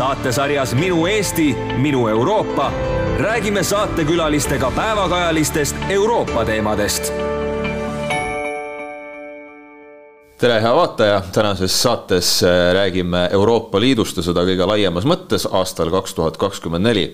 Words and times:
saatesarjas 0.00 0.74
Minu 0.74 1.06
Eesti, 1.06 1.56
minu 1.76 2.08
Euroopa 2.08 2.72
räägime 3.18 3.62
saatekülalistega 3.62 4.70
päevakajalistest 4.76 5.76
Euroopa 5.88 6.44
teemadest. 6.44 7.12
tere, 10.38 10.62
hea 10.62 10.74
vaataja, 10.74 11.22
tänases 11.32 11.82
saates 11.82 12.44
äh, 12.44 12.74
räägime 12.74 13.28
Euroopa 13.32 13.80
Liidust 13.80 14.16
ja 14.16 14.24
seda 14.24 14.40
kõige 14.48 14.64
laiemas 14.66 15.04
mõttes 15.04 15.44
aastal 15.52 15.90
kaks 15.92 16.14
tuhat 16.14 16.36
kakskümmend 16.40 16.88
neli. 16.88 17.04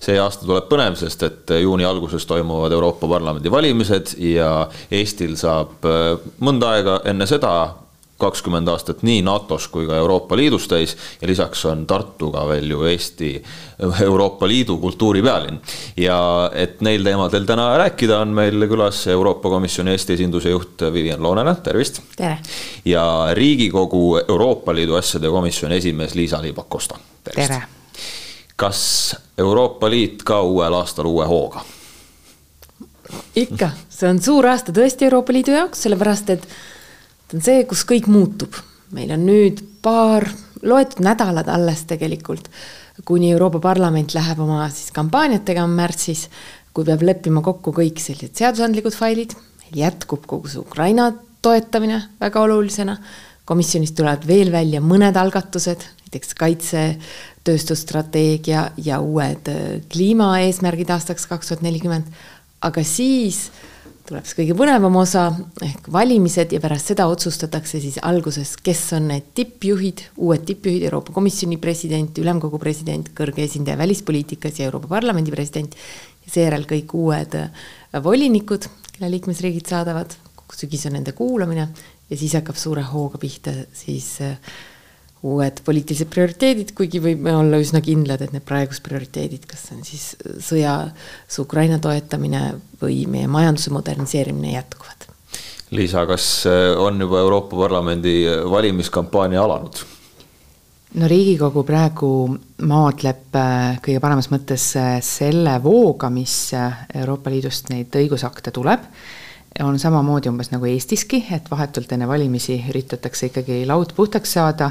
see 0.00 0.14
aasta 0.18 0.46
tuleb 0.46 0.68
põnev, 0.70 0.94
sest 0.94 1.22
et 1.26 1.50
juuni 1.62 1.84
alguses 1.84 2.26
toimuvad 2.26 2.72
Euroopa 2.72 3.08
Parlamendi 3.08 3.50
valimised 3.50 4.14
ja 4.22 4.68
Eestil 4.90 5.34
saab 5.34 5.82
äh, 5.82 6.14
mõnda 6.38 6.76
aega 6.76 7.00
enne 7.10 7.26
seda 7.26 7.56
kakskümmend 8.18 8.68
aastat 8.72 9.02
nii 9.04 9.20
NATO-s 9.22 9.68
kui 9.68 9.86
ka 9.86 9.96
Euroopa 10.00 10.36
Liidus 10.36 10.68
täis 10.68 10.96
ja 11.20 11.28
lisaks 11.28 11.64
on 11.68 11.84
Tartu 11.86 12.30
ka 12.32 12.46
veel 12.48 12.70
ju 12.70 12.82
Eesti 12.88 13.30
Euroopa 14.02 14.48
Liidu 14.48 14.78
kultuuripealinn. 14.80 15.60
ja 15.96 16.50
et 16.54 16.80
neil 16.80 17.04
teemadel 17.04 17.44
täna 17.44 17.68
rääkida, 17.78 18.18
on 18.24 18.28
meil 18.28 18.68
külas 18.68 19.06
Euroopa 19.12 19.50
Komisjoni 19.52 19.90
Eesti 19.90 20.16
esinduse 20.16 20.50
juht 20.50 20.82
Vivian 20.92 21.22
Loonele, 21.22 21.54
tervist. 21.54 22.00
tere. 22.16 22.38
ja 22.84 23.28
Riigikogu 23.32 24.20
Euroopa 24.28 24.74
Liidu 24.74 24.94
asjade 24.94 25.28
komisjoni 25.28 25.76
esimees 25.76 26.14
Liisa-Ly 26.14 26.52
Pakosta. 26.52 26.98
tere. 27.24 27.62
kas 28.56 29.16
Euroopa 29.38 29.90
Liit 29.90 30.22
ka 30.22 30.42
uuel 30.42 30.74
aastal 30.74 31.06
uue 31.06 31.26
hooga? 31.26 31.64
ikka, 33.36 33.70
see 33.88 34.08
on 34.08 34.22
suur 34.22 34.46
aasta 34.46 34.72
tõesti 34.72 35.04
Euroopa 35.04 35.32
Liidu 35.32 35.52
jaoks, 35.52 35.84
sellepärast 35.84 36.30
et 36.30 36.48
on 37.34 37.42
see, 37.42 37.64
kus 37.68 37.84
kõik 37.88 38.06
muutub. 38.10 38.54
meil 38.94 39.10
on 39.10 39.24
nüüd 39.26 39.58
paar, 39.82 40.22
loetud 40.62 41.00
nädalad 41.02 41.48
alles 41.50 41.82
tegelikult, 41.90 42.46
kuni 43.04 43.32
Euroopa 43.34 43.58
Parlament 43.60 44.14
läheb 44.14 44.38
oma 44.40 44.68
siis 44.70 44.92
kampaaniat 44.94 45.44
tegema 45.44 45.66
märtsis, 45.66 46.28
kui 46.72 46.84
peab 46.86 47.02
leppima 47.02 47.42
kokku 47.42 47.72
kõik 47.74 47.98
sellised 48.00 48.36
seadusandlikud 48.38 48.94
failid, 48.94 49.34
jätkub 49.74 50.26
kogu 50.30 50.48
see 50.52 50.60
Ukraina 50.62 51.12
toetamine 51.42 52.02
väga 52.20 52.40
olulisena, 52.46 52.96
komisjonist 53.46 53.94
tulevad 53.98 54.26
veel 54.26 54.52
välja 54.54 54.80
mõned 54.82 55.16
algatused, 55.18 55.78
näiteks 56.06 56.34
kaitsetööstusstrateegia 56.38 58.70
ja 58.82 59.00
uued 59.02 59.48
äh, 59.50 59.80
kliimaeesmärgid 59.92 60.90
aastaks 60.94 61.26
kaks 61.30 61.46
tuhat 61.50 61.62
nelikümmend, 61.66 62.06
aga 62.66 62.82
siis 62.86 63.50
tuleb 64.06 64.26
see 64.26 64.38
kõige 64.40 64.56
põnevam 64.58 64.96
osa 65.00 65.26
ehk 65.64 65.88
valimised 65.92 66.52
ja 66.54 66.60
pärast 66.62 66.92
seda 66.92 67.08
otsustatakse 67.10 67.80
siis 67.82 67.98
alguses, 68.06 68.54
kes 68.56 68.82
on 68.98 69.08
need 69.10 69.32
tippjuhid, 69.38 70.04
uued 70.22 70.44
tippjuhid, 70.48 70.86
Euroopa 70.88 71.14
Komisjoni 71.16 71.58
president, 71.62 72.18
ülemkogu 72.22 72.60
president, 72.62 73.10
kõrge 73.16 73.44
esindaja 73.46 73.78
välispoliitikas 73.80 74.60
ja 74.60 74.70
Euroopa 74.70 74.92
Parlamendi 74.96 75.34
president. 75.34 75.74
seejärel 76.26 76.64
kõik 76.66 76.90
uued 76.98 77.34
äh, 77.38 77.50
volinikud, 78.02 78.64
kelle 78.92 79.10
liikmesriigid 79.12 79.68
saadavad, 79.70 80.16
sügis 80.54 80.86
on 80.88 80.96
nende 80.98 81.12
kuulamine 81.14 81.68
ja 82.10 82.16
siis 82.16 82.34
hakkab 82.34 82.56
suure 82.58 82.82
hooga 82.82 83.18
pihta 83.22 83.52
siis 83.74 84.16
äh, 84.26 84.38
uued 85.26 85.60
poliitilised 85.66 86.08
prioriteedid, 86.12 86.72
kuigi 86.76 87.00
võime 87.02 87.34
olla 87.36 87.58
üsna 87.62 87.82
kindlad, 87.84 88.22
et 88.22 88.34
need 88.34 88.44
praegused 88.46 88.84
prioriteedid, 88.86 89.46
kas 89.50 89.66
see 89.66 89.76
on 89.76 89.84
siis 89.86 90.06
sõjas 90.46 91.40
Ukraina 91.42 91.80
toetamine 91.82 92.42
või 92.82 93.04
meie 93.10 93.28
majanduse 93.30 93.74
moderniseerimine 93.74 94.54
jätkuvad. 94.56 95.10
Liisa, 95.74 96.06
kas 96.06 96.46
äh, 96.46 96.72
on 96.78 97.00
juba 97.02 97.20
Euroopa 97.24 97.56
Parlamendi 97.58 98.22
valimiskampaania 98.50 99.42
alanud? 99.42 99.82
no 100.96 101.08
Riigikogu 101.10 101.64
praegu 101.66 102.08
maadleb 102.64 103.34
äh, 103.36 103.80
kõige 103.84 104.00
paremas 104.00 104.30
mõttes 104.32 104.70
äh, 104.78 104.96
selle 105.04 105.58
vooga, 105.64 106.08
mis 106.10 106.54
Euroopa 106.54 107.32
Liidust 107.34 107.72
neid 107.74 107.98
õigusakte 107.98 108.54
tuleb 108.54 108.86
on 109.64 109.78
samamoodi 109.78 110.28
umbes 110.28 110.50
nagu 110.52 110.68
Eestiski, 110.68 111.22
et 111.32 111.50
vahetult 111.50 111.92
enne 111.94 112.08
valimisi 112.08 112.58
üritatakse 112.68 113.30
ikkagi 113.30 113.62
laud 113.68 113.94
puhtaks 113.96 114.36
saada 114.36 114.70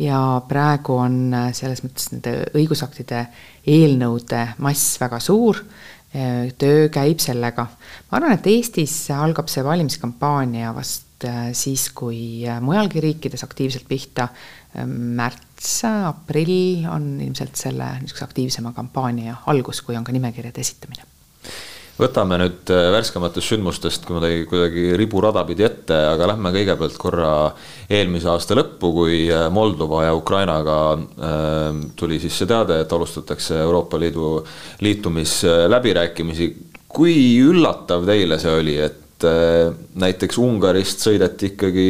ja 0.00 0.20
praegu 0.48 0.96
on 1.00 1.20
äh, 1.34 1.50
selles 1.56 1.82
mõttes 1.84 2.10
nende 2.14 2.34
õigusaktide 2.56 3.24
eelnõude 3.68 4.44
mass 4.64 4.96
väga 5.00 5.20
suur, 5.22 5.60
äh, 6.14 6.48
töö 6.58 6.88
käib 6.92 7.22
sellega. 7.22 7.66
ma 8.08 8.18
arvan, 8.18 8.38
et 8.38 8.48
Eestis 8.50 8.94
algab 9.14 9.52
see 9.52 9.64
valimiskampaania 9.66 10.72
vast 10.76 11.28
äh, 11.28 11.50
siis, 11.52 11.90
kui 11.92 12.46
mujalgi 12.60 13.04
riikides 13.04 13.44
aktiivselt 13.46 13.88
pihta, 13.88 14.30
märts, 14.86 15.80
aprill 15.84 16.84
on 16.86 17.16
ilmselt 17.18 17.58
selle 17.58 17.88
niisuguse 17.98 18.28
aktiivsema 18.28 18.70
kampaania 18.72 19.40
algus, 19.50 19.82
kui 19.82 19.98
on 19.98 20.06
ka 20.06 20.14
nimekirjade 20.14 20.62
esitamine 20.62 21.09
võtame 22.00 22.38
nüüd 22.40 22.70
äh, 22.72 22.88
värskematest 22.94 23.52
sündmustest 23.52 24.06
kuidagi, 24.08 24.44
kuidagi 24.48 24.86
riburada 24.98 25.42
pidi 25.48 25.64
ette, 25.66 25.96
aga 26.12 26.30
lähme 26.32 26.52
kõigepealt 26.54 26.96
korra 27.00 27.30
eelmise 27.90 28.30
aasta 28.32 28.56
lõppu, 28.58 28.92
kui 28.96 29.20
äh, 29.28 29.48
Moldova 29.52 30.06
ja 30.06 30.16
Ukrainaga 30.16 30.80
äh, 30.96 31.80
tuli 31.98 32.20
siis 32.22 32.38
see 32.40 32.50
teade, 32.50 32.80
et 32.82 32.92
alustatakse 32.96 33.60
Euroopa 33.60 34.00
Liidu 34.00 34.32
liitumisläbirääkimisi. 34.84 36.50
kui 36.90 37.38
üllatav 37.38 38.06
teile 38.06 38.38
see 38.42 38.50
oli, 38.50 38.76
et 38.82 39.24
näiteks 40.00 40.38
Ungarist 40.40 41.04
sõideti 41.04 41.52
ikkagi 41.52 41.84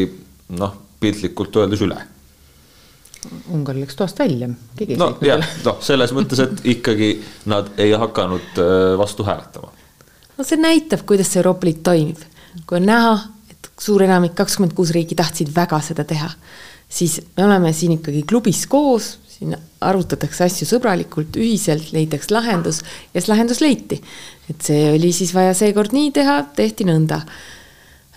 noh, 0.58 0.74
piltlikult 1.00 1.56
öeldes 1.62 1.84
üle? 1.86 1.96
Ungari 3.54 3.84
läks 3.84 3.96
toast 3.96 4.18
välja, 4.18 4.48
no, 4.48 5.10
üle. 5.22 5.38
noh, 5.64 5.76
selles 5.84 6.12
mõttes, 6.16 6.40
et 6.42 6.64
ikkagi 6.74 7.12
nad 7.52 7.68
ei 7.80 7.92
hakanud 7.92 8.58
vastu 8.98 9.24
hääletama 9.28 9.79
no 10.40 10.46
see 10.48 10.60
näitab, 10.60 11.04
kuidas 11.08 11.28
see 11.28 11.42
Euroopa 11.42 11.68
Liit 11.68 11.82
toimib. 11.84 12.20
kui 12.66 12.80
on 12.80 12.86
näha, 12.88 13.12
et 13.52 13.68
suur 13.78 14.02
enamik, 14.02 14.32
kakskümmend 14.38 14.72
kuus 14.74 14.90
riiki 14.94 15.14
tahtsid 15.18 15.52
väga 15.54 15.78
seda 15.84 16.02
teha, 16.08 16.30
siis 16.90 17.20
me 17.36 17.44
oleme 17.44 17.70
siin 17.76 17.92
ikkagi 17.98 18.24
klubis 18.28 18.64
koos, 18.70 19.12
siin 19.30 19.54
arutatakse 19.86 20.44
asju 20.48 20.66
sõbralikult, 20.68 21.36
ühiselt 21.38 21.92
leitakse 21.94 22.34
lahendus 22.34 22.80
ja 23.14 23.20
see 23.20 23.30
lahendus 23.30 23.60
leiti. 23.62 24.00
et 24.50 24.64
see 24.66 24.88
oli 24.96 25.12
siis 25.14 25.30
vaja 25.34 25.52
seekord 25.54 25.94
nii 25.94 26.10
teha, 26.16 26.40
tehti 26.56 26.88
nõnda. 26.88 27.20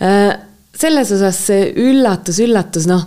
Äh, 0.02 0.32
selles 0.74 1.12
osas 1.14 1.44
see 1.52 1.68
üllatus, 1.78 2.40
üllatus, 2.42 2.88
noh, 2.90 3.04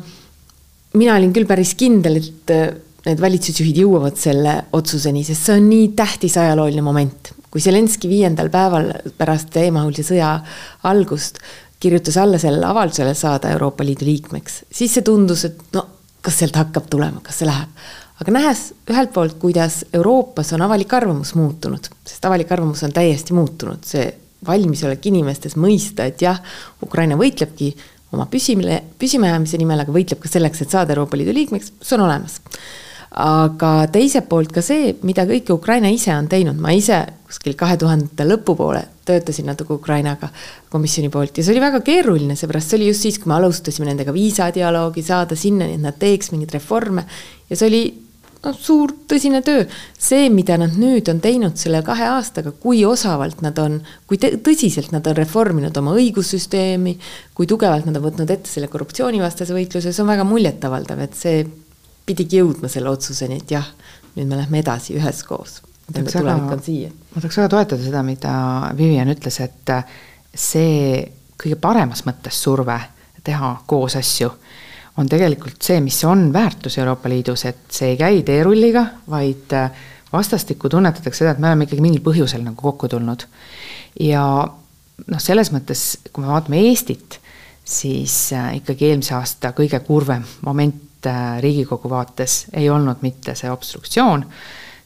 mina 0.94 1.16
olin 1.16 1.32
küll 1.34 1.48
päris 1.48 1.74
kindel, 1.74 2.20
et 2.20 2.54
äh, 2.54 2.68
need 3.08 3.22
valitsusjuhid 3.22 3.82
jõuavad 3.82 4.20
selle 4.20 4.60
otsuseni, 4.76 5.24
sest 5.26 5.48
see 5.48 5.58
on 5.58 5.68
nii 5.72 5.90
tähtis 5.98 6.38
ajalooline 6.38 6.84
moment 6.86 7.35
kui 7.56 7.64
Zelenskõi 7.64 8.10
viiendal 8.10 8.50
päeval 8.52 8.90
pärast 9.16 9.48
täiemahulise 9.54 10.04
sõja 10.04 10.34
algust 10.84 11.38
kirjutas 11.80 12.18
alla 12.20 12.36
sellele 12.40 12.68
avaldusele 12.68 13.14
saada 13.16 13.48
Euroopa 13.54 13.84
Liidu 13.84 14.04
liikmeks, 14.04 14.66
siis 14.68 14.92
see 14.92 15.04
tundus, 15.06 15.46
et 15.48 15.62
no 15.72 15.86
kas 16.24 16.42
sealt 16.42 16.58
hakkab 16.60 16.90
tulema, 16.92 17.22
kas 17.24 17.40
see 17.40 17.48
läheb. 17.48 17.72
aga 18.20 18.32
nähes 18.32 18.60
ühelt 18.92 19.12
poolt, 19.14 19.38
kuidas 19.40 19.84
Euroopas 19.96 20.52
on 20.52 20.66
avalik 20.68 20.92
arvamus 20.98 21.32
muutunud, 21.36 21.88
sest 22.04 22.28
avalik 22.28 22.52
arvamus 22.52 22.84
on 22.84 22.92
täiesti 22.92 23.32
muutunud, 23.36 23.84
see 23.88 24.04
valmisolek 24.46 25.08
inimestes 25.08 25.56
mõista, 25.56 26.04
et 26.04 26.20
jah, 26.20 26.42
Ukraina 26.84 27.16
võitlebki 27.16 27.72
oma 28.12 28.28
püsimine, 28.32 28.82
püsimajäämise 29.00 29.60
nimel, 29.60 29.84
aga 29.84 29.96
võitleb 29.96 30.20
ka 30.20 30.28
selleks, 30.28 30.60
et 30.60 30.76
saada 30.76 30.92
Euroopa 30.92 31.16
Liidu 31.16 31.32
liikmeks, 31.36 31.72
see 31.80 31.96
on 31.96 32.04
olemas 32.04 32.36
aga 33.10 33.72
teiselt 33.92 34.28
poolt 34.28 34.52
ka 34.52 34.62
see, 34.64 34.94
mida 35.06 35.26
kõike 35.28 35.54
Ukraina 35.54 35.90
ise 35.92 36.14
on 36.16 36.28
teinud, 36.28 36.58
ma 36.60 36.74
ise 36.74 37.04
kuskil 37.26 37.56
kahe 37.58 37.76
tuhandete 37.80 38.26
lõpupoole 38.26 38.82
töötasin 39.06 39.46
natuke 39.50 39.76
Ukrainaga 39.76 40.28
komisjoni 40.70 41.10
poolt 41.14 41.38
ja 41.38 41.44
see 41.44 41.54
oli 41.54 41.62
väga 41.62 41.82
keeruline, 41.86 42.36
seepärast 42.38 42.72
see 42.72 42.80
oli 42.80 42.90
just 42.90 43.06
siis, 43.06 43.20
kui 43.22 43.30
me 43.30 43.38
alustasime 43.38 43.88
nendega 43.88 44.14
viisadialoogi, 44.14 45.04
saada 45.06 45.38
sinnani, 45.38 45.78
et 45.78 45.84
nad 45.84 45.98
teeks 45.98 46.32
mingeid 46.34 46.54
reforme 46.58 47.06
ja 47.50 47.58
see 47.58 47.70
oli 47.70 47.82
noh, 48.44 48.56
suur 48.58 48.92
tõsine 49.10 49.42
töö. 49.46 49.66
see, 49.98 50.28
mida 50.30 50.58
nad 50.60 50.76
nüüd 50.78 51.08
on 51.12 51.20
teinud 51.22 51.58
selle 51.60 51.82
kahe 51.86 52.08
aastaga, 52.10 52.52
kui 52.62 52.84
osavalt 52.86 53.42
nad 53.46 53.58
on, 53.62 53.78
kui 54.06 54.18
tõsiselt 54.20 54.92
nad 54.94 55.06
on 55.06 55.16
reforminud 55.18 55.76
oma 55.80 55.94
õigussüsteemi, 55.98 56.96
kui 57.34 57.46
tugevalt 57.50 57.88
nad 57.88 57.98
on 57.98 58.08
võtnud 58.08 58.30
ette 58.30 58.50
selle 58.50 58.70
korruptsioonivastase 58.72 59.56
võitluse, 59.56 59.92
see 59.92 60.04
on 60.04 60.12
väga 60.14 60.26
muljetavaldav, 60.28 61.06
et 61.06 61.16
see 61.18 61.46
pidigi 62.06 62.40
jõudma 62.40 62.70
selle 62.72 62.90
otsuseni, 62.90 63.40
et 63.42 63.50
jah, 63.56 63.66
nüüd 64.16 64.28
me 64.30 64.40
lähme 64.40 64.62
edasi 64.62 64.96
üheskoos. 64.96 65.60
ma 67.14 67.20
tahaks 67.20 67.40
väga 67.42 67.48
toetada 67.48 67.82
seda, 67.82 68.02
mida 68.06 68.32
Vivian 68.78 69.10
ütles, 69.12 69.40
et 69.44 69.74
see 70.34 71.02
kõige 71.36 71.58
paremas 71.60 72.04
mõttes 72.06 72.38
surve 72.42 72.78
teha 73.26 73.56
koos 73.66 73.96
asju 73.98 74.30
on 74.96 75.08
tegelikult 75.10 75.60
see, 75.62 75.80
mis 75.84 75.98
on 76.08 76.30
väärtus 76.32 76.78
Euroopa 76.80 77.08
Liidus, 77.08 77.44
et 77.48 77.68
see 77.72 77.92
ei 77.92 77.98
käi 78.00 78.22
teerulliga, 78.26 78.86
vaid 79.10 79.52
vastastikku 80.12 80.70
tunnetatakse 80.72 81.24
seda, 81.24 81.34
et 81.34 81.42
me 81.42 81.50
oleme 81.50 81.66
ikkagi 81.66 81.84
mingil 81.84 82.04
põhjusel 82.04 82.44
nagu 82.44 82.56
kokku 82.62 82.88
tulnud. 82.88 83.26
ja 84.00 84.22
noh, 85.06 85.20
selles 85.20 85.52
mõttes, 85.52 85.84
kui 86.12 86.24
me 86.24 86.32
vaatame 86.32 86.62
Eestit, 86.70 87.18
siis 87.66 88.16
ikkagi 88.56 88.90
eelmise 88.90 89.16
aasta 89.18 89.52
kõige 89.56 89.80
kurvem 89.84 90.24
moment 90.46 90.85
äh, 91.06 91.40
Riigikogu 91.42 91.90
vaates 91.90 92.46
ei 92.52 92.70
olnud 92.70 93.02
mitte 93.02 93.34
see 93.34 93.50
obstruktsioon, 93.50 94.24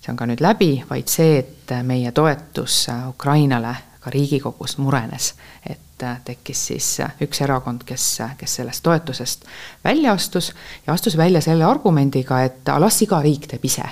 see 0.01 0.13
on 0.13 0.19
ka 0.19 0.27
nüüd 0.29 0.43
läbi, 0.45 0.73
vaid 0.91 1.09
see, 1.09 1.39
et 1.39 1.75
meie 1.87 2.13
toetus 2.13 2.87
Ukrainale 3.09 3.75
ka 4.01 4.11
Riigikogus 4.11 4.79
murenes. 4.79 5.35
et 5.67 6.05
tekkis 6.25 6.67
siis 6.67 6.87
üks 7.21 7.43
erakond, 7.45 7.83
kes, 7.85 8.05
kes 8.41 8.55
sellest 8.57 8.83
toetusest 8.83 9.45
välja 9.85 10.13
astus 10.13 10.55
ja 10.87 10.95
astus 10.95 11.17
välja 11.17 11.41
selle 11.45 11.65
argumendiga, 11.65 12.43
et 12.43 12.73
las 12.79 13.03
iga 13.03 13.21
riik 13.21 13.51
teeb 13.51 13.65
ise 13.69 13.85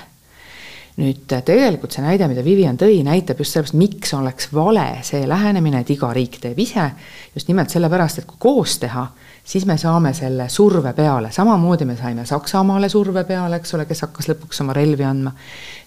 nüüd 0.99 1.29
tegelikult 1.45 1.95
see 1.95 2.03
näide, 2.03 2.27
mida 2.27 2.43
Vivian 2.43 2.77
tõi, 2.79 2.99
näitab 3.05 3.39
just 3.39 3.55
sellepärast, 3.55 3.77
miks 3.79 4.13
oleks 4.17 4.49
vale 4.55 4.85
see 5.07 5.23
lähenemine, 5.29 5.83
et 5.83 5.93
iga 5.95 6.11
riik 6.15 6.39
teeb 6.43 6.59
ise. 6.59 6.89
just 7.35 7.47
nimelt 7.47 7.71
sellepärast, 7.71 8.19
et 8.19 8.27
kui 8.27 8.39
koos 8.39 8.77
teha, 8.81 9.05
siis 9.49 9.65
me 9.65 9.77
saame 9.81 10.13
selle 10.13 10.45
surve 10.49 10.93
peale, 10.93 11.31
samamoodi 11.31 11.85
me 11.89 11.95
saime 11.97 12.25
Saksamaale 12.25 12.89
surve 12.89 13.23
peale, 13.25 13.57
eks 13.57 13.73
ole, 13.73 13.85
kes 13.89 14.05
hakkas 14.05 14.29
lõpuks 14.29 14.61
oma 14.63 14.75
relvi 14.77 15.07
andma. 15.07 15.33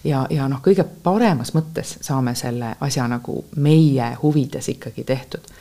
ja, 0.03 0.25
ja 0.29 0.47
noh, 0.51 0.59
kõige 0.63 0.83
paremas 1.03 1.53
mõttes 1.55 1.97
saame 2.01 2.35
selle 2.35 2.75
asja 2.83 3.07
nagu 3.07 3.43
meie 3.55 4.15
huvides 4.21 4.69
ikkagi 4.75 5.07
tehtud 5.07 5.53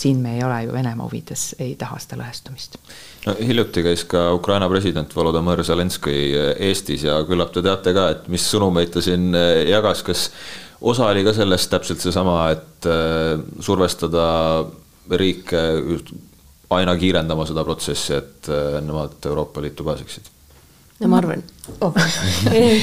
siin 0.00 0.16
me 0.22 0.36
ei 0.36 0.44
ole 0.44 0.62
ju 0.62 0.72
Venemaa 0.72 1.04
huvides, 1.06 1.42
ei 1.58 1.74
taha 1.78 1.98
seda 2.00 2.20
lõhestumist. 2.22 2.78
no 3.26 3.34
hiljuti 3.36 3.82
käis 3.84 4.04
ka 4.08 4.30
Ukraina 4.32 4.68
president 4.70 5.12
Volodõmõr 5.16 5.60
Zelenskõi 5.66 6.20
eh, 6.30 6.50
Eestis 6.70 7.04
ja 7.04 7.18
küllap 7.28 7.52
te 7.52 7.62
teate 7.66 7.92
ka, 7.96 8.08
et 8.14 8.28
mis 8.32 8.46
sõnumeid 8.54 8.94
ta 8.94 9.04
siin 9.04 9.34
eh, 9.34 9.66
jagas, 9.68 10.02
kas 10.06 10.28
osa 10.80 11.10
oli 11.10 11.24
ka 11.26 11.34
sellest 11.36 11.72
täpselt 11.74 12.00
seesama, 12.00 12.38
et 12.54 12.88
eh, 12.88 13.34
survestada 13.60 14.24
riike 15.10 15.60
aina 16.70 16.96
kiirendama 16.96 17.46
seda 17.48 17.64
protsessi, 17.66 18.14
et 18.14 18.52
nemad 18.84 19.26
Euroopa 19.26 19.62
Liitu 19.62 19.84
pääseksid 19.84 20.30
no 21.00 21.08
ma 21.08 21.18
arvan 21.20 21.42
oh. 21.80 21.94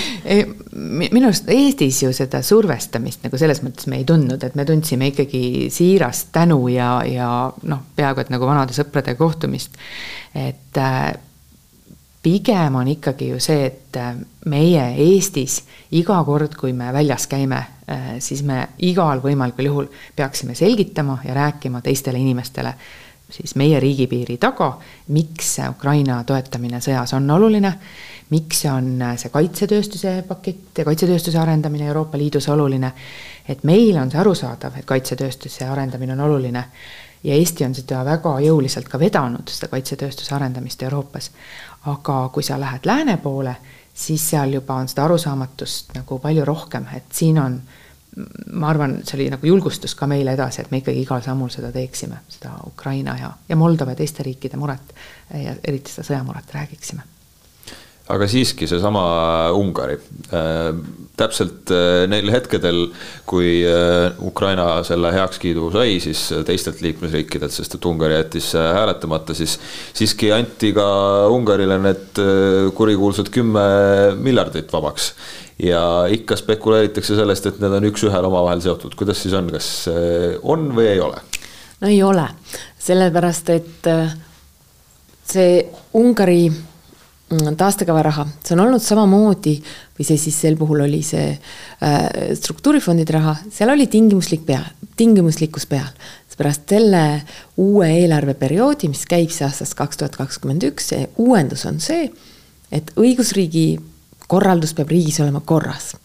minu 1.14 1.28
arust 1.28 1.50
Eestis 1.54 2.02
ju 2.04 2.12
seda 2.16 2.42
survestamist 2.46 3.26
nagu 3.26 3.40
selles 3.40 3.62
mõttes 3.66 3.90
me 3.90 4.02
ei 4.02 4.08
tundnud, 4.10 4.42
et 4.44 4.58
me 4.58 4.66
tundsime 4.66 5.12
ikkagi 5.12 5.70
siirast 5.74 6.32
tänu 6.36 6.60
ja, 6.74 6.98
ja 7.08 7.30
noh, 7.70 7.86
peaaegu 7.96 8.24
et 8.24 8.34
nagu 8.34 8.50
vanade 8.50 8.76
sõprade 8.78 9.14
kohtumist. 9.20 9.78
et 10.34 10.82
äh, 10.82 11.14
pigem 12.26 12.76
on 12.76 12.90
ikkagi 12.92 13.32
ju 13.32 13.42
see, 13.44 13.70
et 13.70 14.00
äh, 14.02 14.16
meie 14.50 14.88
Eestis 15.06 15.62
iga 15.96 16.18
kord, 16.26 16.58
kui 16.58 16.74
me 16.74 16.90
väljas 16.94 17.30
käime, 17.30 17.62
äh, 17.86 18.16
siis 18.24 18.42
me 18.44 18.64
igal 18.84 19.22
võimalikul 19.24 19.70
juhul 19.70 19.92
peaksime 20.16 20.58
selgitama 20.58 21.22
ja 21.28 21.38
rääkima 21.38 21.86
teistele 21.86 22.18
inimestele 22.18 22.74
siis 23.30 23.56
meie 23.56 23.80
riigipiiri 23.80 24.38
taga, 24.38 24.78
miks 25.14 25.58
Ukraina 25.70 26.22
toetamine 26.24 26.80
sõjas 26.84 27.14
on 27.18 27.30
oluline, 27.32 27.74
miks 28.30 28.66
on 28.72 29.02
see 29.20 29.32
kaitsetööstuse 29.34 30.14
pakett 30.28 30.78
ja 30.78 30.86
kaitsetööstuse 30.88 31.40
arendamine 31.40 31.88
Euroopa 31.88 32.18
Liidus 32.18 32.48
oluline, 32.50 32.92
et 33.48 33.64
meile 33.64 34.02
on 34.02 34.12
see 34.12 34.20
arusaadav, 34.20 34.80
et 34.80 34.88
kaitsetööstuse 34.88 35.68
arendamine 35.68 36.16
on 36.16 36.26
oluline 36.30 36.64
ja 37.24 37.36
Eesti 37.36 37.66
on 37.66 37.76
seda 37.76 38.04
väga 38.06 38.38
jõuliselt 38.44 38.88
ka 38.90 39.00
vedanud, 39.00 39.50
seda 39.50 39.72
kaitsetööstuse 39.72 40.36
arendamist 40.36 40.84
Euroopas. 40.84 41.32
aga 41.88 42.30
kui 42.34 42.44
sa 42.44 42.60
lähed 42.60 42.86
lääne 42.86 43.18
poole, 43.18 43.56
siis 43.94 44.30
seal 44.30 44.54
juba 44.54 44.76
on 44.76 44.88
seda 44.88 45.06
arusaamatust 45.06 45.94
nagu 45.96 46.20
palju 46.20 46.46
rohkem, 46.46 46.86
et 46.96 47.12
siin 47.12 47.40
on 47.40 47.62
ma 48.54 48.70
arvan, 48.70 49.00
see 49.06 49.18
oli 49.20 49.28
nagu 49.34 49.46
julgustus 49.48 49.94
ka 49.96 50.08
meile 50.10 50.34
edasi, 50.34 50.64
et 50.64 50.72
me 50.72 50.82
ikkagi 50.82 51.04
igal 51.04 51.22
sammul 51.26 51.52
seda 51.54 51.72
teeksime, 51.76 52.24
seda 52.34 52.56
Ukraina 52.66 53.18
ja, 53.20 53.30
ja 53.50 53.60
Moldova 53.60 53.94
ja 53.94 54.02
teiste 54.02 54.26
riikide 54.26 54.58
muret 54.58 54.96
ja 55.34 55.54
eriti 55.64 55.94
seda 55.94 56.08
sõjamuret 56.12 56.58
räägiksime 56.58 57.17
aga 58.14 58.28
siiski 58.32 58.68
seesama 58.70 59.04
Ungari. 59.58 60.00
Äh,, 60.34 61.06
täpselt 61.18 61.72
äh, 61.74 62.06
neil 62.10 62.30
hetkedel, 62.32 62.92
kui 63.28 63.64
äh, 63.66 64.12
Ukraina 64.24 64.84
selle 64.86 65.10
heakskiidu 65.16 65.72
sai, 65.74 65.98
siis 66.04 66.28
teistelt 66.46 66.84
liikmesriikidelt, 66.86 67.54
sest 67.54 67.78
et 67.78 67.88
Ungari 67.90 68.20
jättis 68.20 68.52
äh, 68.58 68.70
hääletamata, 68.78 69.34
siis 69.38 69.58
siiski 69.98 70.30
anti 70.36 70.72
ka 70.78 70.86
Ungarile 71.34 71.80
need 71.82 72.22
kurikuulsad 72.78 73.32
kümme 73.34 73.66
miljardit 74.22 74.72
vabaks. 74.74 75.12
Ja 75.58 75.82
ikka 76.14 76.38
spekuleeritakse 76.38 77.18
sellest, 77.18 77.50
et 77.50 77.58
need 77.64 77.74
on 77.74 77.90
üks-ühele 77.90 78.30
omavahel 78.30 78.62
seotud, 78.62 78.94
kuidas 78.98 79.24
siis 79.24 79.34
on, 79.34 79.50
kas 79.50 79.70
on 80.46 80.70
või 80.78 80.92
ei 80.92 81.02
ole? 81.02 81.18
no 81.82 81.90
ei 81.90 81.98
ole, 82.06 82.28
sellepärast 82.82 83.50
et 83.56 83.90
see 85.26 85.58
Ungari 85.98 86.46
taastekava 87.28 88.02
raha, 88.06 88.26
see 88.44 88.56
on 88.56 88.64
olnud 88.64 88.84
samamoodi 88.84 89.58
või 89.98 90.06
see 90.08 90.20
siis 90.22 90.38
sel 90.46 90.56
puhul 90.60 90.86
oli 90.86 91.02
see 91.04 91.34
äh, 91.34 92.06
struktuurifondide 92.40 93.18
raha, 93.18 93.36
seal 93.52 93.74
oli 93.74 93.90
tingimuslik 93.92 94.46
pea, 94.48 94.62
tingimuslikkus 95.00 95.68
peal. 95.68 95.90
seepärast 96.30 96.70
selle 96.70 97.04
uue 97.58 97.90
eelarveperioodi, 98.04 98.88
mis 98.94 99.04
käib 99.10 99.32
siis 99.34 99.44
aastast 99.50 99.76
kaks 99.76 100.00
tuhat 100.00 100.16
kakskümmend 100.16 100.64
üks, 100.70 100.92
see 100.94 101.10
uuendus 101.18 101.66
on 101.68 101.82
see, 101.84 102.08
et 102.72 102.94
õigusriigi 102.96 103.68
korraldus 104.28 104.74
peab 104.78 104.92
riigis 104.92 105.20
olema 105.20 105.42
korras. 105.44 105.96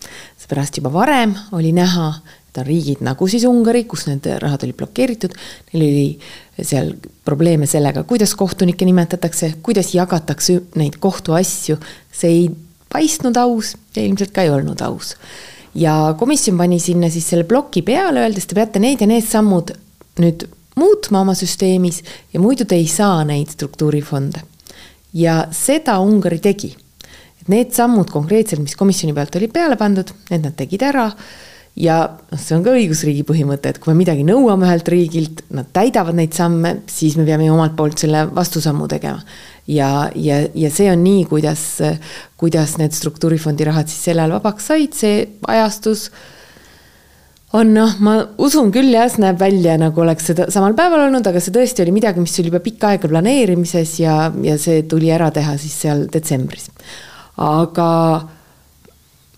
seepärast 0.43 0.83
juba 0.83 0.93
varem 0.93 1.37
oli 1.53 1.73
näha, 1.73 2.15
on 2.59 2.67
riigid 2.67 3.03
nagu 3.05 3.29
siis 3.31 3.45
Ungari, 3.49 3.85
kus 3.89 4.07
need 4.09 4.27
rahad 4.43 4.65
olid 4.67 4.77
blokeeritud, 4.79 5.35
neil 5.73 5.85
oli 5.87 6.65
seal 6.69 6.93
probleeme 7.25 7.67
sellega, 7.67 8.05
kuidas 8.09 8.35
kohtunikke 8.39 8.87
nimetatakse, 8.89 9.55
kuidas 9.65 9.95
jagatakse 9.95 10.59
neid 10.81 10.99
kohtuasju, 11.03 11.79
see 12.13 12.35
ei 12.37 12.51
paistnud 12.93 13.39
aus 13.41 13.75
ja 13.97 14.05
ilmselt 14.05 14.35
ka 14.35 14.45
ei 14.45 14.53
olnud 14.53 14.83
aus. 14.85 15.17
ja 15.75 16.15
komisjon 16.19 16.59
pani 16.59 16.77
sinna 16.81 17.09
siis 17.11 17.31
selle 17.33 17.45
ploki 17.49 17.83
peale, 17.83 18.21
öeldes, 18.21 18.47
te 18.47 18.55
peate 18.55 18.83
need 18.83 19.01
ja 19.01 19.09
need 19.09 19.25
sammud 19.25 19.73
nüüd 20.21 20.45
muutma 20.77 21.23
oma 21.25 21.35
süsteemis 21.37 22.03
ja 22.33 22.41
muidu 22.41 22.67
te 22.69 22.77
ei 22.77 22.87
saa 22.87 23.25
neid 23.25 23.49
struktuurifonde. 23.57 24.43
ja 25.13 25.47
seda 25.53 25.99
Ungari 26.01 26.39
tegi 26.39 26.75
et 27.43 27.49
need 27.51 27.73
sammud 27.75 28.11
konkreetselt, 28.11 28.63
mis 28.63 28.77
komisjoni 28.79 29.15
pealt 29.17 29.37
olid 29.41 29.53
peale 29.55 29.77
pandud, 29.81 30.13
need 30.31 30.45
nad 30.47 30.55
tegid 30.59 30.85
ära 30.87 31.09
ja 31.77 31.97
noh, 32.09 32.41
see 32.41 32.57
on 32.57 32.65
ka 32.67 32.75
õigusriigi 32.77 33.25
põhimõte, 33.29 33.73
et 33.73 33.81
kui 33.81 33.93
me 33.93 34.03
midagi 34.03 34.27
nõuame 34.29 34.69
ühelt 34.69 34.91
riigilt, 34.93 35.45
nad 35.55 35.71
täidavad 35.73 36.19
neid 36.19 36.37
samme, 36.37 36.79
siis 36.91 37.17
me 37.17 37.25
peame 37.29 37.47
ju 37.49 37.55
omalt 37.55 37.77
poolt 37.79 38.03
selle 38.03 38.27
vastusammu 38.35 38.89
tegema. 38.93 39.23
ja, 39.67 40.11
ja, 40.15 40.43
ja 40.55 40.71
see 40.75 40.91
on 40.93 41.03
nii, 41.05 41.25
kuidas, 41.31 41.65
kuidas 42.37 42.77
need 42.81 42.95
struktuurifondi 42.97 43.65
rahad 43.69 43.89
siis 43.89 44.05
sel 44.11 44.21
ajal 44.21 44.37
vabaks 44.41 44.67
said, 44.73 44.97
see 44.99 45.27
ajastus 45.49 46.11
on 47.53 47.71
noh, 47.77 47.95
ma 48.01 48.17
usun 48.43 48.73
küll 48.73 48.91
jah, 48.93 49.09
see 49.13 49.23
näeb 49.23 49.39
välja 49.41 49.79
nagu 49.81 50.03
oleks 50.03 50.31
seda 50.33 50.49
samal 50.51 50.75
päeval 50.77 51.07
olnud, 51.07 51.25
aga 51.29 51.41
see 51.41 51.55
tõesti 51.55 51.85
oli 51.85 51.95
midagi, 51.95 52.21
mis 52.21 52.37
oli 52.41 52.53
juba 52.53 52.61
pikka 52.65 52.95
aega 52.95 53.09
planeerimises 53.13 53.97
ja, 54.01 54.19
ja 54.45 54.59
see 54.61 54.83
tuli 54.89 55.13
ära 55.15 55.31
teha 55.33 55.57
siis 55.61 55.79
seal 55.85 56.07
detsembris 56.13 56.71
aga 57.37 57.89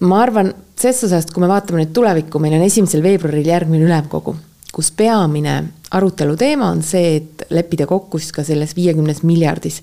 ma 0.04 0.20
arvan, 0.22 0.52
ses 0.80 1.04
osas, 1.06 1.28
kui 1.30 1.44
me 1.44 1.50
vaatame 1.50 1.82
nüüd 1.82 1.94
tulevikku, 1.96 2.40
meil 2.42 2.58
on 2.58 2.66
esimesel 2.66 3.02
veebruaril 3.04 3.46
järgmine 3.48 3.86
ülemkogu, 3.86 4.34
kus 4.74 4.90
peamine 4.96 5.60
arutelu 5.94 6.36
teema 6.36 6.70
on 6.74 6.82
see, 6.82 7.16
et 7.20 7.46
leppida 7.54 7.86
kokku 7.86 8.18
siis 8.18 8.34
ka 8.34 8.44
selles 8.46 8.74
viiekümnes 8.76 9.22
miljardis 9.26 9.82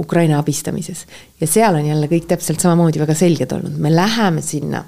Ukraina 0.00 0.38
abistamises. 0.40 1.04
ja 1.40 1.46
seal 1.46 1.74
on 1.76 1.86
jälle 1.86 2.08
kõik 2.08 2.30
täpselt 2.30 2.60
samamoodi 2.60 3.02
väga 3.02 3.14
selged 3.14 3.52
olnud, 3.52 3.76
me 3.76 3.92
läheme 3.92 4.42
sinna 4.42 4.84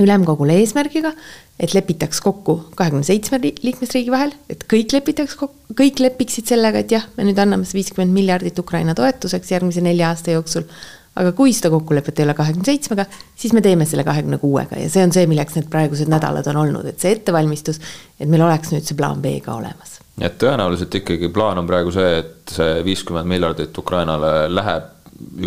ülemkogule 0.00 0.56
eesmärgiga, 0.60 1.12
et 1.60 1.72
lepitaks 1.74 2.20
kokku 2.20 2.58
kahekümne 2.76 3.04
seitsme 3.04 3.40
liikmesriigi 3.40 4.12
vahel, 4.12 4.32
et 4.52 4.64
kõik 4.72 4.92
lepitaks 4.92 5.36
kokku, 5.40 5.74
kõik 5.76 6.00
lepiksid 6.04 6.48
sellega, 6.52 6.82
et 6.84 6.92
jah, 6.92 7.06
me 7.16 7.24
nüüd 7.28 7.38
anname 7.40 7.64
see 7.68 7.78
viiskümmend 7.80 8.12
miljardit 8.12 8.58
Ukraina 8.60 8.94
toetuseks 8.96 9.54
järgmise 9.54 9.84
nelja 9.84 10.12
aasta 10.12 10.36
jooksul 10.36 10.68
aga 11.16 11.32
kui 11.36 11.54
seda 11.56 11.70
kokkulepet 11.72 12.20
ei 12.20 12.26
ole 12.26 12.34
kahekümne 12.36 12.66
seitsmega, 12.68 13.06
siis 13.38 13.54
me 13.56 13.62
teeme 13.64 13.86
selle 13.88 14.04
kahekümne 14.06 14.38
kuuega 14.42 14.80
ja 14.80 14.90
see 14.92 15.04
on 15.06 15.14
see, 15.14 15.26
milleks 15.30 15.56
need 15.56 15.70
praegused 15.72 16.10
nädalad 16.12 16.48
on 16.52 16.60
olnud, 16.64 16.88
et 16.90 17.02
see 17.02 17.14
ettevalmistus, 17.16 17.80
et 18.20 18.28
meil 18.28 18.44
oleks 18.44 18.74
nüüd 18.74 18.86
see 18.86 18.98
plaan 18.98 19.22
B 19.24 19.38
ka 19.44 19.56
olemas. 19.56 19.98
et 20.20 20.38
tõenäoliselt 20.42 20.94
ikkagi 21.00 21.32
plaan 21.32 21.62
on 21.62 21.68
praegu 21.68 21.94
see, 21.94 22.20
et 22.20 22.54
see 22.58 22.78
viiskümmend 22.86 23.28
miljardit 23.32 23.78
Ukrainale 23.78 24.36
läheb, 24.52 24.92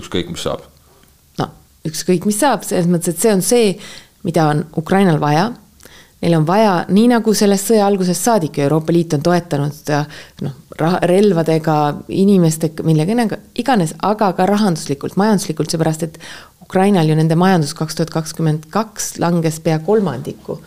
ükskõik 0.02 0.34
mis 0.34 0.46
saab? 0.48 0.66
no 1.42 1.50
ükskõik, 1.90 2.28
mis 2.30 2.42
saab, 2.42 2.66
selles 2.68 2.90
mõttes, 2.90 3.14
et 3.14 3.26
see 3.26 3.34
on 3.34 3.46
see, 3.46 3.74
mida 4.26 4.50
on 4.52 4.66
Ukrainal 4.78 5.22
vaja 5.22 5.52
Neil 6.20 6.36
on 6.36 6.44
vaja, 6.48 6.74
nii 6.92 7.06
nagu 7.14 7.32
sellest 7.38 7.70
sõja 7.70 7.86
algusest 7.88 8.26
saadik 8.28 8.58
Euroopa 8.60 8.92
Liit 8.92 9.14
on 9.16 9.22
toetanud 9.24 9.92
noh, 10.44 10.58
relvadega, 11.08 11.76
inimestega, 12.12 12.84
millega 12.84 13.38
iganes, 13.60 13.94
aga 14.04 14.34
ka 14.36 14.48
rahanduslikult, 14.50 15.16
majanduslikult, 15.20 15.72
seepärast 15.72 16.04
et 16.10 16.20
Ukrainal 16.66 17.08
ju 17.08 17.16
nende 17.18 17.38
majandus 17.40 17.72
kaks 17.78 17.98
tuhat 17.98 18.12
kakskümmend 18.14 18.68
kaks 18.74 19.16
langes 19.24 19.62
pea 19.64 19.80
kolmandiku. 19.80 20.60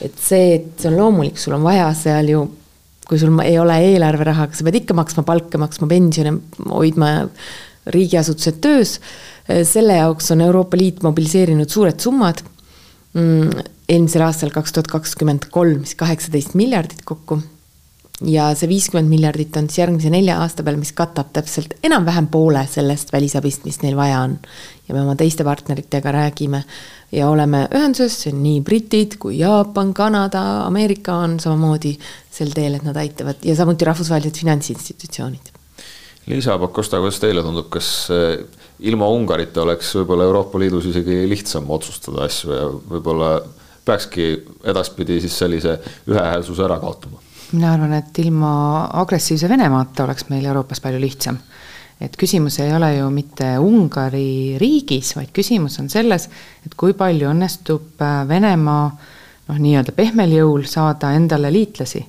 et 0.00 0.16
see, 0.16 0.54
et 0.54 0.68
see 0.80 0.88
on 0.88 0.96
loomulik, 0.96 1.36
sul 1.36 1.52
on 1.52 1.64
vaja 1.64 1.90
seal 1.96 2.28
ju, 2.30 2.44
kui 3.08 3.18
sul 3.20 3.34
ei 3.44 3.58
ole 3.60 3.74
eelarveraha, 3.90 4.46
sa 4.52 4.64
pead 4.64 4.78
ikka 4.78 4.94
maksma 4.96 5.24
palka, 5.28 5.58
maksma 5.60 5.88
pensione, 5.90 6.32
hoidma 6.70 7.10
riigiasutused 7.92 8.60
töös, 8.64 8.94
selle 9.68 9.98
jaoks 9.98 10.30
on 10.32 10.44
Euroopa 10.46 10.78
Liit 10.80 11.02
mobiliseerinud 11.04 11.68
suured 11.68 12.00
summad, 12.00 12.40
mm, 13.12 13.68
eelmisel 13.90 14.22
aastal 14.26 14.52
kaks 14.54 14.76
tuhat 14.76 14.90
kakskümmend 14.90 15.48
kolm 15.54 15.82
siis 15.84 15.98
kaheksateist 15.98 16.54
miljardit 16.58 17.02
kokku 17.08 17.40
ja 18.26 18.50
see 18.58 18.68
viiskümmend 18.68 19.08
miljardit 19.10 19.56
on 19.56 19.68
siis 19.70 19.80
järgmise 19.80 20.10
nelja 20.12 20.38
aasta 20.44 20.64
peal, 20.64 20.76
mis 20.80 20.92
katab 20.96 21.30
täpselt 21.34 21.74
enam-vähem 21.86 22.28
poole 22.32 22.62
sellest 22.70 23.12
välisabist, 23.14 23.64
mis 23.64 23.80
neil 23.84 23.96
vaja 23.96 24.20
on. 24.26 24.36
ja 24.88 24.94
me 24.94 25.02
oma 25.02 25.14
teiste 25.16 25.44
partneritega 25.46 26.12
räägime 26.12 26.62
ja 27.12 27.28
oleme 27.30 27.66
ühenduses, 27.74 28.18
see 28.22 28.34
on 28.34 28.42
nii 28.44 28.60
britid 28.66 29.16
kui 29.22 29.38
Jaapan, 29.38 29.94
Kanada, 29.94 30.42
Ameerika 30.66 31.16
on 31.24 31.38
samamoodi 31.40 31.96
sel 32.30 32.52
teel, 32.54 32.76
et 32.76 32.84
nad 32.86 32.96
aitavad 33.00 33.40
ja 33.46 33.56
samuti 33.56 33.88
rahvusvahelised 33.88 34.42
finantsinstitutsioonid. 34.42 35.54
Liisa 36.30 36.58
Pakosta, 36.60 37.00
kuidas 37.00 37.18
teile 37.22 37.42
tundub, 37.42 37.70
kas 37.72 37.88
eh, 38.12 38.42
ilma 38.86 39.08
Ungarita 39.08 39.64
oleks 39.64 39.94
võib-olla 39.96 40.28
Euroopa 40.28 40.60
Liidus 40.60 40.90
isegi 40.92 41.24
lihtsam 41.30 41.70
otsustada 41.72 42.26
asju 42.28 42.52
ja 42.52 42.68
võib-olla 42.68 43.32
peakski 43.90 44.30
edaspidi 44.72 45.20
siis 45.20 45.38
sellise 45.42 45.78
ühehäälsuse 46.08 46.64
ära 46.66 46.78
kaotama? 46.82 47.20
mina 47.50 47.72
arvan, 47.74 47.96
et 47.98 48.18
ilma 48.22 48.52
agressiivse 49.02 49.48
Venemaata 49.50 50.04
oleks 50.06 50.28
meil 50.30 50.46
Euroopas 50.46 50.80
palju 50.80 51.02
lihtsam 51.02 51.40
et 52.00 52.16
küsimus 52.16 52.56
ei 52.64 52.72
ole 52.72 52.94
ju 52.96 53.08
mitte 53.12 53.52
Ungari 53.60 54.56
riigis, 54.60 55.12
vaid 55.18 55.32
küsimus 55.36 55.76
on 55.82 55.90
selles, 55.92 56.26
et 56.64 56.76
kui 56.78 56.94
palju 56.96 57.28
õnnestub 57.30 58.00
äh, 58.04 58.22
Venemaa 58.28 58.86
noh, 59.50 59.58
nii-öelda 59.60 59.94
pehmel 59.96 60.32
jõul 60.38 60.64
saada 60.70 61.12
endale 61.16 61.52
liitlasi 61.52 62.02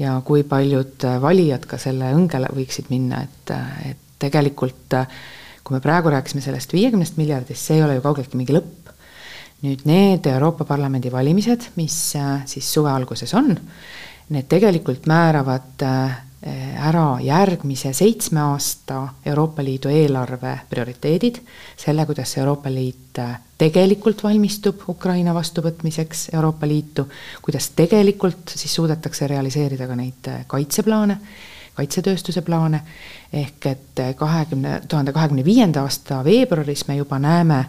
ja 0.00 0.18
kui 0.26 0.44
paljud 0.48 1.08
äh, 1.08 1.16
valijad 1.22 1.64
ka 1.70 1.80
selle 1.80 2.12
õngele 2.16 2.52
võiksid 2.56 2.92
minna, 2.92 3.24
et, 3.24 3.54
äh, 3.56 3.92
et 3.94 4.06
tegelikult 4.20 4.98
kui 5.64 5.76
me 5.76 5.80
praegu 5.84 6.12
rääkisime 6.12 6.44
sellest 6.44 6.72
viiekümnest 6.76 7.16
miljardist, 7.20 7.62
see 7.62 7.78
ei 7.78 7.84
ole 7.86 7.96
ju 7.96 8.04
kaugeltki 8.04 8.36
mingi 8.36 8.56
lõpp. 8.56 8.89
Nüüd 9.62 9.84
need 9.84 10.26
Euroopa 10.26 10.64
Parlamendi 10.64 11.12
valimised, 11.12 11.70
mis 11.76 11.96
siis 12.48 12.72
suve 12.72 12.90
alguses 12.90 13.34
on, 13.34 13.52
need 14.30 14.48
tegelikult 14.48 15.08
määravad 15.10 15.84
Eh, 16.40 16.72
ära 16.88 17.18
järgmise 17.20 17.90
seitsme 17.92 18.40
aasta 18.40 19.02
Euroopa 19.28 19.60
Liidu 19.60 19.90
eelarve 19.92 20.54
prioriteedid, 20.70 21.36
selle, 21.76 22.06
kuidas 22.08 22.32
Euroopa 22.40 22.72
Liit 22.72 23.18
eh, 23.20 23.34
tegelikult 23.60 24.22
valmistub 24.24 24.86
Ukraina 24.88 25.34
vastuvõtmiseks 25.36 26.30
Euroopa 26.32 26.64
Liitu, 26.64 27.04
kuidas 27.44 27.68
tegelikult 27.76 28.54
siis 28.56 28.72
suudetakse 28.72 29.28
realiseerida 29.28 29.84
ka 29.84 29.98
neid 30.00 30.30
kaitseplaane, 30.48 31.18
kaitsetööstuse 31.76 32.40
plaane, 32.46 32.80
ehk 33.36 33.68
et 33.74 34.02
kahekümne, 34.16 34.78
tuhande 34.88 35.12
kahekümne 35.12 35.44
viienda 35.44 35.84
aasta 35.84 36.24
veebruaris 36.24 36.86
me 36.88 36.96
juba 37.02 37.20
näeme 37.20 37.66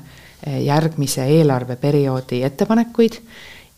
järgmise 0.48 1.25
eelarveperioodi 1.38 2.43
ettepanekuid 2.43 3.19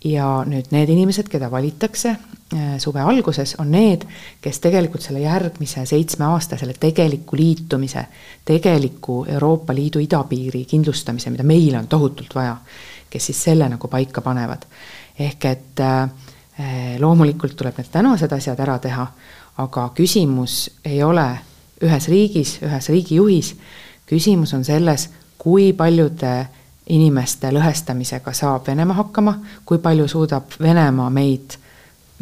ja 0.05 0.27
nüüd 0.47 0.71
need 0.71 0.89
inimesed, 0.89 1.27
keda 1.31 1.51
valitakse 1.51 2.15
Äh, 2.53 2.79
suve 2.79 2.99
alguses, 2.99 3.55
on 3.57 3.71
need, 3.71 4.03
kes 4.41 4.59
tegelikult 4.61 5.01
selle 5.01 5.23
järgmise 5.23 5.87
seitsme 5.89 6.27
aasta, 6.27 6.57
selle 6.59 6.75
tegeliku 6.77 7.37
liitumise, 7.39 8.03
tegeliku 8.45 9.23
Euroopa 9.25 9.73
Liidu 9.73 10.01
idapiiri 10.03 10.65
kindlustamise, 10.69 11.31
mida 11.33 11.45
meil 11.47 11.73
on 11.79 11.87
tohutult 11.89 12.35
vaja, 12.35 12.57
kes 13.09 13.31
siis 13.31 13.39
selle 13.47 13.69
nagu 13.71 13.87
paika 13.87 14.21
panevad. 14.21 14.67
ehk 15.19 15.45
et 15.45 15.79
äh, 15.79 16.09
loomulikult 16.99 17.55
tuleb 17.55 17.77
need 17.77 17.89
tänased 17.91 18.31
asjad 18.37 18.59
ära 18.59 18.77
teha, 18.79 19.07
aga 19.57 19.89
küsimus 19.95 20.69
ei 20.85 21.01
ole 21.03 21.25
ühes 21.81 22.07
riigis, 22.07 22.59
ühes 22.61 22.89
riigijuhis, 22.89 23.55
küsimus 24.05 24.53
on 24.53 24.65
selles, 24.65 25.09
kui 25.43 25.73
paljude 25.73 26.33
inimeste 26.89 27.51
lõhestamisega 27.51 28.33
saab 28.35 28.67
Venemaa 28.67 28.95
hakkama, 28.95 29.37
kui 29.65 29.77
palju 29.83 30.07
suudab 30.07 30.55
Venemaa 30.61 31.09
meid 31.09 31.57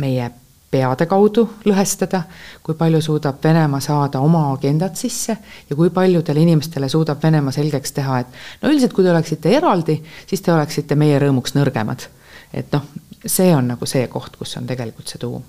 meie 0.01 0.29
peade 0.71 1.05
kaudu 1.05 1.43
lõhestada, 1.67 2.23
kui 2.63 2.75
palju 2.79 3.01
suudab 3.01 3.41
Venemaa 3.43 3.81
saada 3.83 4.21
oma 4.23 4.45
agendat 4.53 4.95
sisse 4.95 5.37
ja 5.69 5.75
kui 5.75 5.89
paljudele 5.89 6.41
inimestele 6.45 6.89
suudab 6.89 7.23
Venemaa 7.23 7.51
selgeks 7.51 7.91
teha, 7.97 8.19
et 8.19 8.61
no 8.61 8.71
üldiselt, 8.71 8.93
kui 8.93 9.05
te 9.05 9.11
oleksite 9.11 9.55
eraldi, 9.57 9.97
siis 10.27 10.41
te 10.41 10.53
oleksite 10.53 10.95
meie 10.95 11.19
rõõmuks 11.19 11.57
nõrgemad. 11.57 12.07
et 12.53 12.71
noh, 12.71 12.85
see 13.25 13.55
on 13.55 13.67
nagu 13.73 13.85
see 13.85 14.07
koht, 14.07 14.35
kus 14.37 14.57
on 14.57 14.67
tegelikult 14.67 15.07
see 15.07 15.19
tuum. 15.19 15.43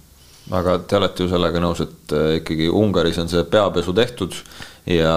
Aga 0.51 0.79
te 0.89 0.99
olete 0.99 1.25
ju 1.25 1.31
sellega 1.31 1.63
nõus, 1.63 1.81
et 1.85 2.15
äh, 2.17 2.37
ikkagi 2.41 2.69
Ungaris 2.69 3.19
on 3.23 3.31
see 3.31 3.45
peapesu 3.49 3.95
tehtud 3.95 4.35
ja 4.91 5.15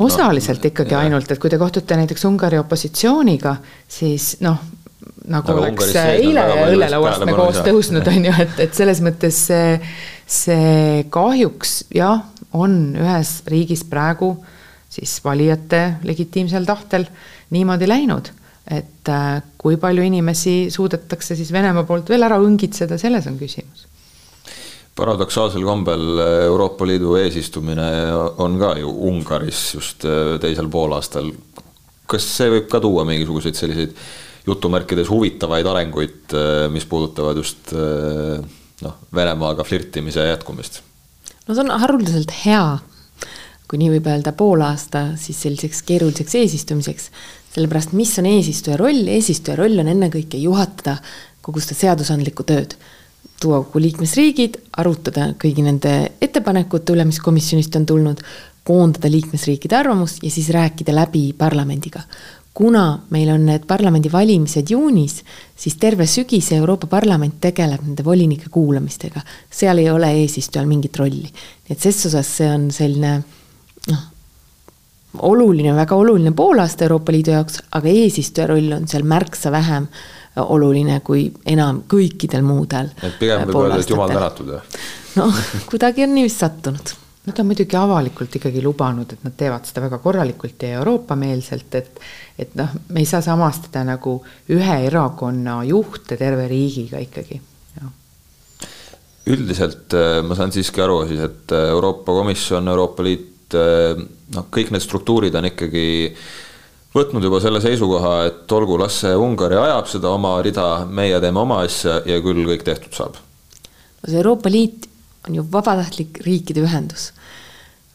osaliselt 0.00 0.64
no, 0.64 0.72
ikkagi 0.72 0.96
ja. 0.96 1.04
ainult, 1.04 1.30
et 1.30 1.40
kui 1.40 1.52
te 1.52 1.60
kohtute 1.60 1.98
näiteks 2.00 2.24
Ungari 2.24 2.58
opositsiooniga, 2.60 3.56
siis 3.88 4.38
noh, 4.44 4.62
nagu 5.28 5.52
Aga 5.52 5.66
oleks 5.66 5.90
eile 6.00 6.46
õllelauast 6.70 7.26
me 7.28 7.34
koos 7.36 7.60
tõusnud, 7.66 8.08
on 8.08 8.28
ju, 8.30 8.36
et, 8.44 8.62
et 8.64 8.76
selles 8.76 9.02
mõttes 9.04 9.42
see, 9.50 9.76
see 10.24 11.04
kahjuks 11.12 11.82
jah, 11.94 12.24
on 12.56 12.78
ühes 12.96 13.34
riigis 13.52 13.84
praegu 13.88 14.32
siis 14.88 15.18
valijate 15.20 15.98
legitiimsel 16.08 16.64
tahtel 16.64 17.04
niimoodi 17.52 17.88
läinud. 17.88 18.32
et 18.68 19.08
äh, 19.08 19.42
kui 19.56 19.76
palju 19.80 20.02
inimesi 20.04 20.70
suudetakse 20.72 21.36
siis 21.36 21.52
Venemaa 21.52 21.84
poolt 21.88 22.08
veel 22.08 22.24
ära 22.24 22.36
õngitseda, 22.40 22.98
selles 23.00 23.28
on 23.28 23.38
küsimus 23.40 23.87
paradoksaalsel 24.98 25.62
kombel 25.66 26.18
Euroopa 26.48 26.86
Liidu 26.86 27.14
eesistumine 27.20 27.88
on 28.42 28.58
ka 28.58 28.72
ju 28.80 28.90
Ungaris 29.10 29.60
just 29.74 30.04
äh, 30.04 30.36
teisel 30.42 30.70
poolaastal. 30.72 31.30
kas 32.08 32.24
see 32.38 32.48
võib 32.48 32.70
ka 32.72 32.80
tuua 32.80 33.04
mingisuguseid 33.04 33.56
selliseid 33.58 33.90
jutumärkides 34.48 35.10
huvitavaid 35.12 35.66
arenguid, 35.68 36.32
äh, 36.32 36.66
mis 36.72 36.86
puudutavad 36.88 37.36
just 37.36 37.72
äh, 37.76 38.42
noh, 38.82 39.00
Venemaaga 39.14 39.64
flirtimise 39.64 40.26
jätkumist? 40.32 40.82
no 41.46 41.54
see 41.54 41.64
on 41.64 41.74
haruldaselt 41.84 42.34
hea, 42.42 42.78
kui 43.70 43.82
nii 43.82 43.94
võib 43.98 44.10
öelda, 44.10 44.34
poolaasta 44.34 45.12
siis 45.20 45.44
selliseks 45.46 45.84
keeruliseks 45.86 46.38
eesistumiseks, 46.42 47.10
sellepärast 47.54 47.94
mis 47.94 48.18
on 48.18 48.26
eesistuja 48.34 48.80
roll, 48.80 49.06
eesistuja 49.14 49.60
roll 49.60 49.78
on 49.78 49.94
ennekõike 49.94 50.40
juhatada 50.42 50.98
kogu 51.44 51.62
seda 51.62 51.78
seadusandlikku 51.86 52.44
tööd 52.48 52.74
tuua 53.40 53.62
kokku 53.62 53.80
liikmesriigid, 53.80 54.58
arutada 54.76 55.32
kõigi 55.38 55.62
nende 55.62 55.94
ettepanekute 56.20 56.94
üle, 56.94 57.04
mis 57.06 57.20
komisjonist 57.22 57.76
on 57.78 57.86
tulnud, 57.86 58.22
koondada 58.68 59.08
liikmesriikide 59.08 59.78
arvamust 59.78 60.22
ja 60.22 60.30
siis 60.30 60.50
rääkida 60.52 60.92
läbi 60.92 61.30
parlamendiga 61.38 62.02
kuna 62.58 62.98
meil 63.14 63.28
on 63.30 63.44
need 63.46 63.68
parlamendivalimised 63.70 64.70
juunis, 64.72 65.20
siis 65.56 65.76
terve 65.78 66.08
sügise 66.10 66.56
Euroopa 66.58 66.88
Parlament 66.90 67.36
tegeleb 67.40 67.84
nende 67.86 68.02
volinike 68.04 68.50
kuulamistega. 68.50 69.20
seal 69.50 69.78
ei 69.78 69.90
ole 69.90 70.10
eesistujal 70.24 70.66
mingit 70.66 70.96
rolli. 70.98 71.30
nii 71.30 71.76
et 71.76 71.86
ses 71.86 72.06
osas 72.10 72.32
see 72.40 72.48
on 72.50 72.64
selline 72.74 73.12
noh, 73.92 74.02
oluline, 75.30 75.76
väga 75.76 75.94
oluline 75.94 76.32
poolaasta 76.34 76.88
Euroopa 76.88 77.14
Liidu 77.14 77.36
jaoks, 77.36 77.62
aga 77.78 77.94
eesistuja 77.94 78.48
roll 78.50 78.74
on 78.74 78.88
seal 78.90 79.06
märksa 79.06 79.54
vähem 79.54 79.86
oluline 80.44 81.00
kui 81.06 81.26
enam 81.46 81.82
kõikidel 81.90 82.46
muudel. 82.46 82.92
et 83.02 83.18
pigem 83.20 83.44
võib 83.48 83.64
öelda, 83.64 83.82
et 83.82 83.90
jumal 83.90 84.14
tänatud, 84.14 84.54
jah? 84.56 84.80
noh, 85.18 85.44
kuidagi 85.70 86.06
on 86.06 86.16
niiviisi 86.16 86.42
sattunud 86.44 86.96
Nad 87.28 87.42
on 87.42 87.48
muidugi 87.50 87.76
avalikult 87.76 88.36
ikkagi 88.38 88.62
lubanud, 88.64 89.10
et 89.12 89.24
nad 89.26 89.34
teevad 89.36 89.66
seda 89.68 89.82
väga 89.84 89.98
korralikult 90.00 90.62
ja 90.64 90.78
Euroopa-meelselt, 90.78 91.74
et 91.76 92.00
et 92.40 92.54
noh, 92.56 92.70
me 92.88 93.02
ei 93.02 93.08
saa 93.10 93.20
samastada 93.20 93.82
nagu 93.84 94.14
ühe 94.54 94.76
erakonna 94.86 95.58
juhte 95.68 96.16
terve 96.16 96.46
riigiga 96.48 97.02
ikkagi, 97.04 97.40
üldiselt 99.28 99.94
äh, 99.96 100.20
ma 100.24 100.36
saan 100.38 100.52
siiski 100.54 100.82
aru 100.82 101.02
siis, 101.08 101.20
et 101.24 101.54
äh, 101.54 101.68
Euroopa 101.74 102.14
Komisjon, 102.16 102.68
Euroopa 102.72 103.04
Liit, 103.04 103.56
äh, 103.56 103.98
noh, 104.34 104.46
kõik 104.54 104.72
need 104.72 104.84
struktuurid 104.84 105.36
on 105.38 105.50
ikkagi 105.50 105.88
võtnud 106.98 107.24
juba 107.24 107.40
selle 107.42 107.62
seisukoha, 107.64 108.14
et 108.28 108.52
olgu, 108.52 108.78
las 108.80 109.00
see 109.04 109.14
Ungari 109.16 109.58
ajab 109.58 109.88
seda 109.90 110.12
oma 110.14 110.36
rida, 110.44 110.68
meie 110.86 111.20
teeme 111.22 111.40
oma 111.40 111.62
asja 111.66 112.00
ja 112.08 112.20
küll 112.24 112.44
kõik 112.50 112.66
tehtud 112.66 112.94
saab. 112.98 113.18
no 114.02 114.10
see 114.10 114.18
Euroopa 114.20 114.50
Liit 114.50 114.88
on 115.28 115.38
ju 115.38 115.46
vabatahtlik 115.52 116.20
riikide 116.26 116.66
ühendus 116.66 117.12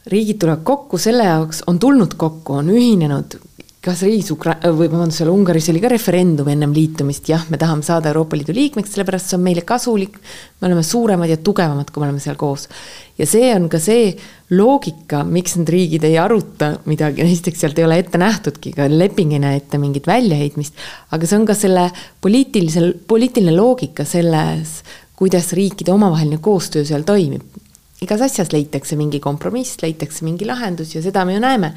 riigid 0.05 0.39
tulevad 0.39 0.63
kokku 0.67 0.97
selle 0.99 1.23
jaoks, 1.27 1.63
on 1.67 1.79
tulnud 1.79 2.15
kokku, 2.19 2.59
on 2.59 2.71
ühinenud, 2.73 3.37
kas 3.83 4.03
riigis 4.05 4.31
Ukra-, 4.31 4.55
või 4.71 4.87
vabandust, 4.87 5.19
seal 5.19 5.31
Ungaris 5.33 5.67
oli 5.73 5.81
ka 5.83 5.89
referendum 5.91 6.47
ennem 6.47 6.71
liitumist, 6.75 7.27
jah, 7.27 7.43
me 7.51 7.59
tahame 7.59 7.83
saada 7.83 8.13
Euroopa 8.13 8.37
Liidu 8.39 8.55
liikmeks, 8.55 8.93
sellepärast 8.93 9.33
see 9.33 9.35
on 9.35 9.43
meile 9.43 9.65
kasulik, 9.67 10.15
me 10.61 10.69
oleme 10.69 10.85
suuremad 10.87 11.31
ja 11.31 11.35
tugevamad, 11.43 11.91
kui 11.91 11.99
me 11.99 12.07
oleme 12.07 12.23
seal 12.23 12.39
koos. 12.39 12.69
ja 13.19 13.27
see 13.27 13.49
on 13.51 13.67
ka 13.69 13.81
see 13.83 14.13
loogika, 14.55 15.25
miks 15.27 15.57
need 15.59 15.71
riigid 15.75 16.07
ei 16.07 16.15
aruta 16.21 16.71
midagi, 16.87 17.23
esiteks 17.27 17.65
sealt 17.65 17.81
ei 17.81 17.87
ole 17.89 17.99
ette 17.99 18.21
nähtudki, 18.21 18.71
ka 18.77 18.87
leping 18.87 19.35
ei 19.35 19.43
näe 19.43 19.59
ette 19.59 19.81
mingit 19.81 20.07
väljaheitmist, 20.07 20.79
aga 21.11 21.27
see 21.27 21.41
on 21.41 21.49
ka 21.49 21.57
selle 21.57 21.89
poliitilisel, 22.23 22.93
poliitiline 23.07 23.57
loogika 23.57 24.07
selles, 24.07 24.79
kuidas 25.19 25.51
riikide 25.59 25.91
omavaheline 25.91 26.39
koostöö 26.43 26.87
seal 26.87 27.03
toimib. 27.07 27.43
Igas 28.03 28.23
asjas 28.25 28.49
leitakse 28.51 28.97
mingi 28.99 29.21
kompromiss, 29.23 29.77
leitakse 29.79 30.25
mingi 30.27 30.47
lahendus 30.47 30.91
ja 30.95 31.01
seda 31.03 31.23
me 31.27 31.37
ju 31.37 31.43
näeme. 31.43 31.69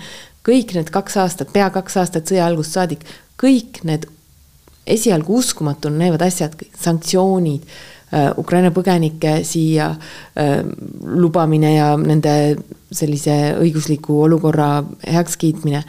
Kõik 0.47 0.77
need 0.77 0.93
kaks 0.95 1.17
aastat, 1.23 1.53
pea 1.53 1.69
kaks 1.75 1.97
aastat 2.03 2.31
sõja 2.31 2.47
algusest 2.47 2.79
saadik, 2.79 3.05
kõik 3.41 3.83
need 3.89 4.07
esialgu 4.87 5.41
uskumatuna 5.41 6.05
näivad 6.05 6.23
asjad, 6.27 6.55
sanktsioonid 6.79 7.65
äh,, 8.15 8.31
Ukraina 8.39 8.71
põgenike 8.75 9.41
siia 9.47 9.91
äh, 9.91 10.61
lubamine 11.03 11.75
ja 11.75 11.89
nende 11.99 12.37
sellise 12.95 13.57
õigusliku 13.59 14.21
olukorra 14.29 14.85
heakskiitmine, 15.03 15.83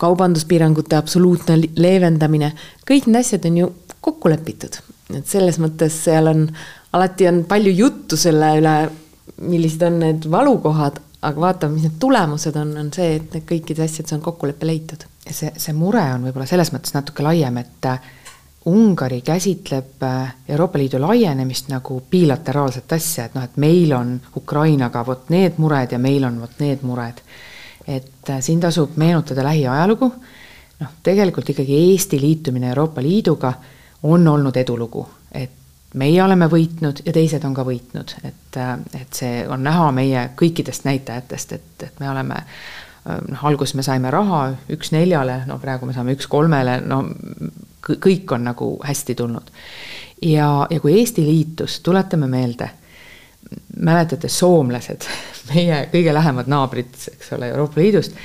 kaubanduspiirangute 0.00 0.98
absoluutne 0.98 1.56
leevendamine, 1.78 2.52
kõik 2.88 3.08
need 3.08 3.22
asjad 3.22 3.46
on 3.48 3.62
ju 3.62 3.70
kokku 4.04 4.28
lepitud. 4.28 4.76
et 5.14 5.26
selles 5.28 5.58
mõttes 5.60 5.96
seal 6.04 6.28
on, 6.28 6.46
alati 6.92 7.28
on 7.28 7.44
palju 7.48 7.72
juttu 7.72 8.16
selle 8.16 8.54
üle, 8.58 8.74
millised 9.44 9.82
on 9.86 9.98
need 10.02 10.28
valukohad, 10.30 11.00
aga 11.24 11.40
vaatame, 11.40 11.78
mis 11.78 11.86
need 11.88 11.96
tulemused 12.00 12.56
on, 12.60 12.74
on 12.80 12.90
see, 12.94 13.16
et 13.18 13.32
need 13.36 13.46
kõikides 13.48 13.86
asjades 13.86 14.16
on 14.16 14.22
kokkulepe 14.24 14.68
leitud. 14.68 15.06
see, 15.24 15.52
see 15.56 15.72
mure 15.76 16.02
on 16.14 16.26
võib-olla 16.26 16.46
selles 16.48 16.72
mõttes 16.74 16.94
natuke 16.96 17.24
laiem, 17.24 17.56
et 17.62 17.88
äh, 17.88 18.12
Ungari 18.68 19.20
käsitleb 19.20 20.02
äh, 20.02 20.34
Euroopa 20.48 20.78
Liidu 20.78 21.00
laienemist 21.00 21.68
nagu 21.68 21.98
bilateraalset 22.10 22.92
asja, 22.96 23.26
et 23.26 23.34
noh, 23.36 23.44
et 23.44 23.58
meil 23.60 23.92
on 23.92 24.14
Ukrainaga 24.36 25.04
vot 25.04 25.28
need 25.32 25.58
mured 25.60 25.92
ja 25.92 26.00
meil 26.00 26.24
on 26.24 26.40
vot 26.40 26.62
need 26.64 26.84
mured. 26.84 27.20
et 27.86 28.30
äh, 28.30 28.40
siin 28.40 28.60
tasub 28.60 28.96
meenutada 28.96 29.44
lähiajalugu, 29.44 30.08
noh, 30.80 30.94
tegelikult 31.04 31.50
ikkagi 31.52 31.76
Eesti 31.90 32.20
liitumine 32.20 32.68
Euroopa 32.72 33.02
Liiduga 33.02 33.52
on 34.02 34.28
olnud 34.28 34.56
edulugu, 34.56 35.06
et 35.32 35.63
meie 36.00 36.22
oleme 36.22 36.48
võitnud 36.50 37.02
ja 37.06 37.12
teised 37.14 37.44
on 37.46 37.54
ka 37.54 37.64
võitnud, 37.66 38.16
et, 38.26 38.58
et 38.98 39.14
see 39.14 39.44
on 39.48 39.62
näha 39.64 39.90
meie 39.94 40.28
kõikidest 40.38 40.86
näitajatest, 40.88 41.54
et, 41.56 41.86
et 41.86 42.00
me 42.02 42.10
oleme 42.10 42.40
noh, 43.04 43.44
alguses 43.46 43.76
me 43.78 43.84
saime 43.86 44.10
raha 44.12 44.46
üks 44.74 44.92
neljale, 44.94 45.42
no 45.48 45.58
praegu 45.62 45.86
me 45.86 45.96
saame 45.96 46.16
üks 46.16 46.28
kolmele, 46.30 46.78
no 46.84 47.02
kõik 47.84 48.32
on 48.32 48.48
nagu 48.48 48.70
hästi 48.84 49.14
tulnud. 49.14 49.50
ja, 50.22 50.66
ja 50.70 50.80
kui 50.80 50.98
Eesti 50.98 51.24
liitus, 51.26 51.80
tuletame 51.84 52.26
meelde, 52.30 52.70
mäletate, 53.76 54.28
soomlased, 54.28 55.06
meie 55.52 55.84
kõige 55.92 56.14
lähemad 56.14 56.48
naabrid, 56.50 56.96
eks 57.12 57.34
ole, 57.36 57.52
Euroopa 57.52 57.80
Liidust, 57.80 58.16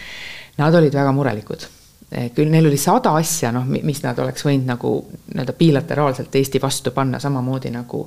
nad 0.58 0.76
olid 0.76 0.96
väga 0.96 1.12
murelikud 1.16 1.68
küll 2.10 2.50
neil 2.50 2.66
oli 2.66 2.78
sada 2.82 3.12
asja, 3.20 3.52
noh, 3.54 3.68
mis 3.70 4.02
nad 4.02 4.18
oleks 4.20 4.46
võinud 4.46 4.66
nagu 4.66 4.94
nii-öelda 5.30 5.54
bilateraalselt 5.58 6.36
Eesti 6.36 6.62
vastu 6.62 6.92
panna, 6.92 7.20
samamoodi 7.22 7.70
nagu 7.74 8.02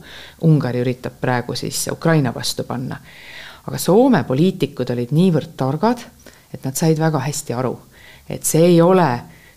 Ungari 0.49 0.81
üritab 0.83 1.21
praegu 1.21 1.55
siis 1.59 1.85
Ukraina 1.93 2.35
vastu 2.35 2.65
panna. 2.67 2.99
aga 3.67 3.79
Soome 3.79 4.25
poliitikud 4.27 4.91
olid 4.91 5.13
niivõrd 5.15 5.53
targad, 5.57 6.03
et 6.55 6.65
nad 6.65 6.75
said 6.75 6.99
väga 6.99 7.21
hästi 7.23 7.55
aru, 7.55 7.77
et 8.29 8.43
see 8.43 8.65
ei 8.73 8.81
ole 8.83 9.11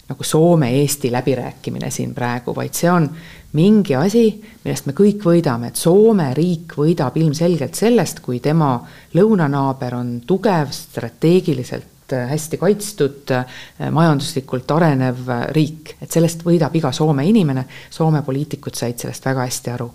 nagu 0.06 0.24
Soome-Eesti 0.24 1.10
läbirääkimine 1.12 1.90
siin 1.92 2.14
praegu, 2.14 2.54
vaid 2.56 2.78
see 2.78 2.92
on 2.92 3.10
mingi 3.58 3.96
asi, 3.96 4.28
millest 4.64 4.86
me 4.86 4.94
kõik 4.94 5.26
võidame, 5.26 5.72
et 5.72 5.82
Soome 5.82 6.30
riik 6.38 6.78
võidab 6.78 7.18
ilmselgelt 7.18 7.74
sellest, 7.76 8.22
kui 8.22 8.40
tema 8.40 8.76
lõunanaaber 9.18 9.98
on 9.98 10.20
tugev, 10.28 10.70
strateegiliselt 10.70 11.95
hästi 12.14 12.58
kaitstud, 12.58 13.32
äh, 13.32 13.46
majanduslikult 13.92 14.72
arenev 14.72 15.30
äh, 15.30 15.46
riik, 15.56 15.96
et 16.02 16.12
sellest 16.12 16.46
võidab 16.46 16.76
iga 16.78 16.92
Soome 16.96 17.26
inimene, 17.28 17.66
Soome 17.90 18.22
poliitikud 18.26 18.76
said 18.78 19.02
sellest 19.02 19.26
väga 19.26 19.46
hästi 19.48 19.74
aru. 19.74 19.90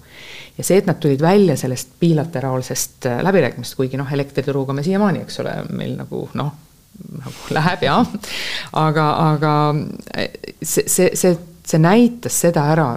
ja 0.58 0.64
see, 0.64 0.78
et 0.78 0.86
nad 0.86 0.98
tulid 1.00 1.22
välja 1.22 1.56
sellest 1.56 1.94
bilateraalsest 2.00 3.06
läbirääkimisest, 3.22 3.76
kuigi 3.76 4.00
noh, 4.00 4.12
elektrituruga 4.12 4.72
me 4.72 4.82
siiamaani, 4.82 5.24
eks 5.26 5.40
ole, 5.40 5.54
meil 5.70 5.96
nagu 5.98 6.26
noh, 6.34 6.52
nagu 7.20 7.54
läheb 7.56 7.84
ja 7.86 7.98
aga, 8.76 9.06
aga 9.30 9.52
see, 10.62 10.84
see, 10.86 11.10
see, 11.14 11.36
see 11.66 11.80
näitas 11.80 12.40
seda 12.42 12.66
ära 12.72 12.90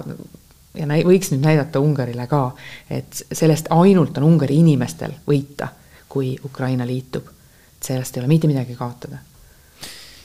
ja 0.78 0.90
näi-, 0.90 1.06
võiks 1.08 1.32
nüüd 1.34 1.46
näidata 1.46 1.82
Ungarile 1.84 2.28
ka, 2.28 2.48
et 2.90 3.24
sellest 3.32 3.70
ainult 3.74 4.18
on 4.18 4.28
Ungari 4.34 4.60
inimestel 4.64 5.16
võita, 5.28 5.70
kui 6.10 6.34
Ukraina 6.46 6.86
liitub 6.88 7.33
sellest 7.84 8.18
ei 8.18 8.24
ole 8.24 8.32
mitte 8.32 8.50
midagi 8.52 8.76
kaotada 8.80 9.22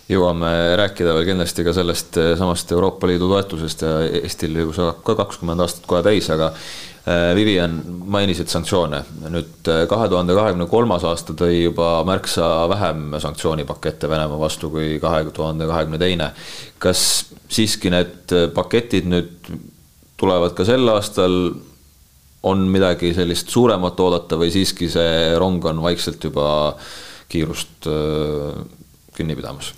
jõuame 0.08 0.50
rääkida 0.80 1.12
veel 1.16 1.26
kindlasti 1.28 1.64
ka 1.66 1.72
sellest 1.76 2.16
eh, 2.20 2.32
samast 2.38 2.70
Euroopa 2.72 3.08
Liidu 3.10 3.28
toetusest 3.28 3.84
ja 3.84 3.94
Eestil 4.22 4.56
ju 4.62 4.72
saab 4.76 5.02
ka 5.04 5.14
kakskümmend 5.18 5.60
aastat 5.64 5.84
kohe 5.88 6.00
täis, 6.04 6.30
aga 6.32 6.48
eh, 6.48 7.32
Vivian, 7.36 7.76
mainisid 8.08 8.48
sanktsioone. 8.52 9.02
nüüd 9.28 9.68
eh, 9.68 9.84
kahe 9.90 10.08
tuhande 10.08 10.36
kahekümne 10.38 10.68
kolmas 10.70 11.04
aasta 11.04 11.36
tõi 11.36 11.64
juba 11.66 11.90
märksa 12.08 12.68
vähem 12.72 13.18
sanktsioonipakette 13.20 14.08
Venemaa 14.08 14.40
vastu 14.40 14.72
kui 14.72 14.96
kahe 15.02 15.26
tuhande 15.28 15.68
kahekümne 15.68 16.00
teine. 16.00 16.30
kas 16.78 17.02
siiski 17.48 17.92
need 17.92 18.32
paketid 18.54 19.08
nüüd 19.08 19.52
tulevad 20.18 20.56
ka 20.56 20.64
sel 20.64 20.88
aastal, 20.88 21.36
on 22.48 22.64
midagi 22.70 23.10
sellist 23.14 23.50
suuremat 23.50 24.00
oodata 24.00 24.38
või 24.40 24.48
siiski 24.54 24.88
see 24.88 25.36
rong 25.38 25.64
on 25.68 25.82
vaikselt 25.82 26.22
juba 26.24 26.48
äh, 26.70 26.88
kiirust 27.28 27.88
äh, 27.90 28.62
kinni 29.16 29.36
pidamas? 29.38 29.72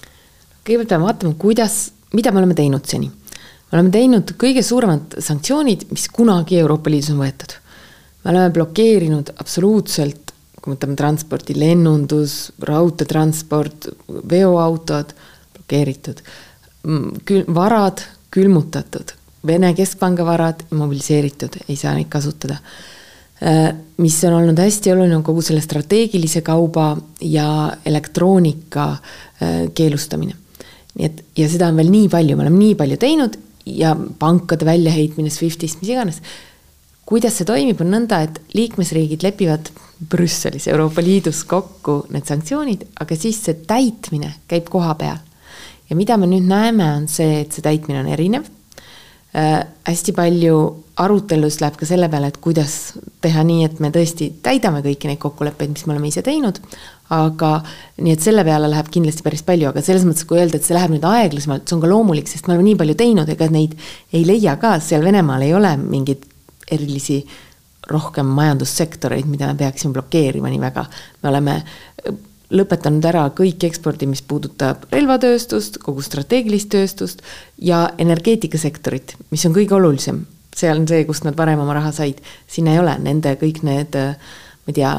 kõigepealt 0.60 0.92
peame 0.92 1.08
vaatama, 1.08 1.34
kuidas, 1.40 1.78
mida 2.14 2.32
me 2.32 2.42
oleme 2.42 2.56
teinud 2.58 2.86
seni. 2.86 3.08
me 3.08 3.78
oleme 3.78 3.94
teinud 3.94 4.34
kõige 4.40 4.62
suuremad 4.66 5.18
sanktsioonid, 5.24 5.88
mis 5.90 6.08
kunagi 6.12 6.60
Euroopa 6.60 6.92
Liidus 6.92 7.12
on 7.14 7.22
võetud. 7.24 7.56
me 8.24 8.34
oleme 8.34 8.52
blokeerinud 8.54 9.32
absoluutselt, 9.38 10.34
kui 10.60 10.74
mõtleme 10.74 10.96
transporti, 10.96 11.56
lennundus, 11.56 12.52
raudteetransport, 12.68 13.88
veoautod, 14.28 15.14
blokeeritud, 15.56 16.20
kül-, 17.24 17.48
varad 17.48 18.04
külmutatud, 18.30 19.16
Vene 19.46 19.70
keskpanga 19.72 20.24
varad 20.28 20.66
mobiliseeritud, 20.76 21.54
ei 21.68 21.76
saa 21.80 21.94
neid 21.96 22.10
kasutada 22.12 22.58
mis 24.00 24.16
on 24.24 24.34
olnud 24.36 24.58
hästi 24.60 24.92
oluline, 24.92 25.16
on 25.16 25.24
kogu 25.24 25.42
selle 25.44 25.62
strateegilise 25.64 26.42
kauba 26.44 26.92
ja 27.24 27.72
elektroonika 27.84 28.86
äh, 28.92 29.62
keelustamine. 29.74 30.36
nii 30.94 31.06
et, 31.06 31.22
ja 31.38 31.46
seda 31.48 31.68
on 31.70 31.78
veel 31.78 31.90
nii 31.92 32.08
palju, 32.12 32.36
me 32.36 32.44
oleme 32.44 32.58
nii 32.58 32.74
palju 32.76 32.98
teinud 33.00 33.36
ja 33.66 33.94
pankade 34.18 34.66
väljaheitmine 34.66 35.30
SWIFTist, 35.30 35.80
mis 35.80 35.92
iganes. 35.92 36.22
kuidas 37.06 37.36
see 37.38 37.46
toimib, 37.46 37.80
on 37.82 37.90
nõnda, 37.90 38.20
et 38.26 38.40
liikmesriigid 38.54 39.24
lepivad 39.26 39.70
Brüsselis, 40.10 40.68
Euroopa 40.70 41.02
Liidus 41.02 41.42
kokku 41.44 42.04
need 42.14 42.28
sanktsioonid, 42.28 42.86
aga 43.00 43.16
siis 43.18 43.40
see 43.44 43.58
täitmine 43.66 44.34
käib 44.48 44.68
koha 44.72 44.94
peal. 44.94 45.18
ja 45.90 45.96
mida 45.96 46.16
me 46.16 46.28
nüüd 46.30 46.46
näeme, 46.48 46.92
on 46.96 47.08
see, 47.08 47.40
et 47.44 47.52
see 47.52 47.64
täitmine 47.64 48.00
on 48.00 48.08
erinev 48.08 48.48
äh,. 49.34 49.64
hästi 49.84 50.12
palju 50.12 50.60
arutelus 51.00 51.60
läheb 51.62 51.76
ka 51.80 51.88
selle 51.88 52.08
peale, 52.12 52.28
et 52.30 52.38
kuidas 52.44 52.76
teha 53.24 53.42
nii, 53.46 53.64
et 53.68 53.80
me 53.80 53.90
tõesti 53.94 54.30
täidame 54.44 54.82
kõiki 54.84 55.08
neid 55.08 55.20
kokkuleppeid, 55.22 55.72
mis 55.74 55.86
me 55.86 55.94
oleme 55.94 56.10
ise 56.10 56.22
teinud, 56.26 56.60
aga 57.16 57.52
nii 57.98 58.14
et 58.14 58.24
selle 58.24 58.44
peale 58.46 58.68
läheb 58.70 58.90
kindlasti 58.92 59.24
päris 59.26 59.44
palju, 59.46 59.70
aga 59.70 59.82
selles 59.84 60.04
mõttes, 60.06 60.26
kui 60.28 60.40
öelda, 60.40 60.60
et 60.60 60.66
see 60.66 60.76
läheb 60.76 60.92
nüüd 60.94 61.06
aeglasemalt, 61.08 61.66
see 61.66 61.76
on 61.76 61.84
ka 61.84 61.90
loomulik, 61.90 62.28
sest 62.30 62.46
me 62.46 62.54
oleme 62.54 62.68
nii 62.68 62.80
palju 62.82 62.96
teinud, 63.00 63.32
ega 63.32 63.48
neid 63.52 63.76
ei 64.12 64.26
leia 64.28 64.56
ka, 64.60 64.76
seal 64.84 65.06
Venemaal 65.06 65.46
ei 65.46 65.54
ole 65.56 65.74
mingeid 65.80 66.26
erilisi 66.70 67.22
rohkem 67.90 68.28
majandussektoreid, 68.36 69.26
mida 69.26 69.48
me 69.50 69.56
peaksime 69.58 69.96
blokeerima 69.96 70.52
nii 70.52 70.60
väga. 70.62 70.84
me 71.22 71.32
oleme 71.32 71.54
lõpetanud 72.50 73.06
ära 73.06 73.24
kõik 73.36 73.64
ekspordi, 73.66 74.08
mis 74.10 74.22
puudutab 74.26 74.84
relvatööstust, 74.92 75.78
kogu 75.82 76.02
strateegilist 76.02 76.70
tööstust 76.74 77.24
ja 77.58 77.88
energeetikasektorit, 77.98 79.16
mis 79.30 79.46
on 79.46 79.56
kõige 79.56 79.78
olulisem 79.78 80.24
see 80.60 80.72
on 80.72 80.86
see, 80.88 81.04
kust 81.08 81.26
nad 81.26 81.36
varem 81.38 81.62
oma 81.62 81.76
raha 81.78 81.92
said, 81.96 82.20
siin 82.50 82.68
ei 82.70 82.80
ole, 82.80 82.96
nende 83.02 83.36
kõik 83.40 83.62
need, 83.66 83.96
ma 83.96 84.72
ei 84.72 84.76
tea, 84.76 84.94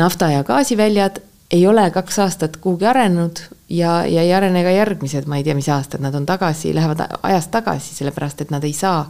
nafta- 0.00 0.32
ja 0.32 0.44
gaasiväljad 0.46 1.20
ei 1.50 1.66
ole 1.66 1.90
kaks 1.90 2.18
aastat 2.22 2.56
kuhugi 2.62 2.86
arenenud 2.86 3.40
ja, 3.70 4.04
ja 4.06 4.22
ei 4.22 4.32
arene 4.34 4.62
ka 4.62 4.70
järgmised, 4.70 5.26
ma 5.26 5.40
ei 5.40 5.44
tea, 5.46 5.54
mis 5.58 5.68
aastad, 5.72 6.02
nad 6.02 6.14
on 6.14 6.26
tagasi, 6.26 6.70
lähevad 6.74 7.02
ajas 7.26 7.48
tagasi, 7.50 7.94
sellepärast 7.98 8.44
et 8.44 8.52
nad 8.54 8.64
ei 8.66 8.72
saa 8.72 9.02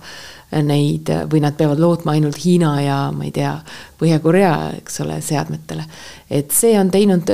neid 0.65 1.13
või 1.31 1.43
nad 1.45 1.55
peavad 1.59 1.81
lootma 1.83 2.17
ainult 2.17 2.41
Hiina 2.41 2.73
ja 2.83 2.99
ma 3.15 3.29
ei 3.29 3.35
tea, 3.37 3.53
Põhja-Korea, 4.01 4.55
eks 4.81 5.03
ole, 5.05 5.21
seadmetele. 5.23 5.85
et 6.31 6.53
see 6.57 6.79
on 6.81 6.91
teinud, 6.91 7.29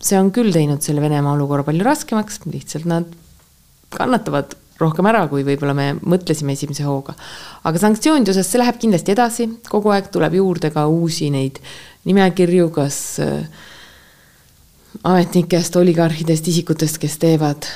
see 0.00 0.20
on 0.20 0.30
küll 0.36 0.52
teinud 0.52 0.84
selle 0.84 1.00
Venemaa 1.00 1.32
olukorra 1.32 1.64
palju 1.64 1.88
raskemaks, 1.88 2.42
lihtsalt 2.52 2.88
nad 2.92 3.08
kannatavad 3.96 4.56
rohkem 4.84 5.08
ära, 5.10 5.24
kui 5.30 5.44
võib-olla 5.46 5.74
me 5.76 5.88
mõtlesime 5.98 6.56
esimese 6.56 6.86
hooga. 6.86 7.14
aga 7.64 7.78
sanktsioonide 7.78 8.34
osas 8.34 8.50
see 8.50 8.62
läheb 8.62 8.80
kindlasti 8.82 9.14
edasi, 9.14 9.48
kogu 9.68 9.94
aeg 9.94 10.10
tuleb 10.12 10.34
juurde 10.40 10.72
ka 10.74 10.86
uusi 10.90 11.30
neid 11.30 11.62
nimekirju, 12.04 12.68
kas 12.74 12.98
äh, 13.22 13.46
ametnikest, 15.02 15.76
oligarhidest, 15.76 16.48
isikutest, 16.48 16.98
kes 17.02 17.18
teevad 17.22 17.70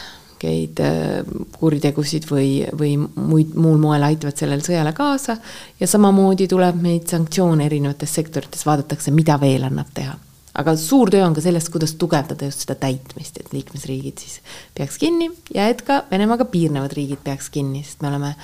mingeid 0.47 0.81
äh, 0.81 1.25
kuritegusid 1.59 2.27
või, 2.31 2.67
või 2.73 2.97
muid, 2.99 3.55
muul 3.55 3.79
moel 3.79 4.03
aitavad 4.03 4.37
sellele 4.37 4.63
sõjale 4.63 4.93
kaasa. 4.93 5.37
ja 5.81 5.87
samamoodi 5.87 6.49
tuleb 6.49 6.83
neid 6.83 7.09
sanktsioone 7.09 7.67
erinevates 7.67 8.15
sektorites, 8.15 8.67
vaadatakse, 8.67 9.11
mida 9.11 9.39
veel 9.41 9.65
annab 9.65 9.87
teha. 9.95 10.15
Aga 10.57 10.75
suur 10.81 11.11
töö 11.13 11.25
on 11.27 11.35
ka 11.37 11.43
selles, 11.45 11.69
kuidas 11.73 11.95
tugevdada 12.01 12.49
just 12.49 12.65
seda 12.65 12.77
täitmist, 12.81 13.41
et 13.41 13.53
liikmesriigid 13.53 14.23
siis 14.23 14.41
peaks 14.77 14.99
kinni 15.01 15.29
ja 15.55 15.69
et 15.73 15.83
ka 15.87 16.03
Venemaaga 16.11 16.49
piirnevad 16.53 16.95
riigid 16.97 17.21
peaks 17.25 17.51
kinni, 17.53 17.83
sest 17.85 18.05
me 18.05 18.11
oleme 18.13 18.35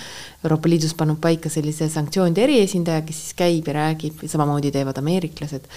Euroopa 0.44 0.70
Liidus 0.70 0.94
pannud 0.98 1.20
paika 1.22 1.52
sellise 1.52 1.88
sanktsioonide 1.92 2.44
eriesindaja, 2.44 3.04
kes 3.06 3.22
siis 3.24 3.38
käib 3.38 3.68
ja 3.70 3.76
räägib, 3.78 4.24
samamoodi 4.28 4.72
teevad 4.74 5.00
ameeriklased, 5.00 5.68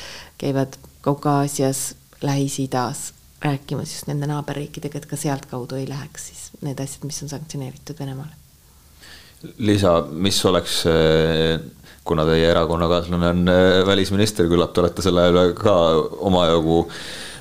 käivad 0.41 0.79
Kaukaasias, 1.05 1.93
Lähis-Idas 2.25 3.11
rääkimas 3.45 3.91
just 3.93 4.07
nende 4.09 4.27
naaberriikidega, 4.29 4.97
et 4.97 5.05
ka 5.09 5.19
sealtkaudu 5.19 5.77
ei 5.79 5.87
läheks 5.89 6.29
siis 6.31 6.47
need 6.65 6.79
asjad, 6.81 7.05
mis 7.07 7.21
on 7.23 7.31
sanktsioneeritud 7.31 7.99
Venemaale. 7.99 8.33
Liisa, 9.57 9.99
mis 10.09 10.39
oleks 10.49 10.79
kuna 12.05 12.25
teie 12.27 12.49
erakonnakaaslane 12.51 13.29
on 13.33 13.47
äh, 13.49 13.81
välisminister, 13.87 14.47
küllap 14.49 14.73
te 14.73 14.83
olete 14.83 15.05
selle 15.05 15.25
üle 15.31 15.45
ka 15.57 15.75
omajagu 16.27 16.83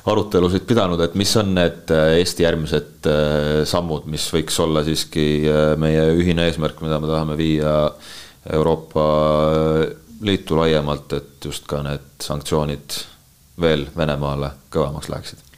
arutelusid 0.08 0.66
pidanud, 0.68 1.00
et 1.04 1.16
mis 1.16 1.32
on 1.40 1.54
need 1.56 1.92
äh, 1.92 2.16
Eesti 2.20 2.46
järgmised 2.46 3.08
äh, 3.08 3.62
sammud, 3.68 4.08
mis 4.10 4.26
võiks 4.32 4.58
olla 4.64 4.84
siiski 4.86 5.26
meie 5.80 6.08
ühine 6.16 6.48
eesmärk, 6.48 6.80
mida 6.84 7.00
me 7.00 7.10
tahame 7.12 7.38
viia 7.40 7.76
Euroopa 8.52 9.04
Liitu 10.24 10.56
laiemalt, 10.56 11.12
et 11.16 11.44
just 11.44 11.66
ka 11.68 11.82
need 11.84 12.06
sanktsioonid 12.24 13.00
veel 13.60 13.88
Venemaale 13.96 14.54
kõvemaks 14.72 15.10
läheksid? 15.12 15.53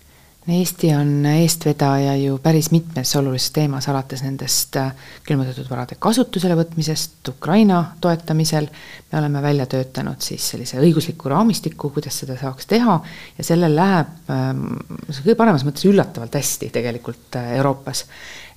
Eesti 0.46 0.92
on 0.94 1.24
eestvedaja 1.26 2.12
ju 2.16 2.36
päris 2.38 2.68
mitmes 2.70 3.10
olulises 3.18 3.50
teemas, 3.50 3.88
alates 3.90 4.20
nendest 4.22 4.76
äh, 4.78 4.92
külmutatud 5.26 5.66
varade 5.66 5.96
kasutusele 5.98 6.54
võtmisest 6.54 7.32
Ukraina 7.32 7.80
toetamisel. 8.00 8.68
me 9.12 9.18
oleme 9.18 9.42
välja 9.42 9.66
töötanud 9.66 10.22
siis 10.22 10.46
sellise 10.52 10.78
õigusliku 10.78 11.32
raamistiku, 11.32 11.90
kuidas 11.90 12.20
seda 12.22 12.36
saaks 12.38 12.70
teha 12.70 12.94
ja 13.38 13.44
sellel 13.44 13.74
läheb 13.74 14.30
ähm, 14.30 14.62
kõige 15.10 15.34
paremas 15.34 15.66
mõttes 15.66 15.88
üllatavalt 15.90 16.38
hästi 16.38 16.70
tegelikult 16.70 17.40
äh, 17.42 17.56
Euroopas. 17.58 18.04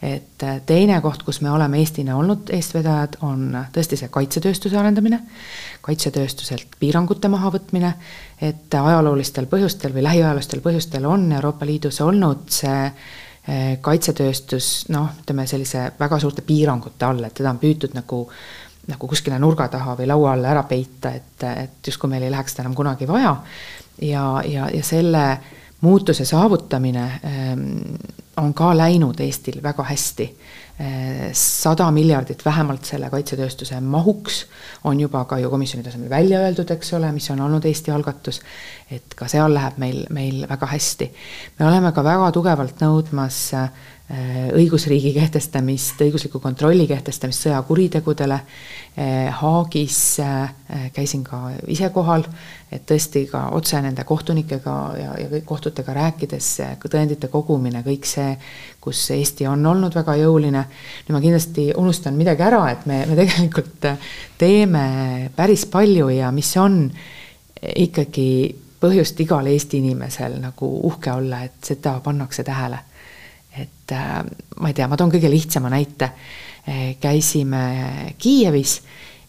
Et 0.02 0.44
äh, 0.44 0.62
teine 0.66 1.02
koht, 1.02 1.24
kus 1.28 1.42
me 1.42 1.52
oleme 1.52 1.80
Eestina 1.82 2.18
olnud 2.18 2.52
eestvedajad, 2.56 3.20
on 3.28 3.58
tõesti 3.76 4.00
see 4.00 4.12
kaitsetööstuse 4.14 4.80
arendamine 4.80 5.20
kaitsetööstuselt 5.82 6.78
piirangute 6.80 7.28
mahavõtmine, 7.32 7.94
et 8.42 8.74
ajaloolistel 8.76 9.48
põhjustel 9.52 9.94
või 9.96 10.04
lähiajaloolistel 10.06 10.62
põhjustel 10.64 11.06
on 11.10 11.32
Euroopa 11.32 11.66
Liidus 11.66 12.02
olnud 12.06 12.48
see 12.54 12.80
eh, 12.86 13.78
kaitsetööstus 13.82 14.90
noh, 14.94 15.12
ütleme 15.24 15.48
sellise 15.48 15.90
väga 16.00 16.20
suurte 16.20 16.46
piirangute 16.48 17.08
all, 17.08 17.24
et 17.24 17.38
teda 17.40 17.54
on 17.56 17.62
püütud 17.62 17.96
nagu 17.98 18.26
nagu 18.90 19.08
kuskile 19.08 19.38
nurga 19.38 19.68
taha 19.70 19.94
või 20.00 20.08
laua 20.10 20.32
alla 20.34 20.50
ära 20.50 20.64
peita, 20.66 21.12
et, 21.14 21.44
et 21.46 21.88
justkui 21.88 22.10
meil 22.10 22.24
ei 22.26 22.32
läheks 22.34 22.56
seda 22.56 22.64
enam 22.66 22.78
kunagi 22.78 23.06
vaja. 23.08 23.36
ja, 24.02 24.24
ja, 24.48 24.70
ja 24.74 24.84
selle 24.84 25.26
muutuse 25.82 26.26
saavutamine 26.26 27.06
ähm, 27.26 27.68
on 28.38 28.54
ka 28.54 28.72
läinud 28.78 29.20
Eestil 29.20 29.64
väga 29.64 29.84
hästi 29.84 30.30
sada 31.36 31.90
miljardit 31.92 32.46
vähemalt 32.46 32.88
selle 32.88 33.10
kaitsetööstuse 33.12 33.82
mahuks 33.84 34.46
on 34.88 35.00
juba 35.00 35.26
ka 35.28 35.40
ju 35.40 35.50
komisjoni 35.52 35.84
tasemel 35.84 36.10
välja 36.10 36.40
öeldud, 36.40 36.72
eks 36.72 36.94
ole, 36.96 37.12
mis 37.12 37.28
on 37.34 37.42
olnud 37.44 37.66
Eesti 37.68 37.92
algatus, 37.92 38.40
et 38.92 39.16
ka 39.16 39.28
seal 39.28 39.52
läheb 39.54 39.76
meil, 39.78 40.06
meil 40.16 40.46
väga 40.50 40.70
hästi. 40.72 41.10
me 41.60 41.68
oleme 41.68 41.92
ka 41.92 42.04
väga 42.04 42.32
tugevalt 42.32 42.80
nõudmas 42.80 43.42
õigusriigi 44.10 45.12
kehtestamist, 45.14 46.00
õigusliku 46.02 46.40
kontrolli 46.42 46.88
kehtestamist 46.90 47.44
sõjakuritegudele. 47.46 48.40
Äh, 48.98 49.28
Haagis 49.38 50.00
äh, 50.24 50.50
käisin 50.96 51.22
ka 51.24 51.52
ise 51.70 51.92
kohal, 51.94 52.26
et 52.74 52.88
tõesti 52.90 53.28
ka 53.30 53.44
otse 53.54 53.82
nende 53.86 54.04
kohtunikega 54.10 54.78
ja, 54.98 55.14
ja 55.22 55.42
kohtutega 55.46 55.94
rääkides, 55.94 56.50
tõendite 56.90 57.30
kogumine, 57.30 57.84
kõik 57.86 58.10
see, 58.10 58.34
kus 58.82 59.04
Eesti 59.14 59.46
on 59.48 59.66
olnud 59.66 59.94
väga 59.96 60.18
jõuline. 60.24 60.66
nüüd 61.06 61.14
ma 61.14 61.22
kindlasti 61.22 61.70
unustan 61.78 62.18
midagi 62.18 62.48
ära, 62.50 62.64
et 62.72 62.90
me, 62.90 63.04
me 63.06 63.20
tegelikult 63.20 63.88
teeme 64.42 65.30
päris 65.36 65.68
palju 65.70 66.10
ja 66.16 66.34
mis 66.34 66.56
on 66.58 66.82
ikkagi 67.62 68.30
põhjust 68.82 69.20
igal 69.22 69.48
Eesti 69.54 69.84
inimesel 69.84 70.40
nagu 70.42 70.70
uhke 70.90 71.12
olla, 71.14 71.44
et 71.46 71.62
seda 71.62 72.00
pannakse 72.04 72.44
tähele. 72.48 72.89
Et 73.58 73.92
äh, 73.92 74.24
ma 74.60 74.70
ei 74.70 74.78
tea, 74.78 74.88
ma 74.88 74.98
toon 74.98 75.12
kõige 75.12 75.32
lihtsama 75.32 75.70
näite. 75.70 76.12
käisime 77.00 78.14
Kiievis 78.18 78.82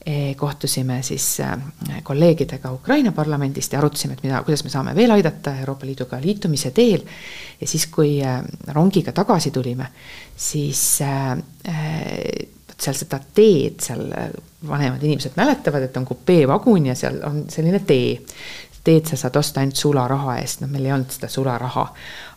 Eh, 0.07 0.37
kohtusime 0.37 1.03
siis 1.03 1.41
äh, 1.41 1.59
kolleegidega 2.03 2.73
Ukraina 2.73 3.13
parlamendist 3.13 3.73
ja 3.73 3.79
arutasime, 3.79 4.15
et 4.17 4.23
mida, 4.25 4.39
kuidas 4.47 4.63
me 4.65 4.71
saame 4.73 4.95
veel 4.97 5.13
aidata 5.13 5.53
Euroopa 5.61 5.85
Liiduga 5.85 6.17
liitumise 6.23 6.71
teel. 6.73 7.03
ja 7.61 7.67
siis, 7.69 7.85
kui 7.93 8.15
äh, 8.25 8.39
rongiga 8.73 9.13
tagasi 9.13 9.51
tulime, 9.53 9.91
siis 10.37 11.03
äh, 11.05 11.37
seal 12.81 12.97
seda 12.97 13.21
teed 13.35 13.85
seal 13.85 14.07
vanemad 14.65 15.05
inimesed 15.05 15.37
mäletavad, 15.37 15.85
et 15.85 16.01
on 16.01 16.09
kupeevagun 16.09 16.87
ja 16.87 16.95
seal 16.97 17.21
on 17.29 17.45
selline 17.53 17.83
tee 17.85 18.17
teed 18.91 19.07
sa 19.07 19.19
saad 19.19 19.39
osta 19.39 19.63
ainult 19.63 19.79
sularaha 19.79 20.37
eest, 20.41 20.65
noh, 20.65 20.71
meil 20.73 20.89
ei 20.89 20.95
olnud 20.97 21.15
seda 21.15 21.31
sularaha. 21.31 21.87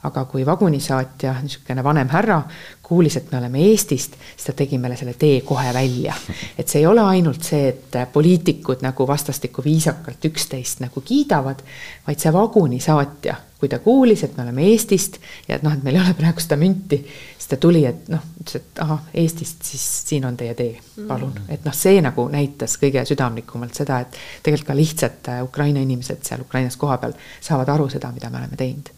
aga 0.03 0.25
kui 0.27 0.43
vagunisaatja, 0.45 1.37
niisugune 1.41 1.83
vanem 1.83 2.09
härra, 2.11 2.41
kuulis, 2.83 3.15
et 3.17 3.29
me 3.31 3.37
oleme 3.37 3.61
Eestist, 3.69 4.17
siis 4.35 4.49
ta 4.49 4.53
tegi 4.57 4.75
meile 4.77 4.97
selle 4.99 5.13
tee 5.19 5.37
kohe 5.47 5.71
välja. 5.73 6.13
et 6.59 6.67
see 6.67 6.81
ei 6.81 6.87
ole 6.87 7.05
ainult 7.07 7.47
see, 7.47 7.69
et 7.71 7.95
poliitikud 8.13 8.83
nagu 8.83 9.07
vastastikku 9.07 9.63
viisakalt 9.63 10.27
üksteist 10.27 10.83
nagu 10.83 11.01
kiidavad, 11.01 11.63
vaid 12.07 12.19
see 12.19 12.33
vagunisaatja, 12.35 13.37
kui 13.63 13.71
ta 13.71 13.79
kuulis, 13.79 14.25
et 14.27 14.33
me 14.35 14.43
oleme 14.43 14.65
Eestist 14.67 15.21
ja 15.47 15.55
et 15.55 15.63
noh, 15.63 15.71
et 15.71 15.83
meil 15.85 15.95
ei 15.95 16.03
ole 16.03 16.15
praegu 16.17 16.43
seda 16.43 16.57
münti, 16.59 16.99
siis 17.37 17.47
ta 17.53 17.57
tuli, 17.63 17.85
et 17.87 18.09
noh, 18.11 18.25
ütles, 18.41 18.59
et 18.59 18.81
ahah, 18.83 19.05
Eestist, 19.23 19.63
siis 19.63 19.85
siin 20.09 20.27
on 20.27 20.35
teie 20.39 20.51
tee, 20.59 20.73
palun. 21.07 21.31
Mm.. 21.31 21.53
et 21.55 21.63
noh, 21.63 21.75
see 21.77 22.01
nagu 22.03 22.27
näitas 22.33 22.75
kõige 22.81 23.05
südamlikumalt 23.07 23.79
seda, 23.79 24.01
et 24.03 24.19
tegelikult 24.43 24.73
ka 24.73 24.75
lihtsad 24.75 25.31
äh, 25.31 25.39
Ukraina 25.47 25.83
inimesed 25.83 26.27
seal 26.27 26.43
Ukrainas 26.43 26.75
kohapeal 26.81 27.15
saavad 27.39 27.71
aru 27.71 27.87
seda, 27.95 28.11
mida 28.11 28.31
me 28.33 28.43
oleme 28.43 28.59
teinud 28.59 28.91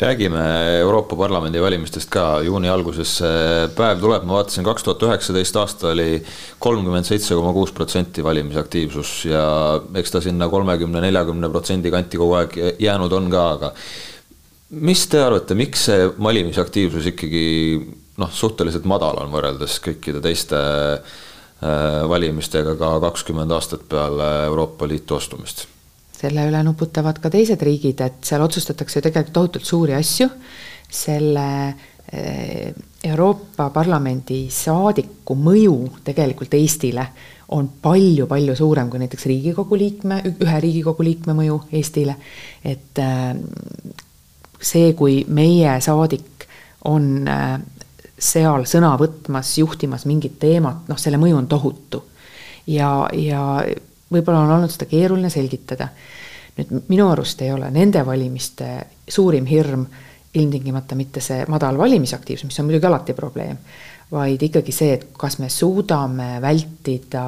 räägime 0.00 0.40
Euroopa 0.80 1.16
Parlamendi 1.16 1.60
valimistest 1.62 2.10
ka, 2.10 2.40
juuni 2.42 2.68
alguses 2.68 3.12
päev 3.76 4.00
tuleb, 4.02 4.24
ma 4.26 4.40
vaatasin, 4.40 4.64
kaks 4.66 4.86
tuhat 4.86 5.04
üheksateist 5.06 5.58
aasta 5.60 5.92
oli 5.92 6.08
kolmkümmend 6.58 7.06
seitse 7.06 7.36
koma 7.38 7.52
kuus 7.54 7.72
protsenti 7.72 8.24
valimisaktiivsus 8.24 9.12
ja 9.30 9.44
eks 9.94 10.16
ta 10.16 10.22
sinna 10.24 10.48
kolmekümne, 10.50 11.02
neljakümne 11.04 11.50
protsendi 11.52 11.92
kanti 11.94 12.18
kogu 12.18 12.34
aeg 12.40 12.58
jäänud 12.82 13.14
on 13.14 13.30
ka, 13.30 13.44
aga 13.58 13.72
mis 14.82 15.04
te 15.10 15.20
arvate, 15.22 15.54
miks 15.58 15.86
see 15.90 16.08
valimisaktiivsus 16.18 17.12
ikkagi 17.12 17.44
noh, 18.18 18.32
suhteliselt 18.34 18.88
madal 18.90 19.20
on 19.22 19.30
võrreldes 19.34 19.78
kõikide 19.84 20.22
teiste 20.24 20.58
äh, 20.58 22.02
valimistega 22.10 22.74
ka 22.80 22.96
kakskümmend 23.08 23.54
aastat 23.54 23.86
peale 23.90 24.32
Euroopa 24.48 24.88
Liitu 24.90 25.18
astumist? 25.18 25.68
Selle 26.24 26.46
üle 26.48 26.62
nuputavad 26.66 27.20
ka 27.22 27.30
teised 27.32 27.62
riigid, 27.64 28.00
et 28.04 28.24
seal 28.24 28.44
otsustatakse 28.44 28.98
ju 28.98 29.04
tegelikult 29.08 29.36
tohutult 29.36 29.68
suuri 29.68 29.96
asju, 29.96 30.28
selle 30.94 31.46
äh, 31.68 32.72
Euroopa 33.04 33.68
Parlamendi 33.74 34.46
saadiku 34.52 35.36
mõju 35.36 35.76
tegelikult 36.04 36.56
Eestile 36.56 37.06
on 37.54 37.68
palju-palju 37.82 38.56
suurem 38.56 38.88
kui 38.90 39.02
näiteks 39.02 39.26
Riigikogu 39.28 39.76
liikme, 39.78 40.22
ühe 40.32 40.60
Riigikogu 40.64 41.04
liikme 41.04 41.36
mõju 41.36 41.60
Eestile. 41.76 42.16
et 42.64 42.98
äh, 42.98 43.34
see, 44.60 44.92
kui 44.96 45.24
meie 45.28 45.76
saadik 45.84 46.48
on 46.88 47.28
äh, 47.28 47.58
seal 48.18 48.64
sõna 48.68 48.94
võtmas, 49.00 49.56
juhtimas 49.58 50.06
mingit 50.08 50.38
teemat, 50.40 50.86
noh, 50.88 50.98
selle 51.00 51.20
mõju 51.20 51.42
on 51.42 51.48
tohutu. 51.50 52.04
ja, 52.66 53.08
ja 53.12 53.64
võib-olla 54.14 54.44
on 54.44 54.54
olnud 54.56 54.72
seda 54.72 54.88
keeruline 54.90 55.30
selgitada. 55.32 55.88
nüüd 56.54 56.88
minu 56.88 57.08
arust 57.10 57.40
ei 57.42 57.52
ole 57.52 57.70
nende 57.74 58.04
valimiste 58.06 58.68
suurim 59.08 59.46
hirm 59.46 59.86
ilmtingimata 60.34 60.94
mitte 60.94 61.20
see 61.20 61.44
madal 61.50 61.78
valimisaktiivsus, 61.78 62.46
mis 62.46 62.58
on 62.58 62.68
muidugi 62.68 62.86
alati 62.86 63.14
probleem, 63.14 63.58
vaid 64.10 64.42
ikkagi 64.42 64.72
see, 64.72 64.92
et 64.94 65.06
kas 65.18 65.38
me 65.38 65.48
suudame 65.50 66.38
vältida 66.42 67.24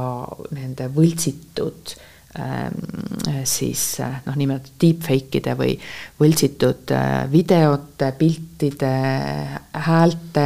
nende 0.54 0.88
võltsitud 0.94 1.94
äh, 1.94 2.04
Ähm, 2.38 3.44
siis 3.44 4.00
äh, 4.00 4.18
noh, 4.26 4.34
nimetatud 4.36 4.74
deepfake'ide 4.82 5.54
või 5.56 5.76
võltsitud 6.20 6.90
äh, 6.92 7.22
videote, 7.32 8.10
piltide, 8.18 8.90
häälte 9.86 10.44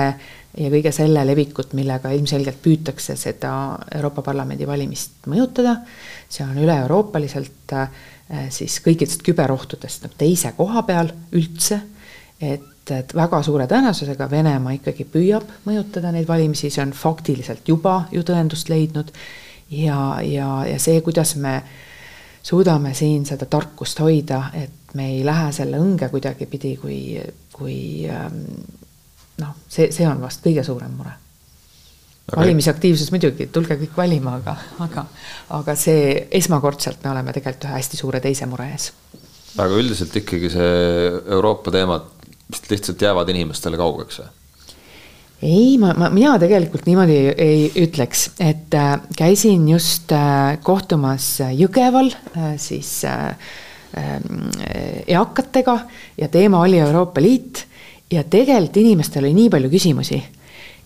ja 0.58 0.70
kõige 0.70 0.92
selle 0.94 1.22
levikut, 1.26 1.74
millega 1.78 2.10
ilmselgelt 2.14 2.58
püütakse 2.62 3.16
seda 3.18 3.52
Euroopa 3.94 4.22
Parlamendi 4.26 4.66
valimist 4.66 5.28
mõjutada. 5.30 5.76
see 6.28 6.44
on 6.44 6.58
üle-euroopaliselt 6.58 7.72
äh, 7.72 7.88
siis 8.50 8.80
kõikidest 8.84 9.22
küberohtudest 9.26 10.06
nagu 10.06 10.14
teise 10.18 10.52
koha 10.56 10.82
peal 10.82 11.12
üldse. 11.32 11.80
et, 12.40 12.90
et 12.90 13.14
väga 13.14 13.42
suure 13.42 13.66
tõenäosusega 13.66 14.30
Venemaa 14.30 14.72
ikkagi 14.72 15.04
püüab 15.04 15.46
mõjutada 15.66 16.12
neid 16.12 16.26
valimisi, 16.28 16.70
see 16.70 16.82
on 16.82 16.92
faktiliselt 16.92 17.68
juba 17.68 18.08
ju 18.12 18.22
tõendust 18.22 18.68
leidnud 18.68 19.12
ja, 19.70 20.18
ja, 20.22 20.64
ja 20.66 20.78
see, 20.78 21.00
kuidas 21.00 21.36
me 21.36 21.62
suudame 22.42 22.94
siin 22.94 23.26
seda 23.26 23.46
tarkust 23.46 24.00
hoida, 24.00 24.50
et 24.54 24.94
me 24.94 25.10
ei 25.14 25.24
lähe 25.24 25.52
selle 25.52 25.78
õnge 25.78 26.08
kuidagipidi, 26.10 26.76
kui, 26.80 27.00
kui 27.52 28.08
ähm, 28.10 28.40
noh, 29.40 29.56
see, 29.68 29.90
see 29.94 30.06
on 30.08 30.20
vast 30.22 30.44
kõige 30.44 30.64
suurem 30.66 30.94
mure 30.96 31.16
valimisaktiivsus 32.36 33.10
muidugi, 33.10 33.48
tulge 33.52 33.76
kõik 33.80 33.96
valima, 33.98 34.36
aga, 34.40 34.56
aga, 34.84 35.04
aga 35.56 35.76
see 35.78 36.26
esmakordselt 36.40 37.02
me 37.04 37.12
oleme 37.14 37.34
tegelikult 37.34 37.68
ühe 37.68 37.78
hästi 37.78 38.00
suure 38.00 38.20
teise 38.22 38.46
mure 38.50 38.68
ees. 38.70 38.90
aga 39.58 39.78
üldiselt 39.80 40.14
ikkagi 40.16 40.50
see 40.52 40.74
Euroopa 41.36 41.72
teemad 41.74 42.06
vist 42.50 42.70
lihtsalt 42.70 43.02
jäävad 43.02 43.32
inimestele 43.34 43.80
kaugeks 43.80 44.20
või? 44.22 44.28
ei, 45.42 45.78
ma, 45.80 45.94
ma, 45.96 46.10
mina 46.12 46.36
tegelikult 46.40 46.86
niimoodi 46.86 47.16
ei, 47.16 47.32
ei 47.46 47.86
ütleks, 47.86 48.28
et 48.44 48.76
äh, 48.76 48.92
käisin 49.16 49.66
just 49.70 50.12
äh, 50.12 50.58
kohtumas 50.62 51.32
Jõgeval 51.56 52.12
äh, 52.12 52.52
siis 52.60 52.92
äh, 53.08 53.32
äh, 53.96 54.20
eakatega 55.08 55.78
ja 56.20 56.28
teema 56.28 56.62
oli 56.66 56.78
Euroopa 56.78 57.24
Liit 57.24 57.64
ja 58.10 58.24
tegelikult 58.24 58.76
inimestel 58.76 59.24
oli 59.24 59.34
nii 59.34 59.50
palju 59.50 59.70
küsimusi. 59.70 60.22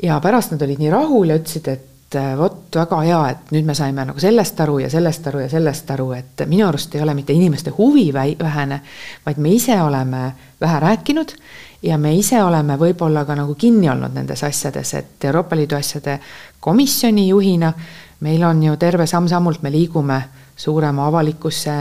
ja 0.02 0.20
pärast 0.20 0.52
nad 0.52 0.62
olid 0.62 0.78
nii 0.78 0.90
rahul 0.90 1.28
ja 1.28 1.36
ütlesid, 1.38 1.68
et 1.68 2.16
äh, 2.18 2.32
vot 2.38 2.74
väga 2.74 3.00
hea, 3.00 3.20
et 3.30 3.52
nüüd 3.54 3.64
me 3.64 3.74
saime 3.74 4.04
nagu 4.04 4.20
sellest 4.20 4.60
aru 4.60 4.78
ja 4.78 4.90
sellest 4.90 5.26
aru 5.26 5.44
ja 5.44 5.48
sellest 5.48 5.90
aru, 5.90 6.12
et 6.12 6.44
minu 6.46 6.66
arust 6.68 6.94
ei 6.94 7.02
ole 7.02 7.14
mitte 7.14 7.32
inimeste 7.32 7.70
huvi 7.78 8.10
vähene, 8.12 8.80
vaid 9.26 9.38
me 9.38 9.54
ise 9.54 9.80
oleme 9.82 10.32
vähe 10.60 10.80
rääkinud 10.80 11.36
ja 11.82 11.98
me 11.98 12.14
ise 12.16 12.42
oleme 12.42 12.76
võib-olla 12.80 13.24
ka 13.24 13.36
nagu 13.36 13.54
kinni 13.54 13.90
olnud 13.90 14.14
nendes 14.14 14.42
asjades, 14.44 14.94
et 14.94 15.24
Euroopa 15.24 15.56
Liidu 15.56 15.76
asjade 15.76 16.18
komisjoni 16.60 17.28
juhina 17.28 17.72
meil 18.20 18.44
on 18.44 18.62
ju 18.62 18.76
terve 18.76 19.06
samm-sammult, 19.06 19.62
me 19.62 19.70
liigume 19.70 20.22
suurema 20.56 21.06
avalikkuse, 21.06 21.72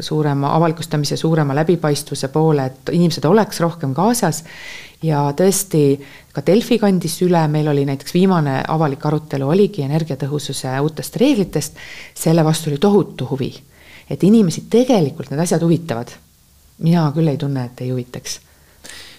suurema 0.00 0.54
avalikustamise, 0.56 1.16
suurema 1.16 1.54
läbipaistvuse 1.54 2.28
poole, 2.28 2.66
et 2.66 2.92
inimesed 2.92 3.24
oleks 3.24 3.60
rohkem 3.60 3.94
kaasas. 3.94 4.44
ja 5.02 5.20
tõesti, 5.36 6.00
ka 6.34 6.42
Delfi 6.46 6.78
kandis 6.78 7.20
üle, 7.22 7.44
meil 7.48 7.68
oli 7.70 7.84
näiteks 7.86 8.14
viimane 8.14 8.62
avalik 8.68 9.06
arutelu 9.06 9.48
oligi 9.48 9.82
energiatõhususe 9.82 10.74
uutest 10.80 11.16
reeglitest, 11.16 11.78
selle 12.14 12.44
vastu 12.44 12.70
oli 12.70 12.78
tohutu 12.78 13.28
huvi. 13.30 13.54
et 14.10 14.22
inimesi 14.22 14.66
tegelikult 14.70 15.30
need 15.30 15.40
asjad 15.40 15.62
huvitavad. 15.62 16.10
mina 16.78 17.12
küll 17.14 17.28
ei 17.28 17.36
tunne, 17.36 17.64
et 17.64 17.80
ei 17.80 17.90
huvitaks 17.90 18.40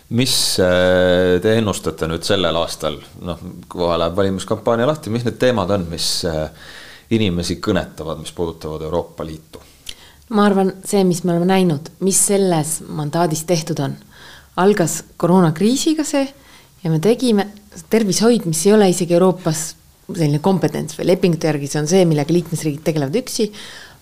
mis 0.09 0.59
äh, 0.59 1.39
te 1.41 1.55
ennustate 1.57 2.07
nüüd 2.09 2.25
sellel 2.25 2.55
aastal, 2.55 2.97
noh, 3.21 3.39
kohe 3.67 3.97
läheb 4.01 4.15
valimiskampaania 4.15 4.87
lahti, 4.89 5.09
mis 5.09 5.23
need 5.23 5.37
teemad 5.37 5.69
on, 5.69 5.85
mis 5.91 6.25
äh, 6.25 6.49
inimesi 7.15 7.59
kõnetavad, 7.63 8.19
mis 8.21 8.33
puudutavad 8.35 8.85
Euroopa 8.87 9.25
Liitu? 9.25 9.63
ma 10.29 10.45
arvan, 10.45 10.75
see, 10.85 11.01
mis 11.09 11.23
me 11.25 11.33
oleme 11.33 11.47
näinud, 11.49 11.89
mis 12.05 12.19
selles 12.29 12.79
mandaadis 12.85 13.43
tehtud 13.49 13.79
on, 13.81 13.95
algas 14.61 14.99
koroonakriisiga 15.17 16.05
see 16.05 16.27
ja 16.83 16.91
me 16.93 16.99
tegime 17.01 17.47
tervishoid, 17.89 18.45
mis 18.45 18.61
ei 18.67 18.75
ole 18.75 18.91
isegi 18.93 19.17
Euroopas 19.17 19.63
selline 20.09 20.41
kompetents 20.41 20.97
või 20.97 21.09
lepingute 21.11 21.49
järgi, 21.49 21.69
see 21.69 21.81
on 21.81 21.89
see, 21.89 22.05
millega 22.09 22.33
liikmesriigid 22.33 22.85
tegelevad 22.85 23.17
üksi 23.23 23.49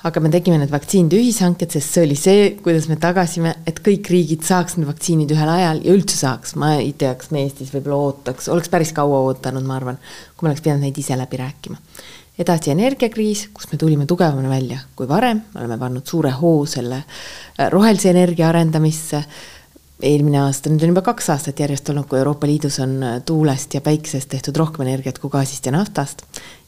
aga 0.05 0.21
me 0.21 0.29
tegime 0.31 0.59
need 0.61 0.71
vaktsiinide 0.71 1.17
ühishanked, 1.17 1.71
sest 1.73 1.95
see 1.95 2.03
oli 2.05 2.17
see, 2.19 2.43
kuidas 2.63 2.85
me 2.91 2.99
tagasime, 3.01 3.53
et 3.69 3.79
kõik 3.83 4.09
riigid 4.13 4.45
saaks 4.45 4.77
need 4.77 4.87
vaktsiinid 4.89 5.33
ühel 5.33 5.49
ajal 5.51 5.81
ja 5.85 5.95
üldse 5.97 6.19
saaks, 6.19 6.53
ma 6.59 6.75
ei 6.77 6.93
tea, 6.99 7.15
kas 7.17 7.31
me 7.33 7.43
Eestis 7.45 7.73
võib-olla 7.73 8.11
ootaks, 8.11 8.51
oleks 8.53 8.71
päris 8.73 8.93
kaua 8.97 9.23
ootanud, 9.29 9.65
ma 9.67 9.79
arvan, 9.79 9.99
kui 10.35 10.45
me 10.45 10.53
oleks 10.53 10.63
pidanud 10.65 10.85
neid 10.85 11.01
ise 11.01 11.17
läbi 11.17 11.41
rääkima. 11.41 11.81
Edasi 12.39 12.71
energiakriis, 12.71 13.47
kus 13.53 13.71
me 13.71 13.77
tulime 13.81 14.05
tugevamana 14.05 14.49
välja 14.49 14.79
kui 14.95 15.07
varem, 15.09 15.41
me 15.53 15.61
oleme 15.61 15.77
pannud 15.81 16.05
suure 16.05 16.31
hoo 16.37 16.65
selle 16.69 17.01
äh, 17.03 17.69
rohelise 17.73 18.11
energia 18.13 18.49
arendamisse. 18.49 19.23
Eelmine 19.97 20.43
aasta, 20.43 20.69
nüüd 20.69 20.83
on 20.85 20.91
juba 20.91 21.01
kaks 21.01 21.31
aastat 21.33 21.57
järjest 21.63 21.87
olnud, 21.89 22.05
kui 22.05 22.19
Euroopa 22.19 22.45
Liidus 22.47 22.77
on 22.83 22.97
äh, 23.03 23.19
tuulest 23.25 23.73
ja 23.73 23.81
päikesest 23.81 24.29
tehtud 24.29 24.57
rohkem 24.61 24.85
energiat 24.85 25.17
kui 25.19 25.33
gaasist 25.33 25.65
ja 25.65 25.73
naftast. 25.73 26.21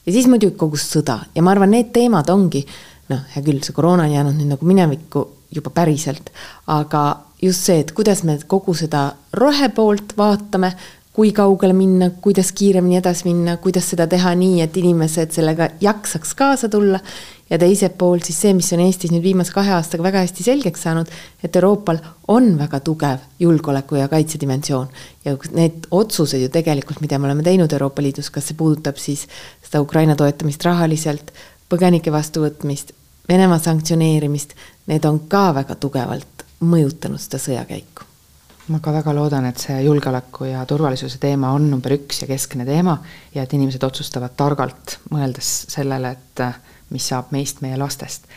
ja 0.05 0.12
siis 0.12 0.27
muidugi 0.27 0.58
kogu 0.58 0.77
sõda. 0.82 1.19
Ja 1.36 1.45
ma 1.45 1.53
arvan, 1.53 1.71
need 1.75 1.93
teemad 1.93 2.29
ongi 2.34 2.65
noh, 3.10 3.25
hea 3.36 3.43
küll, 3.45 3.62
see 3.65 3.75
koroona 3.75 4.08
on 4.08 4.13
jäänud 4.13 4.38
nüüd 4.38 4.53
nagu 4.53 4.65
minevikku 4.65 5.25
juba 5.53 5.71
päriselt, 5.73 6.29
aga 6.69 7.03
just 7.41 7.65
see, 7.65 7.79
et 7.82 7.93
kuidas 7.97 8.23
me 8.27 8.38
kogu 8.47 8.75
seda 8.77 9.10
rohepoolt 9.34 10.13
vaatame, 10.17 10.73
kui 11.19 11.34
kaugele 11.36 11.73
minna, 11.75 12.13
kuidas 12.23 12.53
kiiremini 12.55 12.95
edasi 12.95 13.25
minna, 13.27 13.58
kuidas 13.60 13.89
seda 13.91 14.05
teha 14.08 14.29
nii, 14.39 14.62
et 14.63 14.77
inimesed 14.79 15.34
sellega 15.36 15.67
jaksaks 15.84 16.32
kaasa 16.39 16.69
tulla. 16.71 17.01
ja 17.49 17.58
teiselt 17.60 17.95
poolt 17.97 18.27
siis 18.29 18.38
see, 18.43 18.53
mis 18.53 18.67
on 18.75 18.84
Eestis 18.84 19.12
nüüd 19.12 19.23
viimase 19.25 19.51
kahe 19.51 19.73
aastaga 19.73 20.05
väga 20.05 20.21
hästi 20.21 20.45
selgeks 20.45 20.84
saanud, 20.86 21.12
et 21.43 21.55
Euroopal 21.60 21.97
on 22.29 22.51
väga 22.60 22.79
tugev 22.86 23.25
julgeoleku 23.41 23.97
ja 23.99 24.08
kaitse 24.08 24.39
dimensioon. 24.39 24.88
ja 25.25 25.36
need 25.51 25.89
otsused 25.91 26.39
ju 26.39 26.49
tegelikult, 26.55 27.01
mida 27.01 27.19
me 27.19 27.27
oleme 27.27 27.43
teinud 27.43 27.73
Euroopa 27.73 28.05
Liidus, 28.05 28.29
kas 28.29 28.47
see 28.47 28.55
puudutab 28.55 28.95
siis 28.95 29.27
seda 29.65 29.82
Ukraina 29.84 30.15
toetamist 30.15 30.63
rahaliselt, 30.63 31.34
põgenike 31.69 32.15
vastuvõtmist, 32.15 32.95
Venemaa 33.29 33.60
sanktsioneerimist, 33.60 34.55
need 34.88 35.03
on 35.05 35.19
ka 35.27 35.49
väga 35.53 35.75
tugevalt 35.75 36.45
mõjutanud 36.63 37.19
seda 37.19 37.43
sõjakäiku. 37.43 38.09
Ma 38.69 38.79
ka 38.84 38.93
väga 38.93 39.13
loodan, 39.17 39.47
et 39.49 39.58
see 39.62 39.79
julgeoleku 39.82 40.45
ja 40.51 40.63
turvalisuse 40.69 41.17
teema 41.21 41.53
on 41.58 41.69
number 41.71 41.93
üks 41.95 42.23
ja 42.23 42.27
keskne 42.29 42.65
teema 42.67 42.99
ja 43.34 43.43
et 43.43 43.53
inimesed 43.58 43.84
otsustavad 43.84 44.36
targalt, 44.38 44.99
mõeldes 45.10 45.49
sellele, 45.73 46.12
et 46.13 46.43
mis 46.93 47.08
saab 47.12 47.34
meist, 47.36 47.63
meie 47.65 47.77
lastest. 47.77 48.27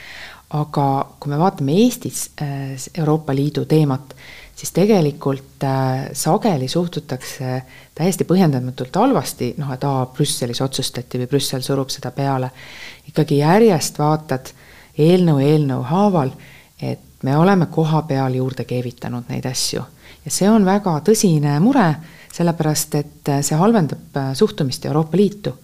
aga 0.52 0.86
kui 1.20 1.30
me 1.32 1.38
vaatame 1.40 1.72
Eestis 1.80 2.26
äh, 2.42 2.74
Euroopa 2.98 3.32
Liidu 3.32 3.64
teemat, 3.64 4.12
siis 4.56 4.72
tegelikult 4.76 5.64
äh, 5.64 6.10
sageli 6.12 6.68
suhtutakse 6.68 7.62
täiesti 7.94 8.26
põhjendamatult 8.28 8.96
halvasti, 9.00 9.54
noh, 9.58 9.72
et 9.72 9.84
aa, 9.88 10.04
Brüsselis 10.12 10.60
otsustati 10.60 11.22
või 11.22 11.30
Brüssel 11.30 11.64
surub 11.64 11.88
seda 11.90 12.12
peale. 12.12 12.50
ikkagi 13.08 13.40
järjest 13.40 13.98
vaatad 13.98 14.52
eelnõu 14.98 15.40
eelnõu 15.40 15.82
haaval, 15.88 16.36
et 16.82 17.22
me 17.22 17.36
oleme 17.36 17.66
koha 17.66 18.02
peal 18.02 18.34
juurde 18.34 18.64
keevitanud 18.64 19.28
neid 19.28 19.46
asju. 19.48 19.82
Ja 20.24 20.30
see 20.30 20.50
on 20.50 20.64
väga 20.66 20.98
tõsine 21.06 21.56
mure, 21.62 21.88
sellepärast 22.32 22.94
et 23.00 23.32
see 23.44 23.58
halvendab 23.58 24.16
äh, 24.18 24.32
suhtumist 24.38 24.86
Euroopa 24.88 25.20
Liitu. 25.20 25.58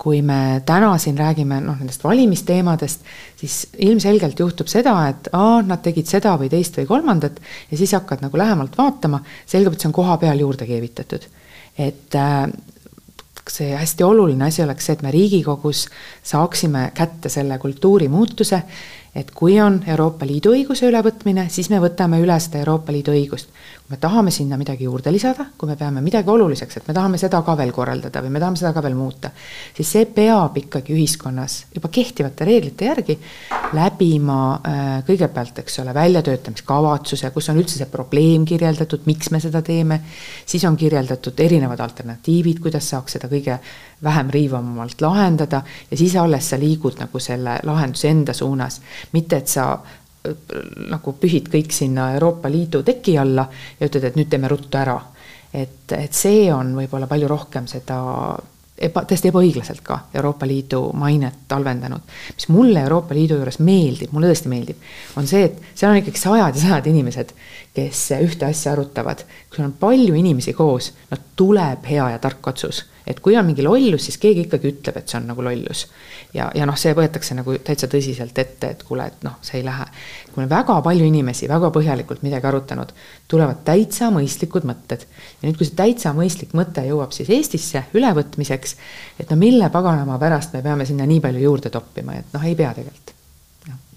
kui 0.00 0.22
me 0.24 0.62
täna 0.64 0.94
siin 0.96 1.18
räägime 1.18 1.58
noh, 1.60 1.74
nendest 1.76 2.00
valimisteemadest, 2.04 3.02
siis 3.36 3.66
ilmselgelt 3.84 4.38
juhtub 4.40 4.70
seda, 4.72 4.94
et 5.10 5.28
aa, 5.36 5.58
nad 5.60 5.82
tegid 5.84 6.08
seda 6.08 6.38
või 6.40 6.48
teist 6.48 6.78
või 6.80 6.86
kolmandat 6.88 7.36
ja 7.68 7.76
siis 7.76 7.92
hakkad 7.92 8.24
nagu 8.24 8.40
lähemalt 8.40 8.78
vaatama, 8.78 9.20
selgub, 9.44 9.76
et 9.76 9.84
see 9.84 9.90
on 9.90 9.96
koha 9.98 10.16
peal 10.22 10.40
juurde 10.40 10.64
keevitatud. 10.64 11.26
et 11.76 12.16
äh, 12.16 12.48
see 13.50 13.74
hästi 13.76 14.04
oluline 14.04 14.44
asi 14.44 14.62
oleks 14.62 14.86
see, 14.86 14.96
et 14.96 15.02
me 15.02 15.10
Riigikogus 15.10 15.84
saaksime 16.22 16.90
kätte 16.94 17.28
selle 17.28 17.58
kultuurimuutuse, 17.58 18.62
et 19.14 19.30
kui 19.34 19.60
on 19.60 19.82
Euroopa 19.86 20.26
Liidu 20.26 20.54
õiguse 20.54 20.88
ülevõtmine, 20.88 21.48
siis 21.50 21.70
me 21.70 21.80
võtame 21.82 22.20
üle 22.22 22.40
seda 22.40 22.62
Euroopa 22.62 22.92
Liidu 22.94 23.12
õigust 23.12 23.52
me 23.90 23.96
tahame 23.96 24.30
sinna 24.30 24.56
midagi 24.56 24.84
juurde 24.86 25.10
lisada, 25.12 25.48
kui 25.58 25.68
me 25.68 25.74
peame 25.76 26.00
midagi 26.04 26.30
oluliseks, 26.30 26.76
et 26.78 26.88
me 26.88 26.94
tahame 26.94 27.18
seda 27.18 27.40
ka 27.42 27.56
veel 27.58 27.72
korraldada 27.74 28.22
või 28.22 28.30
me 28.30 28.42
tahame 28.42 28.60
seda 28.60 28.70
ka 28.76 28.82
veel 28.84 28.94
muuta, 28.94 29.32
siis 29.74 29.90
see 29.96 30.06
peab 30.06 30.56
ikkagi 30.60 30.94
ühiskonnas 30.94 31.56
juba 31.74 31.90
kehtivate 31.90 32.46
reeglite 32.46 32.86
järgi 32.86 33.18
läbima 33.74 34.38
äh, 34.54 34.88
kõigepealt, 35.06 35.58
eks 35.64 35.80
ole, 35.82 35.94
väljatöötamiskavatsuse, 35.94 37.32
kus 37.34 37.50
on 37.50 37.58
üldse 37.58 37.80
see 37.80 37.90
probleem 37.90 38.46
kirjeldatud, 38.46 39.02
miks 39.10 39.32
me 39.34 39.42
seda 39.42 39.62
teeme, 39.66 40.00
siis 40.46 40.64
on 40.70 40.78
kirjeldatud 40.78 41.42
erinevad 41.42 41.82
alternatiivid, 41.82 42.62
kuidas 42.62 42.92
saaks 42.94 43.18
seda 43.18 43.30
kõige 43.30 43.58
vähem 44.02 44.30
riivamalt 44.30 45.02
lahendada 45.02 45.62
ja 45.90 45.96
siis 45.96 46.14
alles 46.16 46.46
sa 46.50 46.58
liigud 46.58 47.02
nagu 47.02 47.20
selle 47.20 47.58
lahenduse 47.66 48.08
enda 48.08 48.32
suunas. 48.32 48.80
mitte, 49.12 49.36
et 49.36 49.48
sa 49.48 49.80
nagu 50.90 51.14
pühid 51.16 51.48
kõik 51.52 51.72
sinna 51.72 52.10
Euroopa 52.14 52.50
Liidu 52.52 52.82
teki 52.84 53.16
alla 53.18 53.46
ja 53.80 53.88
ütled, 53.88 54.04
et 54.04 54.18
nüüd 54.20 54.28
teeme 54.30 54.50
ruttu 54.52 54.78
ära. 54.78 55.00
et, 55.54 55.92
et 55.96 56.14
see 56.14 56.52
on 56.54 56.74
võib-olla 56.76 57.08
palju 57.10 57.28
rohkem 57.28 57.66
seda 57.66 57.96
eba, 58.80 59.02
tõesti 59.08 59.30
ebaõiglaselt 59.30 59.82
ka 59.84 59.96
Euroopa 60.14 60.46
Liidu 60.46 60.82
mainet 60.94 61.50
halvendanud. 61.50 62.00
mis 62.34 62.48
mulle 62.48 62.80
Euroopa 62.80 63.14
Liidu 63.14 63.40
juures 63.40 63.58
meeldib, 63.58 64.12
mulle 64.12 64.30
tõesti 64.30 64.52
meeldib, 64.52 64.76
on 65.16 65.26
see, 65.26 65.44
et 65.48 65.58
seal 65.74 65.92
on 65.92 66.02
ikkagi 66.02 66.20
sajad 66.20 66.56
ja 66.56 66.62
sajad 66.66 66.86
inimesed, 66.92 67.34
kes 67.74 68.06
ühte 68.20 68.46
asja 68.46 68.72
arutavad. 68.72 69.24
kui 69.50 69.64
on 69.64 69.72
palju 69.72 70.14
inimesi 70.14 70.52
koos, 70.52 70.92
no 71.10 71.16
tuleb 71.36 71.84
hea 71.88 72.10
ja 72.10 72.18
tark 72.18 72.46
otsus 72.46 72.84
et 73.10 73.20
kui 73.20 73.36
on 73.36 73.46
mingi 73.48 73.64
lollus, 73.64 74.06
siis 74.06 74.18
keegi 74.22 74.46
ikkagi 74.46 74.70
ütleb, 74.70 75.00
et 75.00 75.10
see 75.10 75.18
on 75.18 75.26
nagu 75.32 75.42
lollus. 75.44 75.86
Ja, 76.34 76.50
ja 76.54 76.66
noh, 76.68 76.78
see 76.78 76.94
võetakse 76.96 77.34
nagu 77.38 77.54
täitsa 77.64 77.88
tõsiselt 77.90 78.38
ette, 78.38 78.72
et 78.74 78.82
kuule, 78.86 79.06
et 79.10 79.24
noh, 79.26 79.38
see 79.44 79.60
ei 79.60 79.64
lähe. 79.66 79.86
kui 80.32 80.44
on 80.44 80.50
väga 80.50 80.76
palju 80.82 81.06
inimesi 81.06 81.48
väga 81.50 81.70
põhjalikult 81.74 82.22
midagi 82.22 82.46
arutanud, 82.46 82.92
tulevad 83.28 83.62
täitsa 83.66 84.10
mõistlikud 84.14 84.66
mõtted. 84.68 85.06
ja 85.42 85.48
nüüd, 85.48 85.58
kui 85.58 85.68
see 85.68 85.78
täitsa 85.78 86.14
mõistlik 86.16 86.54
mõte 86.54 86.84
jõuab 86.86 87.14
siis 87.16 87.30
Eestisse 87.30 87.84
ülevõtmiseks, 87.94 88.76
et 89.18 89.30
no 89.30 89.38
mille 89.40 89.70
paganama 89.70 90.18
pärast 90.18 90.54
me 90.54 90.62
peame 90.62 90.86
sinna 90.86 91.06
nii 91.06 91.20
palju 91.20 91.46
juurde 91.46 91.70
toppima, 91.70 92.18
et 92.20 92.36
noh, 92.36 92.44
ei 92.46 92.54
pea 92.58 92.74
tegelikult, 92.76 93.14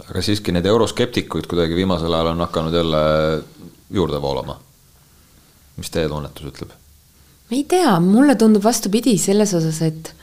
aga 0.10 0.22
siiski 0.26 0.54
neid 0.56 0.66
euroskeptikuid 0.70 1.48
kuidagi 1.50 1.76
viimasel 1.78 2.14
ajal 2.14 2.34
on 2.34 2.46
hakanud 2.48 2.74
jälle 2.74 3.04
juurde 3.94 4.22
voolama. 4.22 4.60
mis 5.78 5.90
teie 5.90 6.10
tunnetus 6.10 6.50
ütleb? 6.50 6.74
ma 7.50 7.58
ei 7.58 7.64
tea, 7.70 8.00
mulle 8.00 8.36
tundub 8.36 8.64
vastupidi 8.64 9.18
selles 9.18 9.54
osas, 9.54 9.82
et 9.82 10.14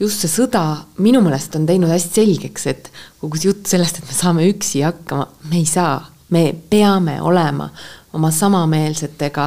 just 0.00 0.22
see 0.22 0.30
sõda 0.30 0.64
minu 1.02 1.22
meelest 1.24 1.56
on 1.58 1.66
teinud 1.66 1.90
hästi 1.90 2.22
selgeks, 2.22 2.66
et 2.70 2.90
kogu 3.20 3.38
see 3.38 3.50
jutt 3.50 3.70
sellest, 3.70 3.98
et 4.00 4.10
me 4.10 4.16
saame 4.16 4.48
üksi 4.50 4.82
hakkama, 4.86 5.28
me 5.50 5.60
ei 5.60 5.66
saa, 5.68 6.00
me 6.34 6.50
peame 6.70 7.18
olema 7.24 7.68
oma 8.16 8.30
samameelsetega 8.32 9.46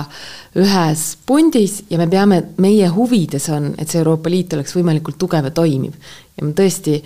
ühes 0.62 1.06
pundis 1.26 1.82
ja 1.90 2.00
me 2.02 2.08
peame, 2.12 2.42
meie 2.62 2.90
huvides 2.94 3.48
on, 3.54 3.72
et 3.78 3.90
see 3.90 4.02
Euroopa 4.02 4.30
Liit 4.30 4.54
oleks 4.58 4.76
võimalikult 4.78 5.18
tugev 5.22 5.50
ja 5.50 5.54
toimiv. 5.56 5.96
ja 6.38 6.46
ma 6.46 6.54
tõesti 6.58 7.00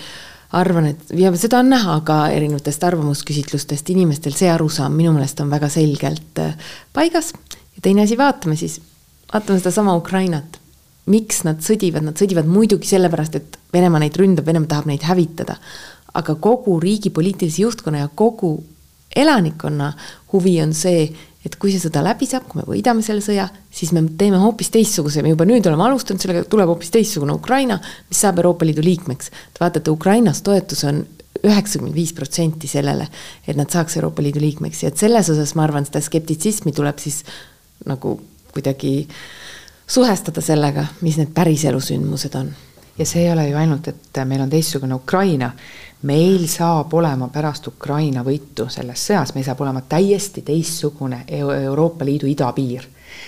arvan, 0.55 0.89
et 0.91 1.13
ja 1.15 1.31
seda 1.39 1.61
on 1.63 1.71
näha 1.71 1.99
ka 2.07 2.19
erinevatest 2.33 2.83
arvamusküsitlustest, 2.87 3.89
inimestel 3.93 4.35
see 4.35 4.51
arusaam 4.51 4.95
minu 4.95 5.13
meelest 5.15 5.39
on 5.43 5.51
väga 5.51 5.69
selgelt 5.71 6.43
äh, 6.43 6.57
paigas. 6.93 7.33
ja 7.75 7.81
teine 7.81 8.03
asi, 8.03 8.17
vaatame 8.17 8.55
siis, 8.59 8.79
vaatame 9.33 9.59
sedasama 9.59 9.95
Ukrainat. 9.95 10.59
Miks 11.11 11.43
nad 11.45 11.61
sõdivad, 11.61 12.05
nad 12.05 12.17
sõdivad 12.17 12.47
muidugi 12.49 12.89
sellepärast, 12.89 13.37
et 13.37 13.59
Venemaa 13.75 13.99
neid 14.01 14.15
ründab, 14.17 14.47
Venemaa 14.47 14.71
tahab 14.71 14.89
neid 14.89 15.05
hävitada. 15.05 15.59
aga 16.15 16.35
kogu 16.39 16.77
riigi 16.79 17.09
poliitilise 17.11 17.61
juhtkonna 17.61 17.99
ja 17.99 18.07
kogu 18.07 18.63
elanikkonna 19.15 19.89
huvi 20.31 20.61
on 20.63 20.71
see, 20.73 21.09
et 21.45 21.57
kui 21.59 21.73
see 21.73 21.81
sõda 21.83 21.99
läbi 22.05 22.27
saab, 22.29 22.45
kui 22.47 22.61
me 22.61 22.65
võidame 22.69 23.03
selle 23.03 23.19
sõja, 23.21 23.49
siis 23.71 23.91
me 23.91 24.01
teeme 24.17 24.39
hoopis 24.39 24.71
teistsuguse, 24.71 25.21
me 25.21 25.33
juba 25.33 25.43
nüüd 25.45 25.67
oleme 25.67 25.83
alustanud 25.89 26.23
sellega, 26.23 26.45
tuleb 26.47 26.71
hoopis 26.71 26.93
teistsugune 26.95 27.35
Ukraina, 27.35 27.81
mis 28.09 28.23
saab 28.23 28.39
Euroopa 28.39 28.65
Liidu 28.65 28.85
liikmeks. 28.85 29.29
Te 29.29 29.59
vaatate, 29.59 29.91
Ukrainas 29.91 30.39
toetus 30.45 30.85
on 30.87 31.03
üheksakümmend 31.43 31.95
viis 31.95 32.13
protsenti 32.15 32.67
sellele, 32.71 33.09
et 33.47 33.59
nad 33.59 33.71
saaks 33.71 33.99
Euroopa 33.99 34.23
Liidu 34.23 34.39
liikmeks 34.43 34.83
ja 34.83 34.91
et 34.93 35.03
selles 35.03 35.29
osas 35.35 35.51
ma 35.59 35.67
arvan, 35.67 35.85
seda 35.87 36.01
skeptitsismi 36.03 36.73
tuleb 36.75 37.03
siis 37.03 37.21
nagu 37.85 38.17
kuidagi 38.55 39.01
suhestada 39.87 40.41
sellega, 40.41 40.85
mis 41.01 41.17
need 41.17 41.33
päriselu 41.33 41.79
sündmused 41.79 42.35
on. 42.35 42.53
ja 42.97 43.05
see 43.05 43.25
ei 43.25 43.31
ole 43.31 43.49
ju 43.49 43.57
ainult, 43.57 43.87
et 43.87 44.21
meil 44.25 44.41
on 44.41 44.49
teistsugune 44.49 44.95
Ukraina 44.95 45.51
meil 46.05 46.47
saab 46.47 46.93
olema 46.93 47.27
pärast 47.33 47.67
Ukraina 47.67 48.23
võitu 48.23 48.67
selles 48.69 49.01
sõjas, 49.07 49.33
meil 49.35 49.45
saab 49.45 49.61
olema 49.65 49.81
täiesti 49.89 50.43
teistsugune 50.45 51.23
Euroopa 51.27 52.05
Liidu 52.05 52.29
idapiir. 52.29 52.85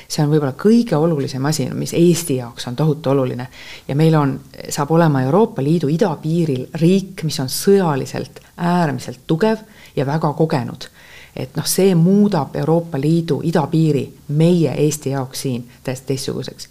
see 0.08 0.24
on 0.24 0.30
võib-olla 0.30 0.54
kõige 0.54 0.96
olulisem 0.96 1.46
asi, 1.46 1.70
mis 1.74 1.93
Eesti 1.93 2.36
jaoks 2.36 2.67
on 2.67 2.76
tohutu 2.76 3.10
oluline. 3.10 3.48
ja 3.88 3.96
meil 3.96 4.15
on, 4.15 4.39
saab 4.70 4.91
olema 4.91 5.22
Euroopa 5.22 5.63
Liidu 5.63 5.88
idapiiril 5.88 6.67
riik, 6.74 7.24
mis 7.24 7.39
on 7.39 7.50
sõjaliselt 7.50 8.39
äärmiselt 8.58 9.20
tugev 9.28 9.58
ja 9.96 10.06
väga 10.06 10.34
kogenud 10.34 10.89
et 11.38 11.56
noh, 11.58 11.65
see 11.69 11.93
muudab 11.95 12.56
Euroopa 12.58 13.00
Liidu 13.02 13.39
idapiiri 13.45 14.04
meie 14.38 14.73
Eesti 14.84 15.13
jaoks 15.13 15.43
siin 15.45 15.63
täiesti 15.84 16.13
teistsuguseks. 16.13 16.69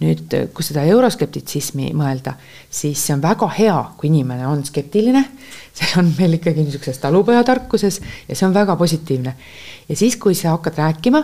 nüüd, 0.00 0.36
kui 0.54 0.64
seda 0.64 0.84
euroskeptitsismi 0.86 1.90
mõelda, 1.96 2.36
siis 2.70 3.02
see 3.02 3.14
on 3.16 3.22
väga 3.24 3.48
hea, 3.58 3.76
kui 3.98 4.10
inimene 4.10 4.46
on 4.46 4.64
skeptiline, 4.64 5.24
see 5.74 5.92
on 5.98 6.12
meil 6.18 6.38
ikkagi 6.38 6.64
niisuguses 6.64 7.02
talupojatarkuses 7.02 8.00
ja 8.28 8.36
see 8.36 8.46
on 8.48 8.54
väga 8.54 8.76
positiivne. 8.76 9.36
ja 9.88 9.96
siis, 9.96 10.16
kui 10.16 10.34
sa 10.34 10.54
hakkad 10.54 10.78
rääkima, 10.78 11.22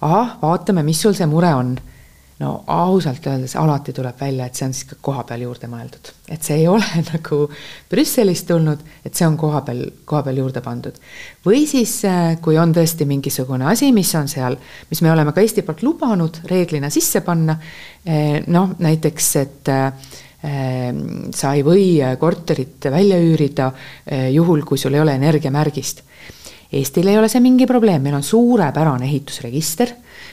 ahah, 0.00 0.36
vaatame, 0.42 0.82
mis 0.82 1.02
sul 1.02 1.18
see 1.18 1.26
mure 1.26 1.54
on 1.54 1.76
no 2.40 2.52
ausalt 2.66 3.26
öeldes 3.26 3.54
alati 3.60 3.92
tuleb 3.92 4.18
välja, 4.20 4.46
et 4.46 4.58
see 4.58 4.66
on 4.66 4.74
siis 4.76 4.88
ka 4.88 4.96
koha 5.00 5.24
peal 5.28 5.44
juurde 5.44 5.68
mõeldud. 5.70 6.12
et 6.32 6.42
see 6.42 6.62
ei 6.62 6.68
ole 6.68 6.86
nagu 7.12 7.42
Brüsselist 7.90 8.46
tulnud, 8.48 8.80
et 9.04 9.14
see 9.14 9.26
on 9.26 9.36
koha 9.40 9.62
peal, 9.66 9.84
koha 10.04 10.22
peal 10.26 10.40
juurde 10.42 10.62
pandud. 10.64 10.98
või 11.46 11.66
siis, 11.70 11.98
äh, 12.08 12.36
kui 12.42 12.58
on 12.58 12.74
tõesti 12.74 13.06
mingisugune 13.08 13.68
asi, 13.70 13.92
mis 13.92 14.14
on 14.18 14.28
seal, 14.28 14.56
mis 14.90 15.02
me 15.02 15.12
oleme 15.12 15.32
ka 15.32 15.44
Eesti 15.44 15.62
poolt 15.66 15.82
lubanud 15.86 16.42
reeglina 16.50 16.90
sisse 16.90 17.20
panna, 17.26 17.58
eh, 18.04 18.42
noh 18.46 18.76
näiteks, 18.78 19.32
et 19.42 19.72
äh, 19.72 19.92
sa 20.42 21.52
ei 21.54 21.62
või 21.62 22.00
korterit 22.18 22.90
välja 22.90 23.18
üürida 23.22 23.68
eh, 24.06 24.32
juhul, 24.34 24.64
kui 24.66 24.78
sul 24.78 24.94
ei 24.94 25.00
ole 25.00 25.14
energiamärgist. 25.14 26.02
Eestil 26.72 27.06
ei 27.12 27.18
ole 27.20 27.28
see 27.28 27.42
mingi 27.44 27.66
probleem, 27.68 28.02
meil 28.02 28.16
on 28.16 28.24
suurepärane 28.26 29.06
ehitusregister 29.06 29.92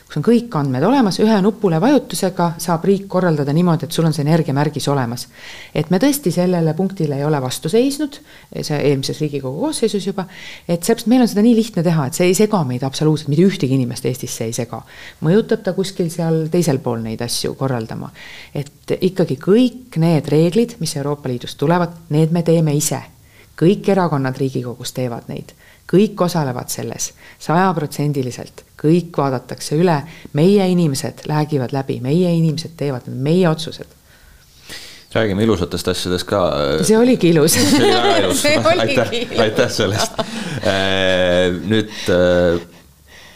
kus 0.10 0.18
on 0.18 0.24
kõik 0.26 0.56
andmed 0.58 0.82
olemas, 0.82 1.20
ühe 1.22 1.36
nupule 1.46 1.78
vajutusega 1.82 2.56
saab 2.58 2.86
riik 2.90 3.04
korraldada 3.14 3.54
niimoodi, 3.54 3.86
et 3.86 3.94
sul 3.94 4.08
on 4.10 4.14
see 4.16 4.24
energiamärgis 4.26 4.88
olemas. 4.90 5.28
et 5.76 5.92
me 5.94 6.00
tõesti 6.02 6.32
sellele 6.34 6.74
punktile 6.74 7.20
ei 7.20 7.26
ole 7.26 7.38
vastu 7.42 7.70
seisnud, 7.70 8.18
see 8.62 8.80
eelmises 8.90 9.20
Riigikogu 9.22 9.60
koosseisus 9.68 10.08
juba, 10.08 10.26
et 10.68 10.82
seepärast 10.82 11.12
meil 11.14 11.22
on 11.22 11.30
seda 11.30 11.44
nii 11.46 11.56
lihtne 11.56 11.84
teha, 11.86 12.08
et 12.08 12.18
see 12.18 12.26
ei 12.26 12.34
sega 12.34 12.64
meid 12.66 12.84
absoluutselt, 12.84 13.30
mitte 13.30 13.46
ühtegi 13.46 13.78
inimest 13.78 14.08
Eestis 14.10 14.34
see 14.34 14.50
ei 14.50 14.56
sega. 14.58 14.82
mõjutab 15.22 15.62
ta 15.62 15.74
kuskil 15.78 16.10
seal 16.10 16.48
teisel 16.50 16.82
pool 16.82 17.06
neid 17.06 17.22
asju 17.22 17.54
korraldama. 17.54 18.10
et 18.56 18.98
ikkagi 19.00 19.38
kõik 19.38 20.00
need 20.02 20.26
reeglid, 20.28 20.80
mis 20.80 20.96
Euroopa 20.96 21.30
Liidust 21.30 21.58
tulevad, 21.58 21.94
need 22.10 22.32
me 22.32 22.42
teeme 22.42 22.74
ise. 22.74 23.04
kõik 23.62 23.94
erakonnad 23.94 24.38
Riigikogus 24.42 24.92
teevad 24.92 25.30
neid 25.30 25.54
kõik 25.90 26.22
osalevad 26.22 26.70
selles 26.70 27.14
sajaprotsendiliselt, 27.42 28.62
kõik 28.80 29.16
vaadatakse 29.18 29.78
üle, 29.80 30.02
meie 30.34 30.68
inimesed 30.72 31.26
räägivad 31.30 31.76
läbi, 31.76 32.00
meie 32.04 32.34
inimesed 32.38 32.78
teevad 32.80 33.08
meie 33.12 33.48
otsused 33.50 33.98
räägime 35.14 35.44
ilusatest 35.44 35.88
asjadest 35.88 36.28
ka. 36.30 36.42
see 36.86 36.98
oligi 36.98 37.32
ilus. 37.34 37.56
see 37.58 37.80
oli 37.80 37.94
väga 37.94 38.18
ilus 38.18 38.44
aitäh, 38.84 39.14
aitäh 39.42 39.72
selle 39.74 39.98
eest. 39.98 40.20
Äh, 40.60 41.56
nüüd 41.66 41.96
äh, 42.14 42.60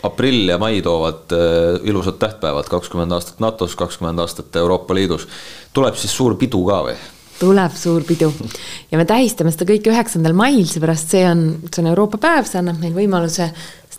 aprill 0.06 0.52
ja 0.52 0.60
mai 0.62 0.82
toovad 0.86 1.34
äh, 1.34 1.80
ilusad 1.90 2.20
tähtpäevad, 2.22 2.70
kakskümmend 2.70 3.16
aastat 3.16 3.42
NATO-s, 3.42 3.76
kakskümmend 3.80 4.22
aastat 4.22 4.56
Euroopa 4.56 4.96
Liidus. 4.96 5.28
tuleb 5.74 5.98
siis 5.98 6.14
suur 6.14 6.38
pidu 6.38 6.62
ka 6.68 6.84
või? 6.90 6.96
tuleb 7.40 7.74
suur 7.76 8.04
pidu 8.08 8.30
ja 8.92 9.00
me 9.00 9.06
tähistame 9.10 9.52
seda 9.52 9.66
kõike 9.68 9.90
üheksandal 9.92 10.36
mail, 10.38 10.68
seepärast 10.70 11.16
see 11.16 11.24
on, 11.28 11.48
see 11.72 11.82
on 11.82 11.90
Euroopa 11.92 12.22
päev, 12.22 12.46
see 12.48 12.62
annab 12.62 12.78
meil 12.84 12.94
võimaluse 12.96 13.50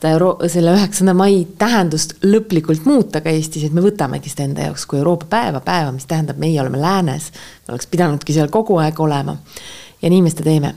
seda 0.04 0.12
euro-, 0.12 0.48
selle 0.52 0.74
üheksanda 0.76 1.14
mai 1.16 1.44
tähendust 1.58 2.18
lõplikult 2.26 2.84
muuta 2.88 3.22
ka 3.24 3.32
Eestis, 3.32 3.64
et 3.64 3.74
me 3.74 3.82
võtamegi 3.84 4.28
seda 4.28 4.44
enda 4.44 4.66
jaoks 4.68 4.84
kui 4.88 5.00
Euroopa 5.00 5.28
päeva, 5.32 5.62
päeva, 5.64 5.92
mis 5.94 6.04
tähendab, 6.10 6.36
meie 6.40 6.60
oleme 6.60 6.80
läänes. 6.80 7.30
me 7.64 7.72
oleks 7.72 7.88
pidanudki 7.88 8.36
seal 8.36 8.52
kogu 8.52 8.76
aeg 8.82 9.00
olema. 9.00 9.36
ja 10.02 10.10
nii 10.10 10.22
me 10.22 10.32
seda 10.32 10.44
teeme. 10.50 10.74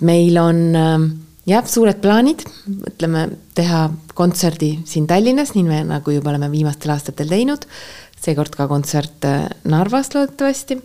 meil 0.00 0.38
on 0.40 0.62
äh, 0.76 1.08
jah, 1.46 1.66
suured 1.68 2.00
plaanid, 2.00 2.46
mõtleme 2.68 3.28
teha 3.54 3.90
kontserdi 4.14 4.78
siin 4.88 5.06
Tallinnas, 5.06 5.52
nii 5.54 5.68
me 5.68 5.82
nagu 5.84 6.10
juba 6.10 6.32
oleme 6.32 6.50
viimastel 6.50 6.96
aastatel 6.96 7.28
teinud. 7.28 7.68
seekord 8.22 8.56
ka 8.56 8.68
kontsert 8.70 9.28
äh, 9.28 9.50
Narvas 9.64 10.14
loodetavasti 10.14 10.80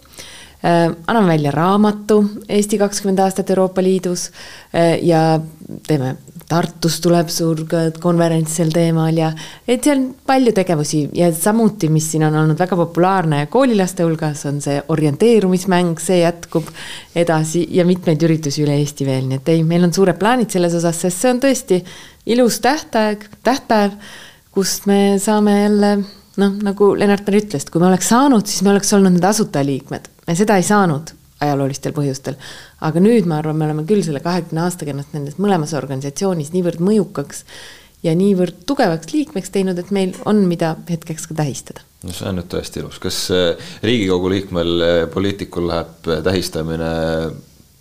Äh, 0.65 0.91
anname 1.07 1.27
välja 1.27 1.51
raamatu 1.51 2.23
Eesti 2.49 2.77
kakskümmend 2.81 3.19
aastat 3.21 3.49
Euroopa 3.49 3.83
Liidus 3.83 4.31
äh, 4.73 4.97
ja 5.05 5.39
teeme, 5.87 6.15
Tartus 6.47 7.01
tuleb 7.03 7.27
suur 7.27 7.59
konverents 7.99 8.53
sel 8.55 8.69
teemal 8.71 9.17
ja 9.19 9.33
et 9.67 9.83
seal 9.83 9.97
on 9.99 10.05
palju 10.29 10.53
tegevusi 10.55 11.01
ja 11.17 11.27
samuti, 11.35 11.89
mis 11.91 12.07
siin 12.13 12.23
on 12.23 12.37
olnud 12.39 12.59
väga 12.59 12.77
populaarne 12.79 13.41
koolilaste 13.51 14.05
hulgas, 14.07 14.45
on 14.47 14.61
see 14.63 14.77
orienteerumismäng, 14.93 15.99
see 15.99 16.21
jätkub 16.21 16.69
edasi 17.19 17.65
ja 17.75 17.83
mitmeid 17.87 18.23
üritusi 18.23 18.63
üle 18.63 18.77
Eesti 18.79 19.09
veel, 19.09 19.27
nii 19.27 19.41
et 19.41 19.51
ei, 19.51 19.65
meil 19.67 19.89
on 19.89 19.95
suured 19.95 20.15
plaanid 20.21 20.55
selles 20.55 20.77
osas, 20.79 21.01
sest 21.03 21.19
see 21.25 21.33
on 21.35 21.43
tõesti 21.43 21.81
ilus 22.31 22.61
tähtaeg, 22.63 23.27
tähtpäev, 23.43 23.99
kust 24.55 24.87
me 24.87 25.17
saame 25.19 25.59
jälle 25.65 25.93
noh, 26.39 26.57
nagu 26.63 26.93
Lennart 26.95 27.27
meil 27.27 27.41
ütles, 27.43 27.67
et 27.67 27.73
kui 27.73 27.83
me 27.83 27.91
oleks 27.91 28.07
saanud, 28.13 28.47
siis 28.47 28.63
me 28.63 28.71
oleks 28.71 28.95
olnud 28.95 29.17
need 29.17 29.31
asutajaliikmed. 29.35 30.11
Me 30.27 30.35
seda 30.37 30.55
ei 30.59 30.67
saanud 30.67 31.16
ajaloolistel 31.39 31.93
põhjustel. 31.93 32.37
aga 32.81 33.01
nüüd 33.03 33.27
ma 33.29 33.41
arvan, 33.41 33.57
me 33.57 33.65
oleme 33.65 33.85
küll 33.89 34.05
selle 34.05 34.23
kahekümne 34.25 34.63
aastaga 34.65 34.93
ennast 34.93 35.13
nendes 35.13 35.37
mõlemas 35.41 35.75
organisatsioonis 35.77 36.53
niivõrd 36.55 36.81
mõjukaks 36.83 37.43
ja 38.05 38.13
niivõrd 38.17 38.63
tugevaks 38.69 39.11
liikmeks 39.13 39.51
teinud, 39.53 39.79
et 39.81 39.91
meil 39.95 40.15
on, 40.29 40.43
mida 40.49 40.75
hetkeks 40.89 41.29
ka 41.31 41.41
tähistada. 41.41 41.83
no 42.05 42.13
see 42.13 42.29
on 42.29 42.39
nüüd 42.39 42.49
tõesti 42.51 42.81
ilus, 42.83 43.01
kas 43.01 43.19
äh, 43.33 43.69
Riigikogu 43.85 44.31
liikmel, 44.31 44.73
äh, 44.85 45.03
poliitikul 45.13 45.69
läheb 45.71 46.09
äh, 46.09 46.23
tähistamine 46.25 46.89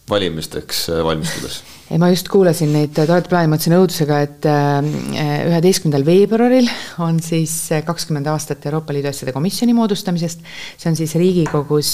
valimisteks 0.09 0.87
valmistudes? 1.05 1.61
ei, 1.91 1.99
ma 2.01 2.09
just 2.13 2.31
kuulasin 2.33 2.73
neid 2.75 2.95
toredad 2.97 3.29
plaane, 3.31 3.51
mõtlesin 3.53 3.77
õudusega, 3.77 4.21
et 4.25 4.47
üheteistkümnendal 4.47 6.07
veebruaril 6.07 6.71
on 7.05 7.21
siis 7.23 7.55
kakskümmend 7.87 8.31
aastat 8.31 8.65
Euroopa 8.67 8.95
Liidu 8.95 9.11
asjade 9.11 9.35
komisjoni 9.37 9.75
moodustamisest. 9.77 10.43
see 10.79 10.91
on 10.91 10.99
siis 10.99 11.15
Riigikogus 11.19 11.93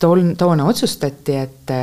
tol-, 0.00 0.34
toona 0.38 0.66
otsustati, 0.70 1.36
et, 1.42 1.74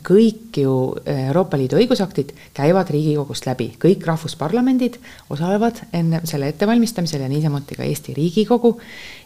kõik 0.00 0.56
ju 0.62 0.74
Euroopa 1.06 1.58
Liidu 1.60 1.76
õigusaktid 1.80 2.32
käivad 2.54 2.90
Riigikogust 2.92 3.46
läbi, 3.48 3.72
kõik 3.82 4.06
rahvusparlamendid 4.06 4.98
osalevad 5.32 5.82
enne 5.92 6.22
selle 6.28 6.48
ettevalmistamisel 6.52 7.24
ja 7.24 7.28
niisamuti 7.32 7.76
ka 7.78 7.84
Eesti 7.84 8.14
Riigikogu 8.16 8.76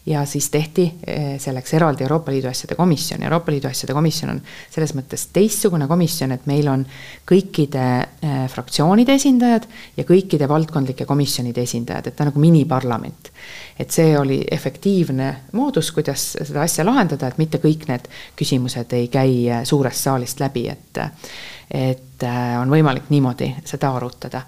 ja 0.07 0.25
siis 0.25 0.51
tehti 0.51 0.93
eh, 1.07 1.41
selleks 1.41 1.75
eraldi 1.75 2.05
Euroopa 2.05 2.33
Liidu 2.33 2.49
asjade 2.49 2.75
komisjon. 2.75 3.23
Euroopa 3.23 3.53
Liidu 3.53 3.69
asjade 3.69 3.95
komisjon 3.95 4.31
on 4.31 4.41
selles 4.71 4.95
mõttes 4.95 5.27
teistsugune 5.35 5.89
komisjon, 5.91 6.33
et 6.33 6.47
meil 6.47 6.69
on 6.71 6.85
kõikide 7.27 7.87
eh, 7.99 8.37
fraktsioonide 8.53 9.17
esindajad 9.19 9.67
ja 9.97 10.07
kõikide 10.07 10.49
valdkondlike 10.49 11.05
komisjonide 11.05 11.65
esindajad, 11.67 12.07
et 12.07 12.17
ta 12.17 12.29
nagu 12.29 12.41
miniparlament. 12.41 13.33
et 13.79 13.91
see 13.93 14.15
oli 14.19 14.39
efektiivne 14.51 15.27
moodus, 15.53 15.91
kuidas 15.93 16.23
seda 16.33 16.63
asja 16.63 16.85
lahendada, 16.85 17.29
et 17.29 17.39
mitte 17.39 17.59
kõik 17.61 17.85
need 17.91 18.07
küsimused 18.37 18.93
ei 18.97 19.09
käi 19.09 19.49
eh, 19.49 19.65
suurest 19.65 20.07
saalist 20.07 20.41
läbi, 20.41 20.56
et 20.73 21.05
et 21.67 22.23
on 22.61 22.71
võimalik 22.71 23.09
niimoodi 23.11 23.49
seda 23.67 23.91
arutada. 23.99 24.45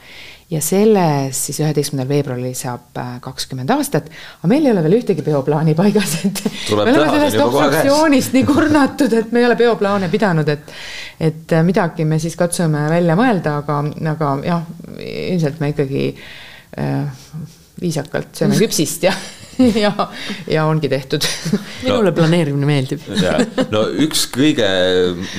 Ja 0.48 0.62
selles 0.64 1.36
siis 1.44 1.58
üheteistkümnendal 1.60 2.08
veebruaril 2.08 2.54
saab 2.56 2.96
äh, 2.96 3.08
kakskümmend 3.20 3.68
aastat, 3.74 4.06
aga 4.38 4.48
meil 4.48 4.64
ei 4.64 4.72
ole 4.72 4.80
veel 4.86 4.94
ühtegi 4.96 5.20
peoplaani 5.26 5.74
paigas, 5.76 6.14
et 6.24 6.40
Tuleb 6.70 6.88
me 6.88 6.94
oleme 6.94 7.18
sellest 7.18 7.42
obstruktsioonist 7.44 8.32
nii 8.32 8.46
kurnatud, 8.48 9.12
et 9.18 9.34
me 9.34 9.42
ei 9.42 9.48
ole 9.50 9.58
peoplaane 9.60 10.08
pidanud, 10.08 10.48
et 10.48 10.72
et 11.28 11.52
äh, 11.52 11.66
midagi 11.66 12.06
me 12.08 12.16
siis 12.22 12.38
katsume 12.40 12.86
välja 12.88 13.18
mõelda, 13.18 13.58
aga, 13.60 13.82
aga 14.14 14.30
jah, 14.46 14.64
ilmselt 15.04 15.60
me 15.60 15.74
ikkagi 15.74 16.06
äh, 16.80 17.26
viisakalt 17.82 18.32
sööme 18.40 18.56
küpsist 18.56 19.04
ja 19.04 19.12
ja, 19.84 19.92
ja 20.46 20.64
ongi 20.66 20.88
tehtud. 20.90 21.24
minule 21.84 22.12
planeerimine 22.14 22.68
meeldib. 22.68 23.04
no 23.74 23.84
üks 24.04 24.26
kõige 24.34 24.68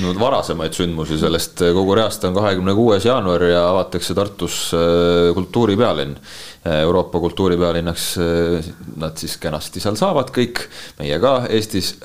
no, 0.04 0.14
varasemaid 0.20 0.76
sündmusi 0.78 1.20
sellest 1.22 1.64
kogu 1.76 1.98
reast 2.00 2.26
on 2.28 2.38
kahekümne 2.38 2.76
kuues 2.78 3.08
jaanuar 3.08 3.46
ja 3.50 3.66
avatakse 3.72 4.16
Tartus 4.18 4.62
äh, 4.76 5.32
kultuuripealinn. 5.38 6.16
Euroopa 6.70 7.22
kultuuripealinnaks 7.24 8.08
äh, 8.20 8.72
nad 9.00 9.20
siis 9.20 9.38
kenasti 9.42 9.82
seal 9.84 9.98
saavad 10.00 10.34
kõik, 10.36 10.66
meie 11.00 11.20
ka 11.24 11.42
Eestis 11.50 11.96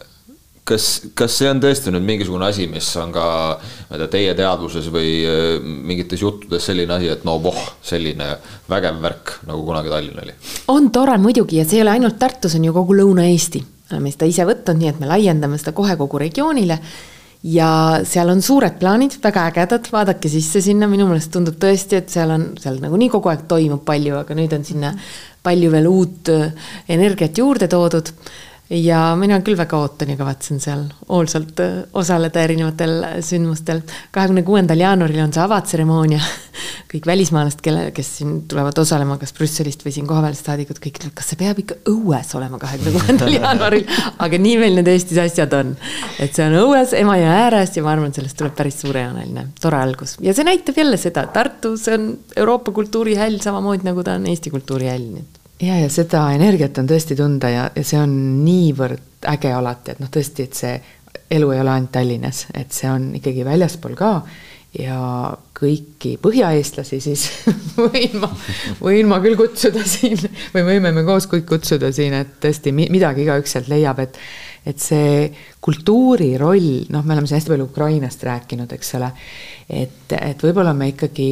kas, 0.68 0.86
kas 1.16 1.36
see 1.38 1.48
on 1.50 1.60
tõesti 1.62 1.92
nüüd 1.92 2.04
mingisugune 2.06 2.48
asi, 2.48 2.66
mis 2.70 2.88
on 3.00 3.12
ka, 3.14 3.24
ma 3.60 3.96
ei 3.96 4.02
tea, 4.02 4.10
teie 4.16 4.34
teadvuses 4.38 4.88
või 4.92 5.12
äh, 5.28 5.46
mingites 5.60 6.24
juttudes 6.24 6.64
selline 6.70 6.96
asi, 6.96 7.10
et 7.12 7.24
no 7.28 7.36
voh, 7.44 7.60
selline 7.84 8.30
vägev 8.70 9.00
värk, 9.04 9.34
nagu 9.48 9.64
kunagi 9.66 9.92
Tallinn 9.92 10.22
oli? 10.24 10.36
on 10.72 10.90
tore 10.94 11.16
muidugi 11.20 11.60
ja 11.60 11.66
see 11.68 11.80
ei 11.80 11.86
ole 11.86 11.96
ainult 11.96 12.18
Tartus, 12.20 12.56
on 12.56 12.64
ju 12.64 12.76
kogu 12.76 12.96
Lõuna-Eesti. 13.00 13.64
oleme 13.92 14.14
seda 14.14 14.30
ise 14.30 14.46
võtnud, 14.48 14.80
nii 14.80 14.94
et 14.94 15.02
me 15.02 15.10
laiendame 15.10 15.60
seda 15.60 15.74
kohe 15.76 15.98
kogu 16.00 16.22
regioonile. 16.22 16.78
ja 17.44 17.68
seal 18.08 18.32
on 18.32 18.40
suured 18.42 18.78
plaanid, 18.80 19.18
väga 19.22 19.44
ägedad, 19.50 19.90
vaadake 19.92 20.32
sisse 20.32 20.64
sinna, 20.64 20.88
minu 20.88 21.10
meelest 21.10 21.32
tundub 21.32 21.60
tõesti, 21.60 22.00
et 22.00 22.08
seal 22.08 22.32
on, 22.32 22.48
seal 22.60 22.80
nagunii 22.80 23.10
kogu 23.12 23.28
aeg 23.28 23.44
toimub 23.50 23.84
palju, 23.84 24.16
aga 24.22 24.38
nüüd 24.38 24.56
on 24.56 24.64
sinna 24.64 24.94
palju 25.44 25.68
veel 25.76 25.90
uut 25.90 26.32
äh, 26.32 26.72
energiat 26.88 27.36
juurde 27.36 27.68
toodud 27.68 28.08
ja 28.74 29.00
mina 29.18 29.38
küll 29.44 29.58
väga 29.58 29.78
ootan 29.78 30.10
ja 30.12 30.18
kavatsen 30.18 30.60
seal 30.62 30.84
hoolsalt 31.08 31.60
äh, 31.62 31.74
osaleda 31.96 32.42
erinevatel 32.42 32.94
sündmustel. 33.24 33.82
kahekümne 34.14 34.42
kuuendal 34.46 34.80
jaanuaril 34.80 35.22
on 35.24 35.34
see 35.34 35.42
avatseremoonia. 35.44 36.20
kõik 36.94 37.06
välismaalased, 37.08 37.58
kelle, 37.64 37.88
kes 37.94 38.10
siin 38.20 38.34
tulevad 38.50 38.78
osalema, 38.78 39.16
kas 39.18 39.34
Brüsselist 39.34 39.82
või 39.82 39.94
siin 39.96 40.06
kohapealsed 40.06 40.46
saadikud, 40.46 40.78
kõik 40.82 41.00
ütlevad, 41.00 41.14
kas 41.18 41.32
see 41.32 41.40
peab 41.40 41.58
ikka 41.58 41.78
õues 41.90 42.30
olema 42.38 42.60
kahekümne 42.62 42.94
kuuendal 42.94 43.34
jaanuaril. 43.38 43.86
aga 44.26 44.40
nii 44.46 44.56
meil 44.62 44.78
need 44.78 44.90
Eestis 44.92 45.20
asjad 45.24 45.54
on. 45.58 45.74
et 46.22 46.34
see 46.34 46.46
on 46.46 46.58
õues 46.62 46.94
Emajõe 46.98 47.30
ääres 47.44 47.74
ja 47.76 47.86
ma 47.86 47.94
arvan, 47.94 48.10
et 48.12 48.20
sellest 48.20 48.38
tuleb 48.40 48.54
päris 48.58 48.80
suurejooneline, 48.82 49.48
tore 49.60 49.80
algus. 49.82 50.18
ja 50.24 50.34
see 50.36 50.46
näitab 50.46 50.78
jälle 50.82 51.00
seda, 51.00 51.26
Tartu, 51.34 51.76
see 51.80 51.98
on 51.98 52.10
Euroopa 52.36 52.74
kultuurihäll 52.74 53.40
samamoodi 53.42 53.90
nagu 53.90 54.06
ta 54.06 54.18
on 54.18 54.28
Eesti 54.30 54.54
kultuurihäll, 54.54 55.10
nii 55.14 55.26
et 55.26 55.43
ja, 55.62 55.78
ja 55.78 55.90
seda 55.92 56.26
energiat 56.34 56.78
on 56.80 56.88
tõesti 56.90 57.16
tunda 57.18 57.50
ja, 57.52 57.68
ja 57.74 57.84
see 57.86 58.00
on 58.00 58.14
niivõrd 58.44 59.28
äge 59.34 59.52
alati, 59.54 59.94
et 59.94 60.02
noh, 60.02 60.10
tõesti, 60.12 60.48
et 60.48 60.58
see 60.58 60.74
elu 61.34 61.52
ei 61.54 61.60
ole 61.62 61.72
ainult 61.72 61.92
Tallinnas, 61.94 62.46
et 62.54 62.74
see 62.74 62.90
on 62.90 63.12
ikkagi 63.18 63.46
väljaspool 63.46 63.94
ka. 63.98 64.16
Ja 64.74 64.98
kõiki 65.54 66.16
põhjaeestlasi 66.18 66.96
siis 66.98 67.28
võin 67.78 68.16
ma, 68.18 68.30
võin 68.80 69.06
ma 69.06 69.20
küll 69.22 69.38
kutsuda 69.38 69.84
siin 69.86 70.18
või 70.50 70.64
võime 70.66 70.90
me 70.96 71.04
koos 71.06 71.28
kõik 71.30 71.46
kutsuda 71.46 71.92
siin, 71.94 72.16
et 72.18 72.40
tõesti 72.42 72.72
midagi 72.74 73.22
igaüks 73.22 73.54
sealt 73.54 73.70
leiab, 73.70 74.02
et 74.02 74.18
et 74.64 74.80
see 74.80 75.26
kultuuri 75.60 76.38
roll, 76.40 76.86
noh, 76.88 77.04
me 77.04 77.12
oleme 77.12 77.28
siin 77.28 77.36
hästi 77.36 77.52
palju 77.52 77.66
Ukrainast 77.68 78.22
rääkinud, 78.24 78.70
eks 78.72 78.94
ole, 78.96 79.10
et, 79.68 80.14
et 80.16 80.40
võib-olla 80.40 80.72
me 80.76 80.88
ikkagi 80.94 81.28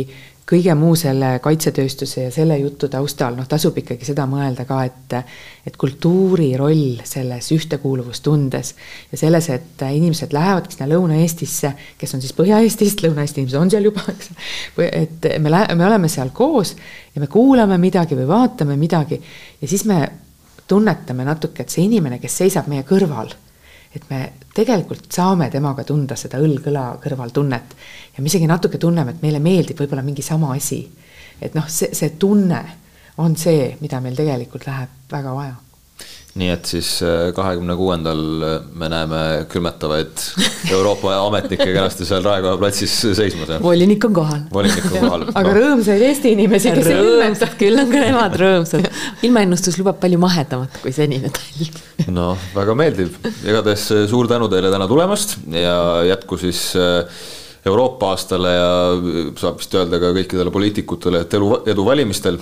kõige 0.52 0.74
muu 0.76 0.96
selle 0.98 1.38
kaitsetööstuse 1.42 2.26
ja 2.26 2.32
selle 2.34 2.58
jutu 2.60 2.88
taustal, 2.92 3.36
noh, 3.38 3.46
tasub 3.48 3.78
ikkagi 3.80 4.04
seda 4.04 4.26
mõelda 4.28 4.66
ka, 4.68 4.82
et 4.88 5.16
et 5.62 5.76
kultuuri 5.78 6.50
roll 6.58 6.98
selles 7.06 7.52
ühtekuuluvustundes 7.54 8.72
ja 9.12 9.18
selles, 9.18 9.48
et 9.54 9.84
inimesed 9.86 10.34
lähevadki 10.34 10.74
sinna 10.74 10.88
Lõuna-Eestisse, 10.90 11.70
kes 11.98 12.16
on 12.16 12.24
siis 12.24 12.34
Põhja-Eestist, 12.36 13.04
Lõuna-Eesti 13.04 13.44
inimesed 13.44 13.60
on 13.60 13.70
seal 13.70 13.86
juba, 13.86 14.02
eks, 14.10 14.32
et 14.88 15.30
me 15.38 15.52
lähe-, 15.54 15.76
me 15.78 15.86
oleme 15.86 16.10
seal 16.10 16.32
koos 16.34 16.74
ja 17.14 17.22
me 17.22 17.30
kuulame 17.30 17.78
midagi 17.78 18.18
või 18.18 18.26
vaatame 18.28 18.76
midagi 18.80 19.20
ja 19.22 19.70
siis 19.70 19.86
me 19.88 20.02
tunnetame 20.68 21.24
natuke, 21.28 21.62
et 21.62 21.72
see 21.72 21.86
inimene, 21.86 22.18
kes 22.18 22.42
seisab 22.42 22.68
meie 22.72 22.84
kõrval 22.88 23.30
et 23.94 24.04
me 24.10 24.20
tegelikult 24.54 25.10
saame 25.12 25.50
temaga 25.50 25.84
tunda 25.84 26.16
seda 26.16 26.40
õlg-õla 26.40 26.84
kõrval 27.02 27.32
tunnet 27.34 27.74
ja 28.16 28.22
me 28.22 28.30
isegi 28.30 28.48
natuke 28.48 28.78
tunneme, 28.78 29.12
et 29.12 29.22
meile 29.24 29.40
meeldib 29.40 29.80
võib-olla 29.82 30.04
mingi 30.06 30.22
sama 30.22 30.54
asi. 30.56 30.84
et 31.40 31.54
noh, 31.54 31.68
see, 31.68 31.92
see 31.92 32.16
tunne 32.18 32.62
on 33.18 33.36
see, 33.36 33.76
mida 33.80 34.00
meil 34.00 34.16
tegelikult 34.16 34.66
läheb 34.66 35.12
väga 35.12 35.34
vaja 35.36 35.56
nii 36.38 36.48
et 36.48 36.68
siis 36.68 36.88
äh, 37.04 37.26
kahekümne 37.36 37.74
kuuendal 37.76 38.20
äh, 38.46 38.52
me 38.78 38.88
näeme 38.88 39.18
külmetavaid 39.52 40.22
Euroopa 40.72 41.12
ametnikke 41.26 41.66
kenasti 41.66 42.06
seal 42.08 42.24
Raekoja 42.24 42.56
platsis 42.60 42.94
seismas. 43.18 43.52
volinik 43.62 44.06
on 44.08 44.14
kohal. 44.16 44.40
volinik 44.54 44.86
on 44.88 44.94
kohal 44.94 45.26
aga 45.28 45.44
no. 45.50 45.56
rõõmsaid 45.58 46.04
Eesti 46.08 46.32
inimesi, 46.32 46.72
kes 46.72 46.88
külmeta. 46.88 47.50
küll 47.60 47.82
on 47.82 47.92
ka 47.92 48.00
nemad 48.06 48.38
rõõmsad. 48.40 48.88
ilmaennustus 49.28 49.76
lubab 49.82 50.00
palju 50.00 50.22
mahedamat 50.22 50.80
kui 50.80 50.94
senine 50.96 51.28
talv. 51.36 51.82
noh, 52.08 52.48
väga 52.56 52.78
meeldiv, 52.80 53.20
igatahes 53.44 53.86
äh, 53.92 54.06
suur 54.08 54.30
tänu 54.30 54.48
teile 54.52 54.72
täna 54.72 54.88
tulemast 54.88 55.36
ja 55.52 55.76
jätku 56.08 56.40
siis 56.40 56.70
Euroopa 57.66 58.08
aastale 58.10 58.50
ja 58.56 58.70
saab 59.38 59.60
vist 59.60 59.74
öelda 59.78 60.00
ka 60.02 60.08
kõikidele 60.16 60.50
poliitikutele, 60.50 61.20
et 61.22 61.34
elu, 61.38 61.50
edu 61.70 61.84
valimistel. 61.86 62.40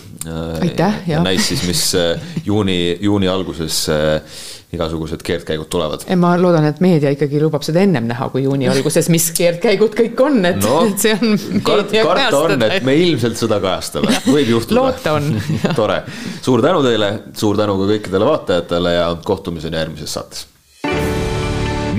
aitäh, 0.62 1.02
jah. 1.10 1.24
näis 1.24 1.50
siis, 1.50 1.66
mis 1.68 1.82
äh, 1.98 2.32
juuni, 2.46 2.96
juuni 3.04 3.28
alguses 3.28 3.82
äh, 3.92 4.38
igasugused 4.72 5.20
keerdkäigud 5.26 5.68
tulevad. 5.68 6.06
ma 6.16 6.32
loodan, 6.40 6.64
et 6.70 6.80
meedia 6.80 7.12
ikkagi 7.12 7.40
lubab 7.42 7.64
seda 7.66 7.82
ennem 7.84 8.08
näha 8.08 8.30
kui 8.32 8.46
juuni 8.46 8.70
alguses, 8.72 9.10
mis 9.12 9.28
keerdkäigud 9.36 9.92
kõik 9.98 10.24
on, 10.24 10.40
et 10.48 10.60
no, 10.64 10.78
see 10.96 11.12
on. 11.12 11.36
karta 11.68 12.40
on, 12.40 12.56
et 12.70 12.86
me 12.86 12.96
ilmselt 13.02 13.36
seda 13.40 13.60
kajastame, 13.60 14.14
võib 14.24 14.54
juhtuda. 14.54 14.80
loota 14.80 15.18
on 15.18 15.28
tore, 15.80 16.00
suur 16.40 16.64
tänu 16.64 16.80
teile, 16.86 17.12
suur 17.36 17.60
tänu 17.60 17.76
ka 17.82 17.90
kõikidele 17.92 18.30
vaatajatele 18.30 18.96
ja 18.96 19.10
kohtumiseni 19.26 19.82
järgmises 19.82 20.16
saates. 20.16 20.46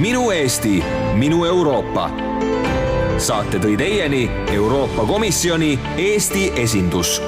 minu 0.02 0.32
Eesti, 0.34 0.80
minu 1.22 1.46
Euroopa 1.46 2.10
saate 3.22 3.60
tõi 3.62 3.76
teieni 3.78 4.24
Euroopa 4.54 5.06
Komisjoni 5.06 5.76
Eesti 5.98 6.50
esindus 6.58 7.20